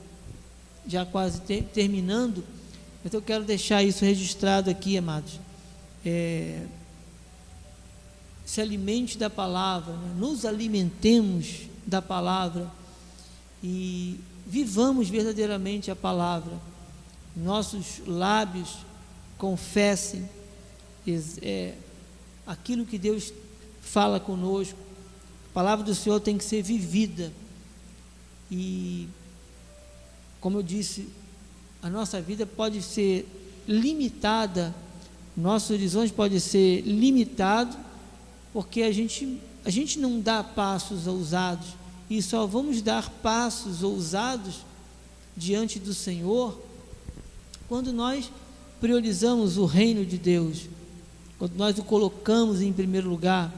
já 0.88 1.06
quase 1.06 1.42
ter, 1.42 1.64
terminando, 1.74 2.44
então 3.06 3.20
eu 3.20 3.24
quero 3.24 3.44
deixar 3.44 3.84
isso 3.84 4.04
registrado 4.04 4.70
aqui, 4.70 4.98
amados. 4.98 5.40
É, 6.06 6.66
se 8.46 8.60
alimente 8.60 9.18
da 9.18 9.30
palavra, 9.30 9.94
né? 9.94 10.14
nos 10.18 10.46
alimentemos 10.46 11.62
da 11.86 12.02
palavra 12.02 12.70
e 13.64 14.20
vivamos 14.46 15.10
verdadeiramente 15.10 15.90
a 15.90 15.96
palavra. 15.96 16.54
Nossos 17.36 18.02
lábios 18.06 18.78
confessem 19.42 20.30
é, 21.42 21.74
aquilo 22.46 22.86
que 22.86 23.00
Deus 23.00 23.34
fala 23.82 24.20
conosco. 24.20 24.78
A 25.50 25.54
palavra 25.56 25.84
do 25.84 25.96
Senhor 25.96 26.20
tem 26.20 26.38
que 26.38 26.44
ser 26.44 26.62
vivida. 26.62 27.34
E 28.52 29.10
como 30.40 30.60
eu 30.60 30.62
disse, 30.62 31.10
a 31.82 31.90
nossa 31.90 32.22
vida 32.22 32.46
pode 32.46 32.84
ser 32.84 33.28
limitada, 33.68 34.76
nosso 35.36 35.74
horizonte 35.74 36.14
pode 36.14 36.40
ser 36.40 36.82
limitado, 36.82 37.76
porque 38.54 38.84
a 38.84 38.92
gente, 38.92 39.42
a 39.66 39.72
gente 39.72 39.98
não 39.98 40.20
dá 40.20 40.44
passos 40.44 41.08
ousados, 41.08 41.70
e 42.08 42.22
só 42.22 42.46
vamos 42.46 42.84
dar 42.84 43.10
passos 43.10 43.82
ousados 43.82 44.58
diante 45.36 45.80
do 45.80 45.96
Senhor 45.96 46.62
quando 47.68 47.92
nós 47.92 48.30
priorizamos 48.82 49.58
o 49.58 49.66
reino 49.66 50.04
de 50.04 50.18
Deus, 50.18 50.68
quando 51.38 51.54
nós 51.56 51.78
o 51.78 51.84
colocamos 51.84 52.62
em 52.62 52.74
primeiro 52.74 53.08
lugar, 53.08 53.54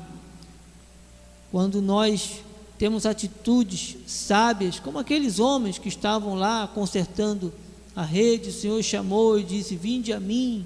quando 1.51 1.81
nós 1.81 2.41
temos 2.77 3.05
atitudes 3.05 3.95
sábias, 4.05 4.79
como 4.79 4.99
aqueles 4.99 5.39
homens 5.39 5.77
que 5.77 5.87
estavam 5.87 6.35
lá 6.35 6.67
consertando 6.67 7.53
a 7.95 8.03
rede, 8.03 8.49
o 8.49 8.53
Senhor 8.53 8.83
chamou 8.83 9.39
e 9.39 9.43
disse: 9.43 9.75
Vinde 9.75 10.11
a 10.11 10.19
mim, 10.19 10.65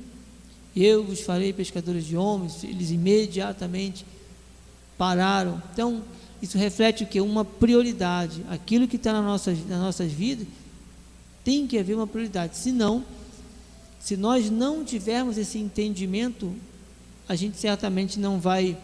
eu 0.75 1.03
vos 1.03 1.21
farei 1.21 1.53
pescadores 1.53 2.05
de 2.05 2.15
homens. 2.17 2.63
Eles 2.63 2.89
imediatamente 2.89 4.05
pararam. 4.97 5.61
Então, 5.73 6.01
isso 6.41 6.57
reflete 6.57 7.03
o 7.03 7.07
que? 7.07 7.19
Uma 7.19 7.43
prioridade. 7.43 8.43
Aquilo 8.49 8.87
que 8.87 8.95
está 8.95 9.11
nas 9.11 9.23
nossas, 9.23 9.67
nas 9.67 9.79
nossas 9.79 10.11
vidas 10.11 10.47
tem 11.43 11.67
que 11.67 11.77
haver 11.77 11.95
uma 11.95 12.07
prioridade. 12.07 12.57
Senão, 12.57 13.03
se 13.99 14.15
nós 14.15 14.49
não 14.49 14.85
tivermos 14.85 15.37
esse 15.37 15.57
entendimento, 15.57 16.53
a 17.27 17.35
gente 17.35 17.57
certamente 17.57 18.19
não 18.19 18.39
vai 18.39 18.77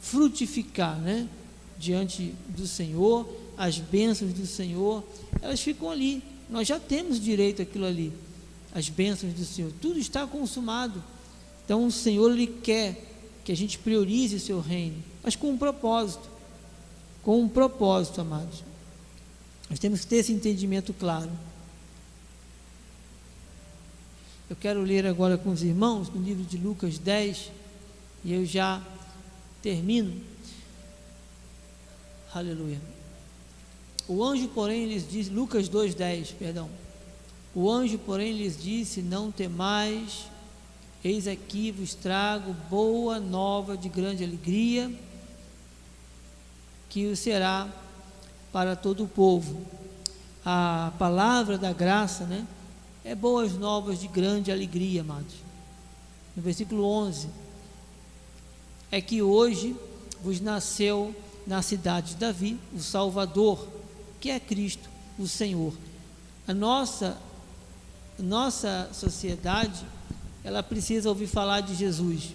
frutificar, 0.00 0.98
né? 0.98 1.28
Diante 1.78 2.34
do 2.48 2.66
Senhor, 2.66 3.28
as 3.56 3.78
bênçãos 3.78 4.32
do 4.32 4.46
Senhor, 4.46 5.04
elas 5.42 5.60
ficam 5.60 5.90
ali. 5.90 6.22
Nós 6.48 6.66
já 6.66 6.78
temos 6.80 7.20
direito 7.20 7.62
àquilo 7.62 7.86
ali, 7.86 8.12
as 8.74 8.88
bênçãos 8.88 9.32
do 9.34 9.44
Senhor. 9.44 9.72
Tudo 9.80 9.98
está 9.98 10.26
consumado. 10.26 11.02
Então 11.64 11.86
o 11.86 11.92
Senhor 11.92 12.30
ele 12.32 12.46
quer 12.46 13.06
que 13.44 13.52
a 13.52 13.56
gente 13.56 13.78
priorize 13.78 14.36
o 14.36 14.40
seu 14.40 14.60
reino, 14.60 15.02
mas 15.22 15.36
com 15.36 15.50
um 15.50 15.58
propósito. 15.58 16.28
Com 17.22 17.40
um 17.42 17.48
propósito, 17.48 18.20
amados. 18.20 18.64
Nós 19.68 19.78
temos 19.78 20.00
que 20.00 20.06
ter 20.06 20.16
esse 20.16 20.32
entendimento 20.32 20.92
claro. 20.92 21.30
Eu 24.50 24.56
quero 24.56 24.82
ler 24.82 25.06
agora 25.06 25.38
com 25.38 25.50
os 25.50 25.62
irmãos 25.62 26.08
no 26.08 26.20
livro 26.20 26.42
de 26.42 26.58
Lucas 26.58 26.98
10, 26.98 27.52
e 28.24 28.34
eu 28.34 28.44
já 28.44 28.82
termino. 29.62 30.20
Aleluia. 32.34 32.80
O 34.08 34.24
anjo, 34.24 34.48
porém, 34.48 34.86
lhes 34.86 35.08
disse, 35.08 35.30
Lucas 35.30 35.68
2,10, 35.68 36.34
perdão. 36.36 36.68
O 37.54 37.70
anjo, 37.70 37.96
porém, 37.98 38.32
lhes 38.32 38.60
disse: 38.60 39.00
Não 39.00 39.30
temais, 39.30 40.26
eis 41.04 41.28
aqui 41.28 41.70
vos 41.70 41.94
trago 41.94 42.52
boa 42.68 43.20
nova 43.20 43.76
de 43.76 43.88
grande 43.88 44.24
alegria, 44.24 44.92
que 46.88 47.06
o 47.06 47.16
será 47.16 47.68
para 48.52 48.74
todo 48.74 49.04
o 49.04 49.08
povo. 49.08 49.64
A 50.44 50.92
palavra 50.98 51.56
da 51.56 51.72
graça, 51.72 52.24
né? 52.24 52.44
É 53.10 53.14
boas 53.16 53.54
novas 53.54 53.98
de 53.98 54.06
grande 54.06 54.52
alegria, 54.52 55.00
amados. 55.00 55.34
No 56.36 56.40
versículo 56.40 56.84
11, 56.84 57.26
é 58.88 59.00
que 59.00 59.20
hoje 59.20 59.74
vos 60.22 60.40
nasceu 60.40 61.12
na 61.44 61.60
cidade 61.60 62.10
de 62.10 62.20
Davi 62.20 62.56
o 62.72 62.78
Salvador 62.78 63.66
que 64.20 64.30
é 64.30 64.38
Cristo, 64.38 64.88
o 65.18 65.26
Senhor. 65.26 65.74
A 66.46 66.54
nossa 66.54 67.18
nossa 68.16 68.88
sociedade, 68.92 69.84
ela 70.44 70.62
precisa 70.62 71.08
ouvir 71.08 71.26
falar 71.26 71.62
de 71.62 71.74
Jesus. 71.74 72.28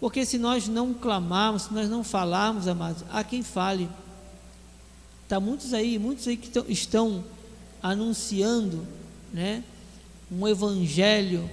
Porque 0.00 0.26
se 0.26 0.38
nós 0.38 0.66
não 0.66 0.92
clamarmos, 0.92 1.62
se 1.62 1.72
nós 1.72 1.88
não 1.88 2.02
falarmos, 2.02 2.66
amados, 2.66 3.04
há 3.12 3.22
quem 3.22 3.44
fale. 3.44 3.88
Tá 5.28 5.38
muitos 5.38 5.72
aí, 5.72 6.00
muitos 6.00 6.26
aí 6.26 6.36
que 6.36 6.50
tão, 6.50 6.64
estão 6.68 7.24
anunciando, 7.80 8.84
né, 9.32 9.64
um 10.30 10.46
evangelho 10.46 11.48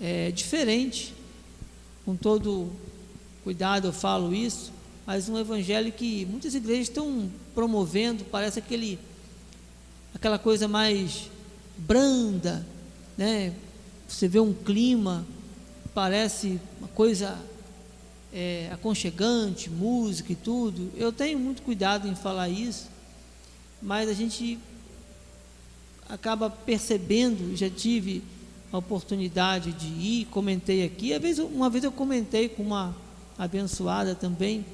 é, 0.00 0.30
diferente. 0.30 1.14
Com 2.04 2.16
todo 2.16 2.70
cuidado 3.42 3.88
eu 3.88 3.92
falo 3.92 4.34
isso, 4.34 4.72
mas 5.06 5.28
um 5.28 5.38
evangelho 5.38 5.92
que 5.92 6.26
muitas 6.26 6.54
igrejas 6.54 6.88
estão 6.88 7.30
promovendo, 7.54 8.24
parece 8.24 8.58
aquele 8.58 8.98
aquela 10.14 10.38
coisa 10.38 10.66
mais 10.66 11.30
branda, 11.76 12.66
né? 13.16 13.52
Você 14.08 14.26
vê 14.28 14.40
um 14.40 14.52
clima, 14.52 15.26
parece 15.94 16.60
uma 16.78 16.88
coisa 16.88 17.38
é, 18.32 18.70
aconchegante, 18.72 19.68
música 19.68 20.32
e 20.32 20.36
tudo. 20.36 20.90
Eu 20.96 21.12
tenho 21.12 21.38
muito 21.38 21.62
cuidado 21.62 22.08
em 22.08 22.14
falar 22.14 22.48
isso, 22.48 22.88
mas 23.82 24.08
a 24.08 24.12
gente 24.12 24.58
acaba 26.08 26.48
percebendo, 26.48 27.56
já 27.56 27.68
tive 27.68 28.22
a 28.72 28.78
oportunidade 28.78 29.72
de 29.72 29.86
ir, 29.86 30.26
comentei 30.26 30.84
aqui, 30.84 31.12
às 31.12 31.20
vezes, 31.20 31.38
uma 31.38 31.70
vez 31.70 31.84
eu 31.84 31.92
comentei 31.92 32.48
com 32.48 32.62
uma 32.62 32.94
abençoada 33.38 34.14
também 34.14 34.64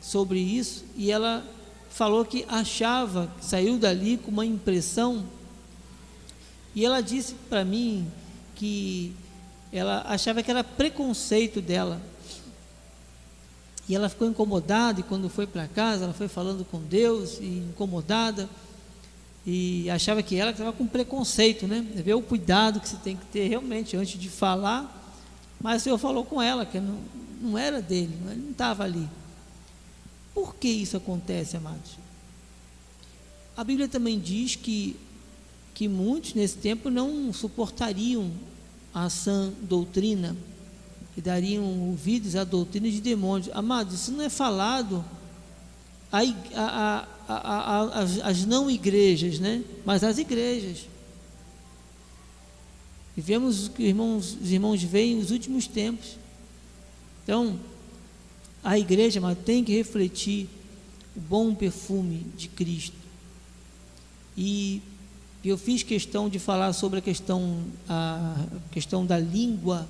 sobre 0.00 0.38
isso, 0.38 0.84
e 0.96 1.10
ela 1.10 1.44
falou 1.90 2.24
que 2.24 2.44
achava, 2.48 3.30
saiu 3.40 3.78
dali 3.78 4.16
com 4.16 4.30
uma 4.30 4.46
impressão, 4.46 5.24
e 6.74 6.84
ela 6.84 7.00
disse 7.00 7.34
para 7.48 7.64
mim 7.64 8.06
que 8.54 9.12
ela 9.72 10.04
achava 10.06 10.42
que 10.42 10.50
era 10.50 10.62
preconceito 10.62 11.60
dela. 11.60 12.00
E 13.88 13.94
ela 13.94 14.08
ficou 14.08 14.28
incomodada, 14.28 15.00
e 15.00 15.02
quando 15.02 15.28
foi 15.28 15.46
para 15.46 15.66
casa, 15.66 16.04
ela 16.04 16.12
foi 16.12 16.28
falando 16.28 16.64
com 16.64 16.78
Deus, 16.80 17.38
e 17.40 17.64
incomodada, 17.70 18.48
e 19.46 19.88
achava 19.90 20.22
que 20.22 20.36
ela 20.36 20.50
estava 20.50 20.72
com 20.72 20.86
preconceito, 20.86 21.66
né? 21.66 21.80
Ver 21.94 22.14
o 22.14 22.22
cuidado 22.22 22.80
que 22.80 22.88
se 22.88 22.96
tem 22.96 23.16
que 23.16 23.26
ter 23.26 23.48
realmente 23.48 23.96
antes 23.96 24.20
de 24.20 24.28
falar, 24.28 24.94
mas 25.60 25.82
o 25.82 25.84
Senhor 25.84 25.98
falou 25.98 26.24
com 26.24 26.40
ela 26.40 26.66
que 26.66 26.78
não, 26.78 26.98
não 27.40 27.58
era 27.58 27.80
dele, 27.80 28.16
ele 28.30 28.42
não 28.42 28.50
estava 28.50 28.84
ali. 28.84 29.08
Por 30.34 30.54
que 30.54 30.68
isso 30.68 30.96
acontece, 30.96 31.56
amados? 31.56 31.98
A 33.56 33.64
Bíblia 33.64 33.88
também 33.88 34.20
diz 34.20 34.54
que, 34.54 34.94
que 35.74 35.88
muitos 35.88 36.34
nesse 36.34 36.58
tempo 36.58 36.90
não 36.90 37.32
suportariam 37.32 38.30
a 38.94 39.10
sã 39.10 39.52
doutrina 39.62 40.36
e 41.16 41.20
dariam 41.20 41.64
ouvidos 41.88 42.36
à 42.36 42.44
doutrina 42.44 42.88
de 42.88 43.00
demônios. 43.00 43.50
Amados, 43.52 43.94
isso 43.94 44.12
não 44.12 44.22
é 44.22 44.28
falado 44.28 45.04
a, 46.12 46.20
a, 46.54 47.08
as 47.28 48.46
não 48.46 48.70
igrejas, 48.70 49.38
né? 49.38 49.62
mas 49.84 50.02
as 50.02 50.16
igrejas. 50.18 50.86
Vivemos 53.14 53.66
o 53.66 53.70
que 53.70 53.82
irmãos, 53.82 54.36
os 54.40 54.50
irmãos 54.50 54.82
veem 54.82 55.16
nos 55.16 55.30
últimos 55.30 55.66
tempos. 55.66 56.16
Então, 57.24 57.58
a 58.62 58.78
igreja 58.78 59.20
mas 59.20 59.36
tem 59.38 59.62
que 59.62 59.76
refletir 59.76 60.48
o 61.16 61.20
bom 61.20 61.54
perfume 61.54 62.24
de 62.36 62.48
Cristo. 62.48 62.96
E 64.36 64.80
eu 65.44 65.58
fiz 65.58 65.82
questão 65.82 66.28
de 66.28 66.38
falar 66.38 66.72
sobre 66.72 67.00
a 67.00 67.02
questão, 67.02 67.64
a 67.88 68.46
questão 68.70 69.04
da 69.04 69.18
língua, 69.18 69.88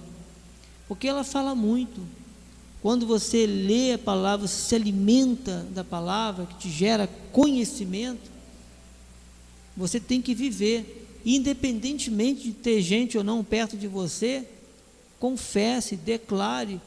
porque 0.89 1.07
ela 1.07 1.23
fala 1.23 1.55
muito. 1.55 2.01
Quando 2.81 3.07
você 3.07 3.45
lê 3.45 3.95
a 3.95 3.99
palavra, 3.99 4.47
você 4.47 4.69
se 4.69 4.75
alimenta 4.75 5.67
da 5.71 5.83
palavra, 5.83 6.47
que 6.47 6.55
te 6.55 6.71
gera 6.71 7.09
conhecimento, 7.33 8.31
você 9.77 9.99
tem 9.99 10.23
que 10.23 10.35
viver, 10.35 11.07
independentemente 11.25 12.43
de 12.45 12.53
ter 12.53 12.81
gente 12.81 13.19
ou 13.19 13.25
não 13.25 13.43
perto 13.43 13.77
de 13.77 13.89
você, 13.89 14.49
confesse, 15.19 15.97
declare, 15.97 16.81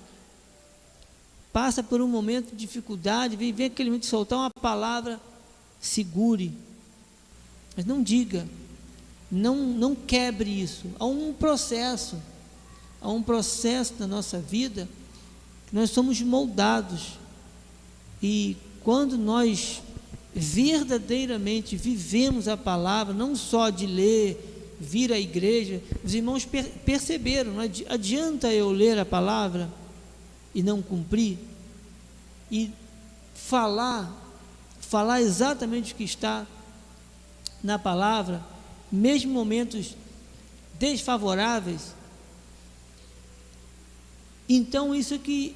passa 1.51 1.83
por 1.83 2.01
um 2.01 2.07
momento 2.07 2.51
de 2.51 2.57
dificuldade, 2.57 3.35
vem 3.35 3.51
ver 3.51 3.65
aquele 3.65 3.89
momento 3.89 4.03
de 4.03 4.09
soltar 4.09 4.39
uma 4.39 4.49
palavra, 4.49 5.19
segure. 5.81 6.53
Mas 7.75 7.85
não 7.85 8.01
diga, 8.01 8.47
não, 9.29 9.57
não 9.57 9.93
quebre 9.93 10.49
isso. 10.49 10.87
Há 10.97 11.05
um 11.05 11.33
processo, 11.33 12.17
há 13.01 13.09
um 13.09 13.21
processo 13.21 13.95
na 13.99 14.07
nossa 14.07 14.39
vida 14.39 14.87
nós 15.71 15.89
somos 15.91 16.21
moldados. 16.21 17.19
E 18.21 18.57
quando 18.83 19.17
nós 19.17 19.81
verdadeiramente 20.33 21.75
vivemos 21.75 22.47
a 22.47 22.57
palavra, 22.57 23.13
não 23.13 23.35
só 23.35 23.69
de 23.69 23.85
ler, 23.85 24.77
vir 24.79 25.13
à 25.13 25.19
igreja, 25.19 25.81
os 26.03 26.13
irmãos 26.13 26.45
per 26.45 26.65
perceberam, 26.85 27.53
não 27.53 27.61
adianta 27.89 28.51
eu 28.51 28.71
ler 28.71 28.97
a 28.97 29.05
palavra 29.05 29.71
e 30.55 30.63
não 30.63 30.81
cumprir, 30.81 31.37
e 32.51 32.71
falar, 33.33 34.11
falar 34.79 35.21
exatamente 35.21 35.93
o 35.93 35.95
que 35.95 36.03
está 36.03 36.45
na 37.63 37.77
palavra, 37.77 38.43
mesmo 38.91 39.31
momentos 39.31 39.95
desfavoráveis. 40.79 41.93
Então, 44.49 44.93
isso 44.93 45.17
que 45.19 45.55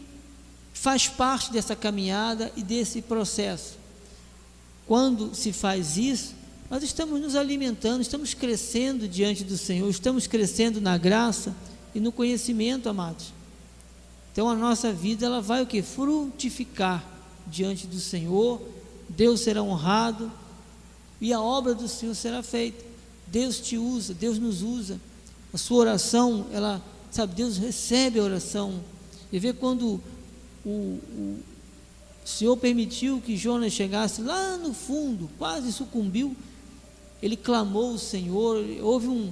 faz 0.75 1.07
parte 1.07 1.51
dessa 1.51 1.75
caminhada 1.75 2.51
e 2.55 2.61
desse 2.61 3.01
processo. 3.01 3.79
Quando 4.85 5.33
se 5.33 5.51
faz 5.51 5.97
isso, 5.97 6.35
nós 6.69 6.83
estamos 6.83 7.19
nos 7.19 7.35
alimentando, 7.35 8.01
estamos 8.01 8.33
crescendo 8.33 9.07
diante 9.07 9.43
do 9.43 9.57
Senhor, 9.57 9.89
estamos 9.89 10.27
crescendo 10.27 10.79
na 10.81 10.97
graça 10.97 11.55
e 11.95 11.99
no 11.99 12.11
conhecimento, 12.11 12.89
amados. 12.89 13.33
Então 14.31 14.49
a 14.49 14.53
nossa 14.53 14.91
vida 14.91 15.25
ela 15.25 15.41
vai 15.41 15.63
o 15.63 15.65
que? 15.65 15.81
Frutificar 15.81 17.03
diante 17.47 17.87
do 17.87 17.99
Senhor, 17.99 18.61
Deus 19.07 19.39
será 19.41 19.63
honrado 19.63 20.31
e 21.21 21.31
a 21.31 21.39
obra 21.39 21.73
do 21.73 21.87
Senhor 21.87 22.13
será 22.13 22.43
feita. 22.43 22.83
Deus 23.27 23.59
te 23.59 23.77
usa, 23.77 24.13
Deus 24.13 24.37
nos 24.37 24.61
usa. 24.61 24.99
A 25.53 25.57
sua 25.57 25.77
oração, 25.77 26.47
ela, 26.51 26.83
sabe, 27.09 27.33
Deus 27.33 27.57
recebe 27.57 28.19
a 28.19 28.23
oração. 28.23 28.81
E 29.31 29.39
vê 29.39 29.53
quando 29.53 30.01
o, 30.65 30.69
o 30.69 31.43
Senhor 32.25 32.57
permitiu 32.57 33.21
que 33.21 33.37
Jonas 33.37 33.71
chegasse 33.71 34.21
lá 34.21 34.57
no 34.57 34.73
fundo, 34.73 35.29
quase 35.37 35.71
sucumbiu. 35.71 36.35
Ele 37.21 37.37
clamou 37.37 37.93
o 37.93 37.99
Senhor, 37.99 38.65
houve 38.81 39.07
um, 39.07 39.31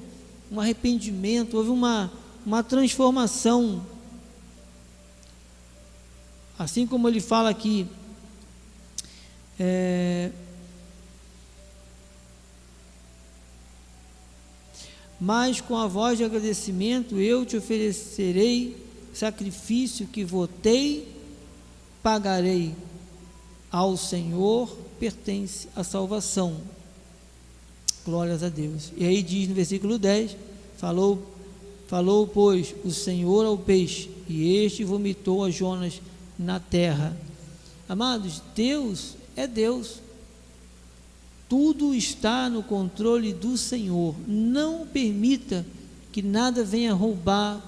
um 0.51 0.59
arrependimento, 0.59 1.57
houve 1.57 1.71
uma, 1.71 2.11
uma 2.45 2.63
transformação. 2.63 3.83
Assim 6.57 6.85
como 6.85 7.07
ele 7.07 7.19
fala 7.19 7.49
aqui, 7.49 7.87
é, 9.59 10.31
mas 15.19 15.61
com 15.61 15.75
a 15.75 15.87
voz 15.87 16.17
de 16.17 16.23
agradecimento 16.23 17.19
eu 17.19 17.45
te 17.45 17.57
oferecerei 17.57 18.77
sacrifício 19.13 20.07
que 20.07 20.23
votei, 20.23 21.12
pagarei. 22.03 22.75
Ao 23.71 23.97
Senhor 23.97 24.77
pertence 24.99 25.67
a 25.75 25.83
salvação. 25.83 26.57
Glórias 28.05 28.43
a 28.43 28.49
Deus. 28.49 28.91
E 28.95 29.05
aí 29.05 29.23
diz 29.23 29.47
no 29.47 29.55
versículo 29.55 29.97
10: 29.97 30.35
falou, 30.77 31.25
falou, 31.87 32.27
pois, 32.27 32.75
o 32.83 32.91
Senhor 32.91 33.45
ao 33.45 33.57
peixe, 33.57 34.11
e 34.27 34.57
este 34.57 34.83
vomitou 34.83 35.43
a 35.43 35.49
Jonas 35.49 36.01
na 36.37 36.59
terra. 36.59 37.17
Amados, 37.87 38.41
Deus 38.53 39.15
é 39.35 39.47
Deus. 39.47 40.01
Tudo 41.49 41.93
está 41.93 42.49
no 42.49 42.63
controle 42.63 43.33
do 43.33 43.57
Senhor. 43.57 44.15
Não 44.27 44.85
permita 44.85 45.65
que 46.11 46.21
nada 46.21 46.63
venha 46.63 46.93
roubar 46.93 47.61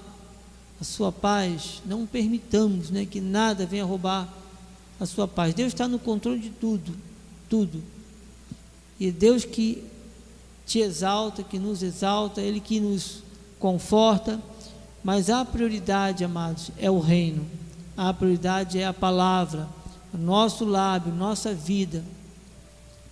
a 0.79 0.83
sua 0.83 1.11
paz. 1.11 1.81
Não 1.85 2.05
permitamos 2.05 2.89
né, 2.89 3.05
que 3.05 3.21
nada 3.21 3.65
venha 3.65 3.85
roubar 3.85 4.31
a 4.99 5.05
sua 5.05 5.27
paz. 5.27 5.53
Deus 5.53 5.69
está 5.69 5.87
no 5.87 5.99
controle 5.99 6.39
de 6.39 6.49
tudo, 6.49 6.95
tudo. 7.49 7.83
E 8.99 9.11
Deus 9.11 9.43
que 9.43 9.83
te 10.65 10.79
exalta, 10.79 11.43
que 11.43 11.59
nos 11.59 11.83
exalta, 11.83 12.41
Ele 12.41 12.59
que 12.59 12.79
nos 12.79 13.23
conforta, 13.59 14.41
mas 15.03 15.29
a 15.29 15.45
prioridade, 15.45 16.23
amados, 16.23 16.71
é 16.77 16.89
o 16.89 16.99
reino, 16.99 17.45
a 17.95 18.13
prioridade 18.13 18.79
é 18.79 18.85
a 18.85 18.93
palavra, 18.93 19.67
o 20.13 20.17
nosso 20.17 20.65
lábio, 20.65 21.13
nossa 21.13 21.53
vida. 21.53 22.03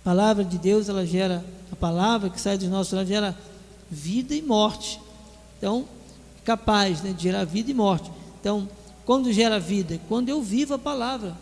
A 0.00 0.04
palavra 0.04 0.44
de 0.44 0.58
Deus, 0.58 0.88
ela 0.88 1.06
gera, 1.06 1.44
a 1.70 1.76
palavra 1.76 2.28
que 2.28 2.40
sai 2.40 2.58
dos 2.58 2.68
nossos 2.68 2.92
lábios 2.92 3.10
gera 3.10 3.38
vida 3.90 4.34
e 4.34 4.42
morte. 4.42 5.00
Então, 5.58 5.86
capaz 6.44 7.02
né, 7.02 7.12
de 7.12 7.22
gerar 7.24 7.44
vida 7.44 7.70
e 7.70 7.74
morte. 7.74 8.10
Então, 8.40 8.68
quando 9.04 9.32
gera 9.32 9.58
vida? 9.58 10.00
Quando 10.08 10.28
eu 10.28 10.42
vivo 10.42 10.74
a 10.74 10.78
palavra. 10.78 11.36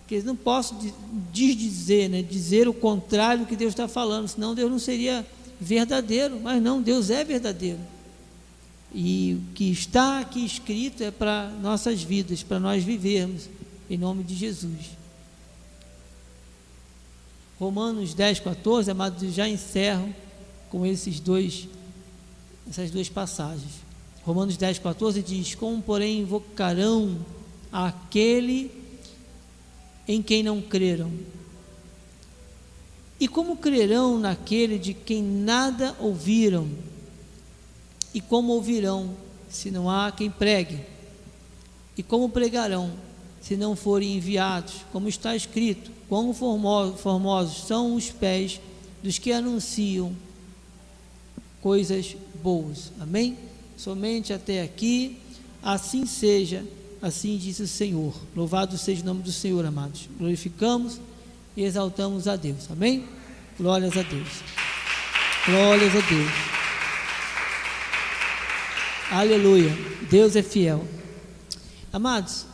Porque 0.00 0.22
não 0.22 0.36
posso 0.36 0.76
desdizer, 1.32 2.08
né, 2.08 2.22
dizer 2.22 2.68
o 2.68 2.74
contrário 2.74 3.44
do 3.44 3.46
que 3.48 3.56
Deus 3.56 3.72
está 3.72 3.88
falando, 3.88 4.28
senão 4.28 4.54
Deus 4.54 4.70
não 4.70 4.78
seria 4.78 5.26
verdadeiro. 5.60 6.40
Mas 6.40 6.62
não, 6.62 6.80
Deus 6.80 7.10
é 7.10 7.24
verdadeiro. 7.24 7.80
E 8.94 9.34
o 9.34 9.54
que 9.54 9.70
está 9.70 10.20
aqui 10.20 10.44
escrito 10.44 11.02
é 11.02 11.10
para 11.10 11.50
nossas 11.60 12.02
vidas, 12.02 12.42
para 12.42 12.60
nós 12.60 12.82
vivermos, 12.82 13.48
em 13.90 13.98
nome 13.98 14.22
de 14.22 14.34
Jesus. 14.34 14.96
Romanos 17.58 18.14
10, 18.14 18.40
14, 18.40 18.90
amados, 18.90 19.34
já 19.34 19.48
encerro 19.48 20.14
com 20.70 20.84
esses 20.84 21.20
dois, 21.20 21.68
essas 22.68 22.90
duas 22.90 23.08
passagens. 23.08 23.86
Romanos 24.24 24.56
10, 24.56 24.80
14 24.80 25.22
diz: 25.22 25.54
Como, 25.54 25.80
porém, 25.80 26.20
invocarão 26.20 27.16
aquele 27.70 28.70
em 30.06 30.20
quem 30.20 30.42
não 30.42 30.60
creram? 30.60 31.12
E 33.18 33.26
como 33.26 33.56
crerão 33.56 34.18
naquele 34.18 34.78
de 34.78 34.92
quem 34.92 35.22
nada 35.22 35.96
ouviram? 35.98 36.68
E 38.12 38.20
como 38.20 38.52
ouvirão 38.52 39.16
se 39.48 39.70
não 39.70 39.88
há 39.88 40.10
quem 40.10 40.30
pregue? 40.30 40.80
E 41.96 42.02
como 42.02 42.28
pregarão 42.28 42.92
se 43.40 43.56
não 43.56 43.74
forem 43.74 44.16
enviados? 44.16 44.84
Como 44.92 45.08
está 45.08 45.34
escrito: 45.34 45.90
Quão 46.08 46.34
formosos 46.34 47.66
são 47.66 47.94
os 47.94 48.10
pés 48.10 48.60
dos 49.02 49.18
que 49.18 49.32
anunciam 49.32 50.14
coisas 51.66 52.16
boas. 52.42 52.92
Amém? 53.00 53.36
Somente 53.76 54.32
até 54.32 54.62
aqui, 54.62 55.18
assim 55.60 56.06
seja 56.06 56.62
Assim 57.06 57.36
diz 57.36 57.60
o 57.60 57.66
Senhor. 57.66 58.14
Louvado 58.34 58.78
seja 58.78 59.02
o 59.02 59.04
nome 59.04 59.22
do 59.22 59.30
Senhor, 59.30 59.64
amados. 59.64 60.08
Glorificamos 60.18 61.00
e 61.56 61.62
exaltamos 61.62 62.26
a 62.26 62.36
Deus. 62.36 62.70
Amém? 62.70 63.06
Glórias 63.58 63.96
a 63.96 64.02
Deus. 64.02 64.28
Glórias 65.46 65.94
a 65.94 66.00
Deus. 66.00 66.30
Aleluia. 69.10 69.70
Deus 70.10 70.34
é 70.36 70.42
fiel. 70.42 70.86
Amados, 71.92 72.46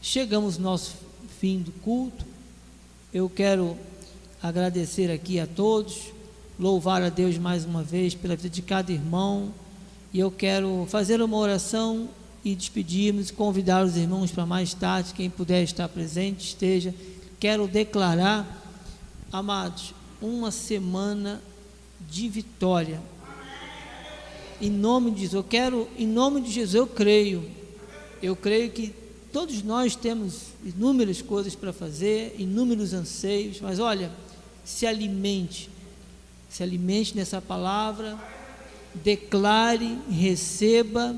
chegamos 0.00 0.58
no 0.58 0.64
nosso 0.64 0.94
fim 1.40 1.60
do 1.60 1.72
culto. 1.72 2.24
Eu 3.12 3.28
quero 3.28 3.76
agradecer 4.40 5.10
aqui 5.10 5.40
a 5.40 5.46
todos, 5.46 6.12
louvar 6.58 7.02
a 7.02 7.08
Deus 7.08 7.38
mais 7.38 7.64
uma 7.64 7.82
vez 7.82 8.14
pela 8.14 8.34
vida 8.34 8.50
de 8.50 8.62
cada 8.62 8.92
irmão. 8.92 9.52
E 10.12 10.18
eu 10.18 10.30
quero 10.30 10.86
fazer 10.88 11.20
uma 11.22 11.36
oração 11.36 12.08
e 12.44 12.54
despedirmos, 12.54 13.30
convidar 13.30 13.84
os 13.84 13.96
irmãos 13.96 14.30
para 14.30 14.46
mais 14.46 14.74
tarde, 14.74 15.14
quem 15.14 15.28
puder 15.28 15.62
estar 15.62 15.88
presente, 15.88 16.46
esteja. 16.46 16.94
Quero 17.38 17.68
declarar, 17.68 18.46
amados, 19.30 19.94
uma 20.20 20.50
semana 20.50 21.40
de 22.08 22.28
vitória. 22.28 23.00
Em 24.60 24.70
nome 24.70 25.10
de 25.12 25.20
Jesus, 25.20 25.34
eu 25.34 25.44
quero, 25.44 25.88
em 25.96 26.06
nome 26.06 26.40
de 26.40 26.50
Jesus, 26.50 26.74
eu 26.74 26.86
creio. 26.86 27.48
Eu 28.20 28.34
creio 28.34 28.70
que 28.70 28.92
todos 29.32 29.62
nós 29.62 29.94
temos 29.94 30.48
inúmeras 30.64 31.22
coisas 31.22 31.54
para 31.54 31.72
fazer, 31.72 32.34
inúmeros 32.38 32.92
anseios, 32.92 33.60
mas 33.60 33.78
olha, 33.78 34.10
se 34.64 34.86
alimente, 34.86 35.70
se 36.48 36.62
alimente 36.62 37.16
nessa 37.16 37.40
palavra, 37.40 38.18
declare, 38.94 39.98
receba 40.10 41.16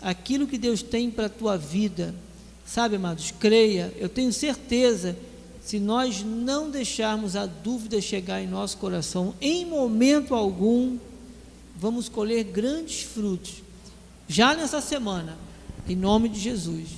aquilo 0.00 0.46
que 0.46 0.58
Deus 0.58 0.82
tem 0.82 1.10
para 1.10 1.26
a 1.26 1.30
tua 1.30 1.56
vida. 1.56 2.14
Sabe, 2.66 2.96
amados, 2.96 3.32
creia, 3.38 3.92
eu 3.98 4.08
tenho 4.08 4.32
certeza, 4.32 5.16
se 5.62 5.78
nós 5.78 6.22
não 6.22 6.70
deixarmos 6.70 7.36
a 7.36 7.46
dúvida 7.46 8.00
chegar 8.00 8.42
em 8.42 8.46
nosso 8.46 8.76
coração, 8.78 9.34
em 9.40 9.64
momento 9.66 10.34
algum, 10.34 10.98
vamos 11.76 12.08
colher 12.08 12.44
grandes 12.44 13.02
frutos, 13.02 13.62
já 14.26 14.54
nessa 14.54 14.80
semana, 14.80 15.36
em 15.86 15.94
nome 15.94 16.28
de 16.28 16.40
Jesus. 16.40 16.88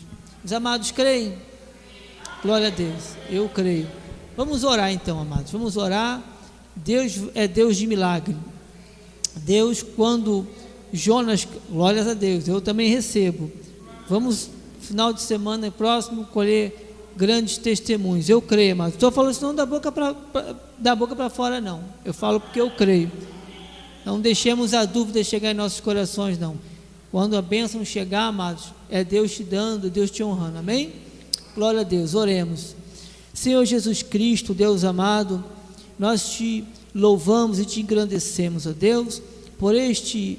Os 0.44 0.52
amados 0.52 0.92
creem? 0.92 1.36
Glória 2.42 2.68
a 2.68 2.70
Deus, 2.70 3.16
eu 3.28 3.48
creio. 3.48 3.88
Vamos 4.36 4.62
orar 4.62 4.92
então, 4.92 5.18
amados, 5.18 5.50
vamos 5.50 5.76
orar. 5.76 6.22
Deus 6.76 7.18
é 7.34 7.48
Deus 7.48 7.76
de 7.76 7.86
milagre. 7.86 8.36
Deus, 9.36 9.82
quando 9.82 10.46
Jonas, 10.92 11.46
glórias 11.68 12.06
a 12.06 12.14
Deus, 12.14 12.46
eu 12.46 12.60
também 12.60 12.88
recebo. 12.88 13.50
Vamos, 14.08 14.48
final 14.80 15.12
de 15.12 15.20
semana 15.20 15.70
próximo, 15.70 16.26
colher 16.26 16.86
grandes 17.16 17.56
testemunhos. 17.56 18.28
Eu 18.28 18.40
creio, 18.40 18.76
mas 18.76 18.94
estou 18.94 19.10
falando 19.10 19.32
isso 19.32 19.42
não 19.44 19.54
da 19.54 19.66
boca 19.66 19.90
para 19.90 20.14
da 20.78 20.94
boca 20.94 21.16
para 21.16 21.30
fora, 21.30 21.60
não. 21.60 21.82
Eu 22.04 22.12
falo 22.12 22.38
porque 22.38 22.60
eu 22.60 22.70
creio. 22.70 23.10
Não 24.04 24.20
deixemos 24.20 24.74
a 24.74 24.84
dúvida 24.84 25.24
chegar 25.24 25.50
em 25.50 25.54
nossos 25.54 25.80
corações, 25.80 26.38
não. 26.38 26.56
Quando 27.10 27.36
a 27.36 27.42
bênção 27.42 27.84
chegar, 27.84 28.26
amados, 28.26 28.66
é 28.90 29.02
Deus 29.02 29.32
te 29.32 29.42
dando, 29.42 29.90
Deus 29.90 30.10
te 30.10 30.22
honrando. 30.22 30.58
Amém? 30.58 30.92
Glória 31.54 31.80
a 31.80 31.84
Deus. 31.84 32.14
Oremos. 32.14 32.76
Senhor 33.32 33.64
Jesus 33.64 34.02
Cristo, 34.02 34.54
Deus 34.54 34.84
amado, 34.84 35.42
nós 35.98 36.30
te 36.30 36.64
louvamos 36.94 37.58
e 37.58 37.64
te 37.64 37.80
engrandecemos, 37.80 38.66
ó 38.66 38.72
Deus, 38.72 39.22
por 39.58 39.74
este 39.74 40.38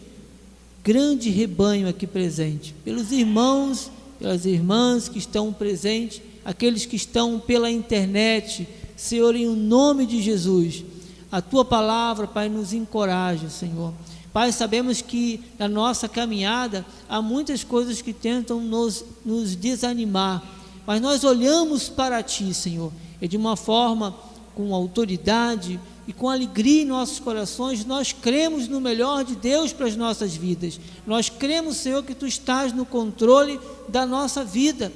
grande 0.84 1.30
rebanho 1.30 1.88
aqui 1.88 2.08
presente, 2.08 2.74
pelos 2.84 3.12
irmãos, 3.12 3.91
pelas 4.20 4.45
irmãs 4.45 5.10
que 5.10 5.20
estão 5.20 5.51
presentes, 5.51 6.22
aqueles 6.45 6.86
que 6.86 6.95
estão 6.95 7.39
pela 7.39 7.70
internet, 7.70 8.68
Senhor, 8.95 9.36
em 9.36 9.47
nome 9.47 10.05
de 10.05 10.22
Jesus, 10.22 10.84
a 11.32 11.41
tua 11.41 11.66
palavra, 11.66 12.26
Pai, 12.26 12.47
nos 12.47 12.72
encoraja, 12.74 13.49
Senhor. 13.49 13.93
Pai, 14.32 14.51
sabemos 14.51 15.01
que 15.01 15.41
na 15.58 15.68
nossa 15.68 16.08
caminhada 16.08 16.86
há 17.10 17.22
muitas 17.22 17.64
coisas 17.64 18.01
que 18.01 18.14
tentam 18.14 18.62
nos, 18.62 19.03
nos 19.26 19.55
desanimar, 19.55 20.43
mas 20.86 21.01
nós 21.01 21.24
olhamos 21.24 21.89
para 21.89 22.24
Ti, 22.24 22.53
Senhor, 22.53 22.93
e 23.22 23.28
de 23.28 23.36
uma 23.36 23.58
forma 23.58 24.16
com 24.58 24.74
autoridade, 24.74 25.80
e 26.08 26.14
com 26.14 26.28
alegria 26.28 26.82
em 26.82 26.86
nossos 26.86 27.20
corações, 27.20 27.86
nós 27.86 28.12
cremos 28.12 28.68
no 28.68 28.82
melhor 28.82 29.24
de 29.24 29.36
Deus 29.36 29.72
para 29.72 29.86
as 29.86 29.95
nossas 29.95 30.36
vidas. 30.36 30.80
Nós 31.05 31.30
cremos, 31.30 31.78
Senhor, 31.78 32.01
que 32.01 32.16
Tu 32.16 32.26
estás 32.26 32.74
no 32.74 32.88
controle 32.88 33.60
da 33.88 34.03
nossa 34.03 34.43
vida, 34.43 34.91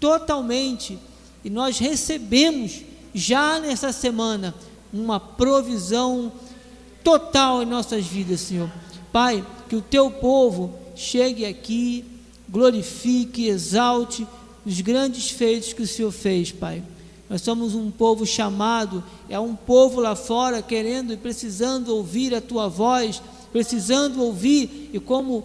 totalmente. 0.00 0.98
E 1.44 1.50
nós 1.50 1.78
recebemos 1.78 2.80
já 3.12 3.60
nessa 3.60 3.92
semana 3.92 4.54
uma 4.90 5.20
provisão 5.20 6.32
total 7.04 7.62
em 7.62 7.66
nossas 7.66 8.06
vidas, 8.06 8.40
Senhor. 8.40 8.70
Pai, 9.12 9.44
que 9.68 9.76
o 9.76 9.82
Teu 9.82 10.10
povo 10.10 10.72
chegue 10.94 11.44
aqui, 11.44 12.02
glorifique, 12.48 13.46
exalte 13.46 14.26
os 14.64 14.80
grandes 14.80 15.28
feitos 15.28 15.74
que 15.74 15.82
o 15.82 15.86
Senhor 15.86 16.12
fez, 16.12 16.50
Pai. 16.50 16.82
Nós 17.28 17.42
somos 17.42 17.74
um 17.74 17.90
povo 17.90 18.24
chamado, 18.24 19.02
é 19.28 19.38
um 19.38 19.56
povo 19.56 20.00
lá 20.00 20.14
fora 20.14 20.62
querendo 20.62 21.12
e 21.12 21.16
precisando 21.16 21.94
ouvir 21.94 22.34
a 22.34 22.40
tua 22.40 22.68
voz, 22.68 23.20
precisando 23.52 24.22
ouvir, 24.22 24.90
e 24.92 25.00
como 25.00 25.44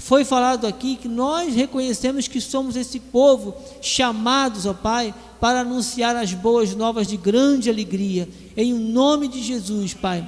foi 0.00 0.24
falado 0.24 0.66
aqui, 0.66 0.96
que 0.96 1.06
nós 1.06 1.54
reconhecemos 1.54 2.26
que 2.26 2.40
somos 2.40 2.74
esse 2.74 2.98
povo 2.98 3.54
chamados, 3.82 4.66
ó 4.66 4.72
Pai, 4.72 5.14
para 5.38 5.60
anunciar 5.60 6.16
as 6.16 6.32
boas 6.32 6.74
novas 6.74 7.06
de 7.06 7.16
grande 7.16 7.70
alegria, 7.70 8.28
em 8.56 8.72
nome 8.72 9.28
de 9.28 9.42
Jesus, 9.42 9.94
Pai, 9.94 10.26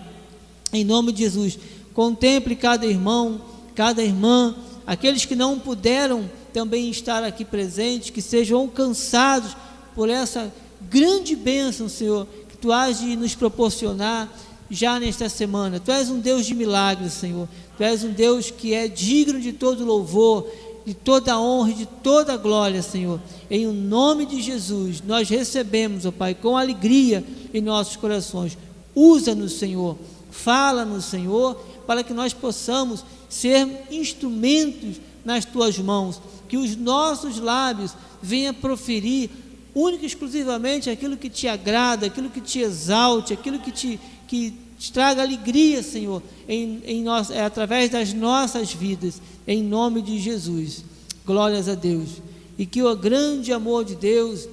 em 0.72 0.84
nome 0.84 1.10
de 1.10 1.22
Jesus. 1.22 1.58
Contemple 1.94 2.54
cada 2.54 2.86
irmão, 2.86 3.40
cada 3.74 4.02
irmã, 4.02 4.54
aqueles 4.86 5.24
que 5.24 5.34
não 5.34 5.58
puderam 5.58 6.30
também 6.52 6.90
estar 6.90 7.24
aqui 7.24 7.44
presentes, 7.44 8.10
que 8.10 8.22
sejam 8.22 8.60
alcançados 8.60 9.56
por 9.94 10.08
essa 10.08 10.52
grande 10.88 11.36
bênção, 11.36 11.88
Senhor, 11.88 12.26
que 12.48 12.56
tu 12.56 12.72
has 12.72 13.00
de 13.00 13.16
nos 13.16 13.34
proporcionar 13.34 14.32
já 14.70 14.98
nesta 14.98 15.28
semana. 15.28 15.78
Tu 15.78 15.90
és 15.90 16.08
um 16.08 16.18
Deus 16.18 16.46
de 16.46 16.54
milagres, 16.54 17.12
Senhor. 17.12 17.48
Tu 17.76 17.82
és 17.82 18.02
um 18.04 18.12
Deus 18.12 18.50
que 18.50 18.72
é 18.72 18.88
digno 18.88 19.40
de 19.40 19.52
todo 19.52 19.84
louvor, 19.84 20.48
de 20.84 20.94
toda 20.94 21.38
honra 21.38 21.70
e 21.70 21.74
de 21.74 21.86
toda 21.86 22.36
glória, 22.36 22.82
Senhor. 22.82 23.20
Em 23.50 23.66
o 23.66 23.72
nome 23.72 24.26
de 24.26 24.40
Jesus, 24.40 25.02
nós 25.06 25.28
recebemos, 25.28 26.06
ó 26.06 26.10
Pai, 26.10 26.34
com 26.34 26.56
alegria 26.56 27.24
em 27.52 27.60
nossos 27.60 27.96
corações. 27.96 28.56
Usa-nos, 28.94 29.52
Senhor. 29.54 29.96
Fala-nos, 30.30 31.04
Senhor, 31.04 31.54
para 31.86 32.02
que 32.02 32.14
nós 32.14 32.32
possamos 32.32 33.04
ser 33.28 33.68
instrumentos 33.90 34.96
nas 35.24 35.44
tuas 35.44 35.78
mãos. 35.78 36.20
Que 36.48 36.56
os 36.56 36.76
nossos 36.76 37.38
lábios 37.38 37.92
venham 38.22 38.54
proferir 38.54 39.30
única 39.74 40.04
e 40.04 40.06
exclusivamente 40.06 40.90
aquilo 40.90 41.16
que 41.16 41.30
te 41.30 41.48
agrada, 41.48 42.06
aquilo 42.06 42.30
que 42.30 42.40
te 42.40 42.60
exalte, 42.60 43.32
aquilo 43.32 43.58
que 43.58 43.72
te, 43.72 43.98
que 44.28 44.54
te 44.78 44.92
traga 44.92 45.22
alegria, 45.22 45.82
Senhor, 45.82 46.22
em, 46.48 46.82
em 46.84 47.02
nós, 47.02 47.30
é, 47.30 47.42
através 47.42 47.90
das 47.90 48.12
nossas 48.12 48.72
vidas, 48.72 49.20
em 49.46 49.62
nome 49.62 50.02
de 50.02 50.18
Jesus. 50.18 50.84
Glórias 51.24 51.68
a 51.68 51.74
Deus. 51.74 52.20
E 52.58 52.66
que 52.66 52.82
o 52.82 52.96
grande 52.96 53.52
amor 53.52 53.84
de 53.84 53.94
Deus, 53.94 54.48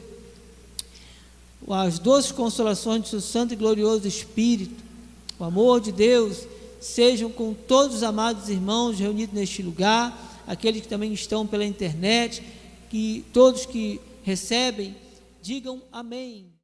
as 1.68 2.00
doces 2.00 2.32
consolações 2.32 3.02
do 3.02 3.08
seu 3.08 3.22
santo 3.22 3.54
e 3.54 3.58
glorioso 3.58 4.08
Espírito, 4.08 4.84
o 5.38 5.44
amor 5.44 5.82
de 5.82 5.92
Deus, 5.92 6.48
sejam 6.80 7.30
com 7.30 7.54
todos 7.54 7.98
os 7.98 8.04
amados 8.04 8.50
irmãos 8.50 9.00
reunidos 9.00 9.36
neste 9.36 9.62
lugar, 9.62 10.44
aqueles 10.48 10.82
que 10.82 10.88
também 10.88 11.12
estão 11.12 11.46
pela 11.46 11.66
internet, 11.66 12.42
que 12.90 13.26
todos 13.34 13.66
que 13.66 14.00
recebem 14.24 14.96
Digam 15.42 15.88
amém. 15.92 16.54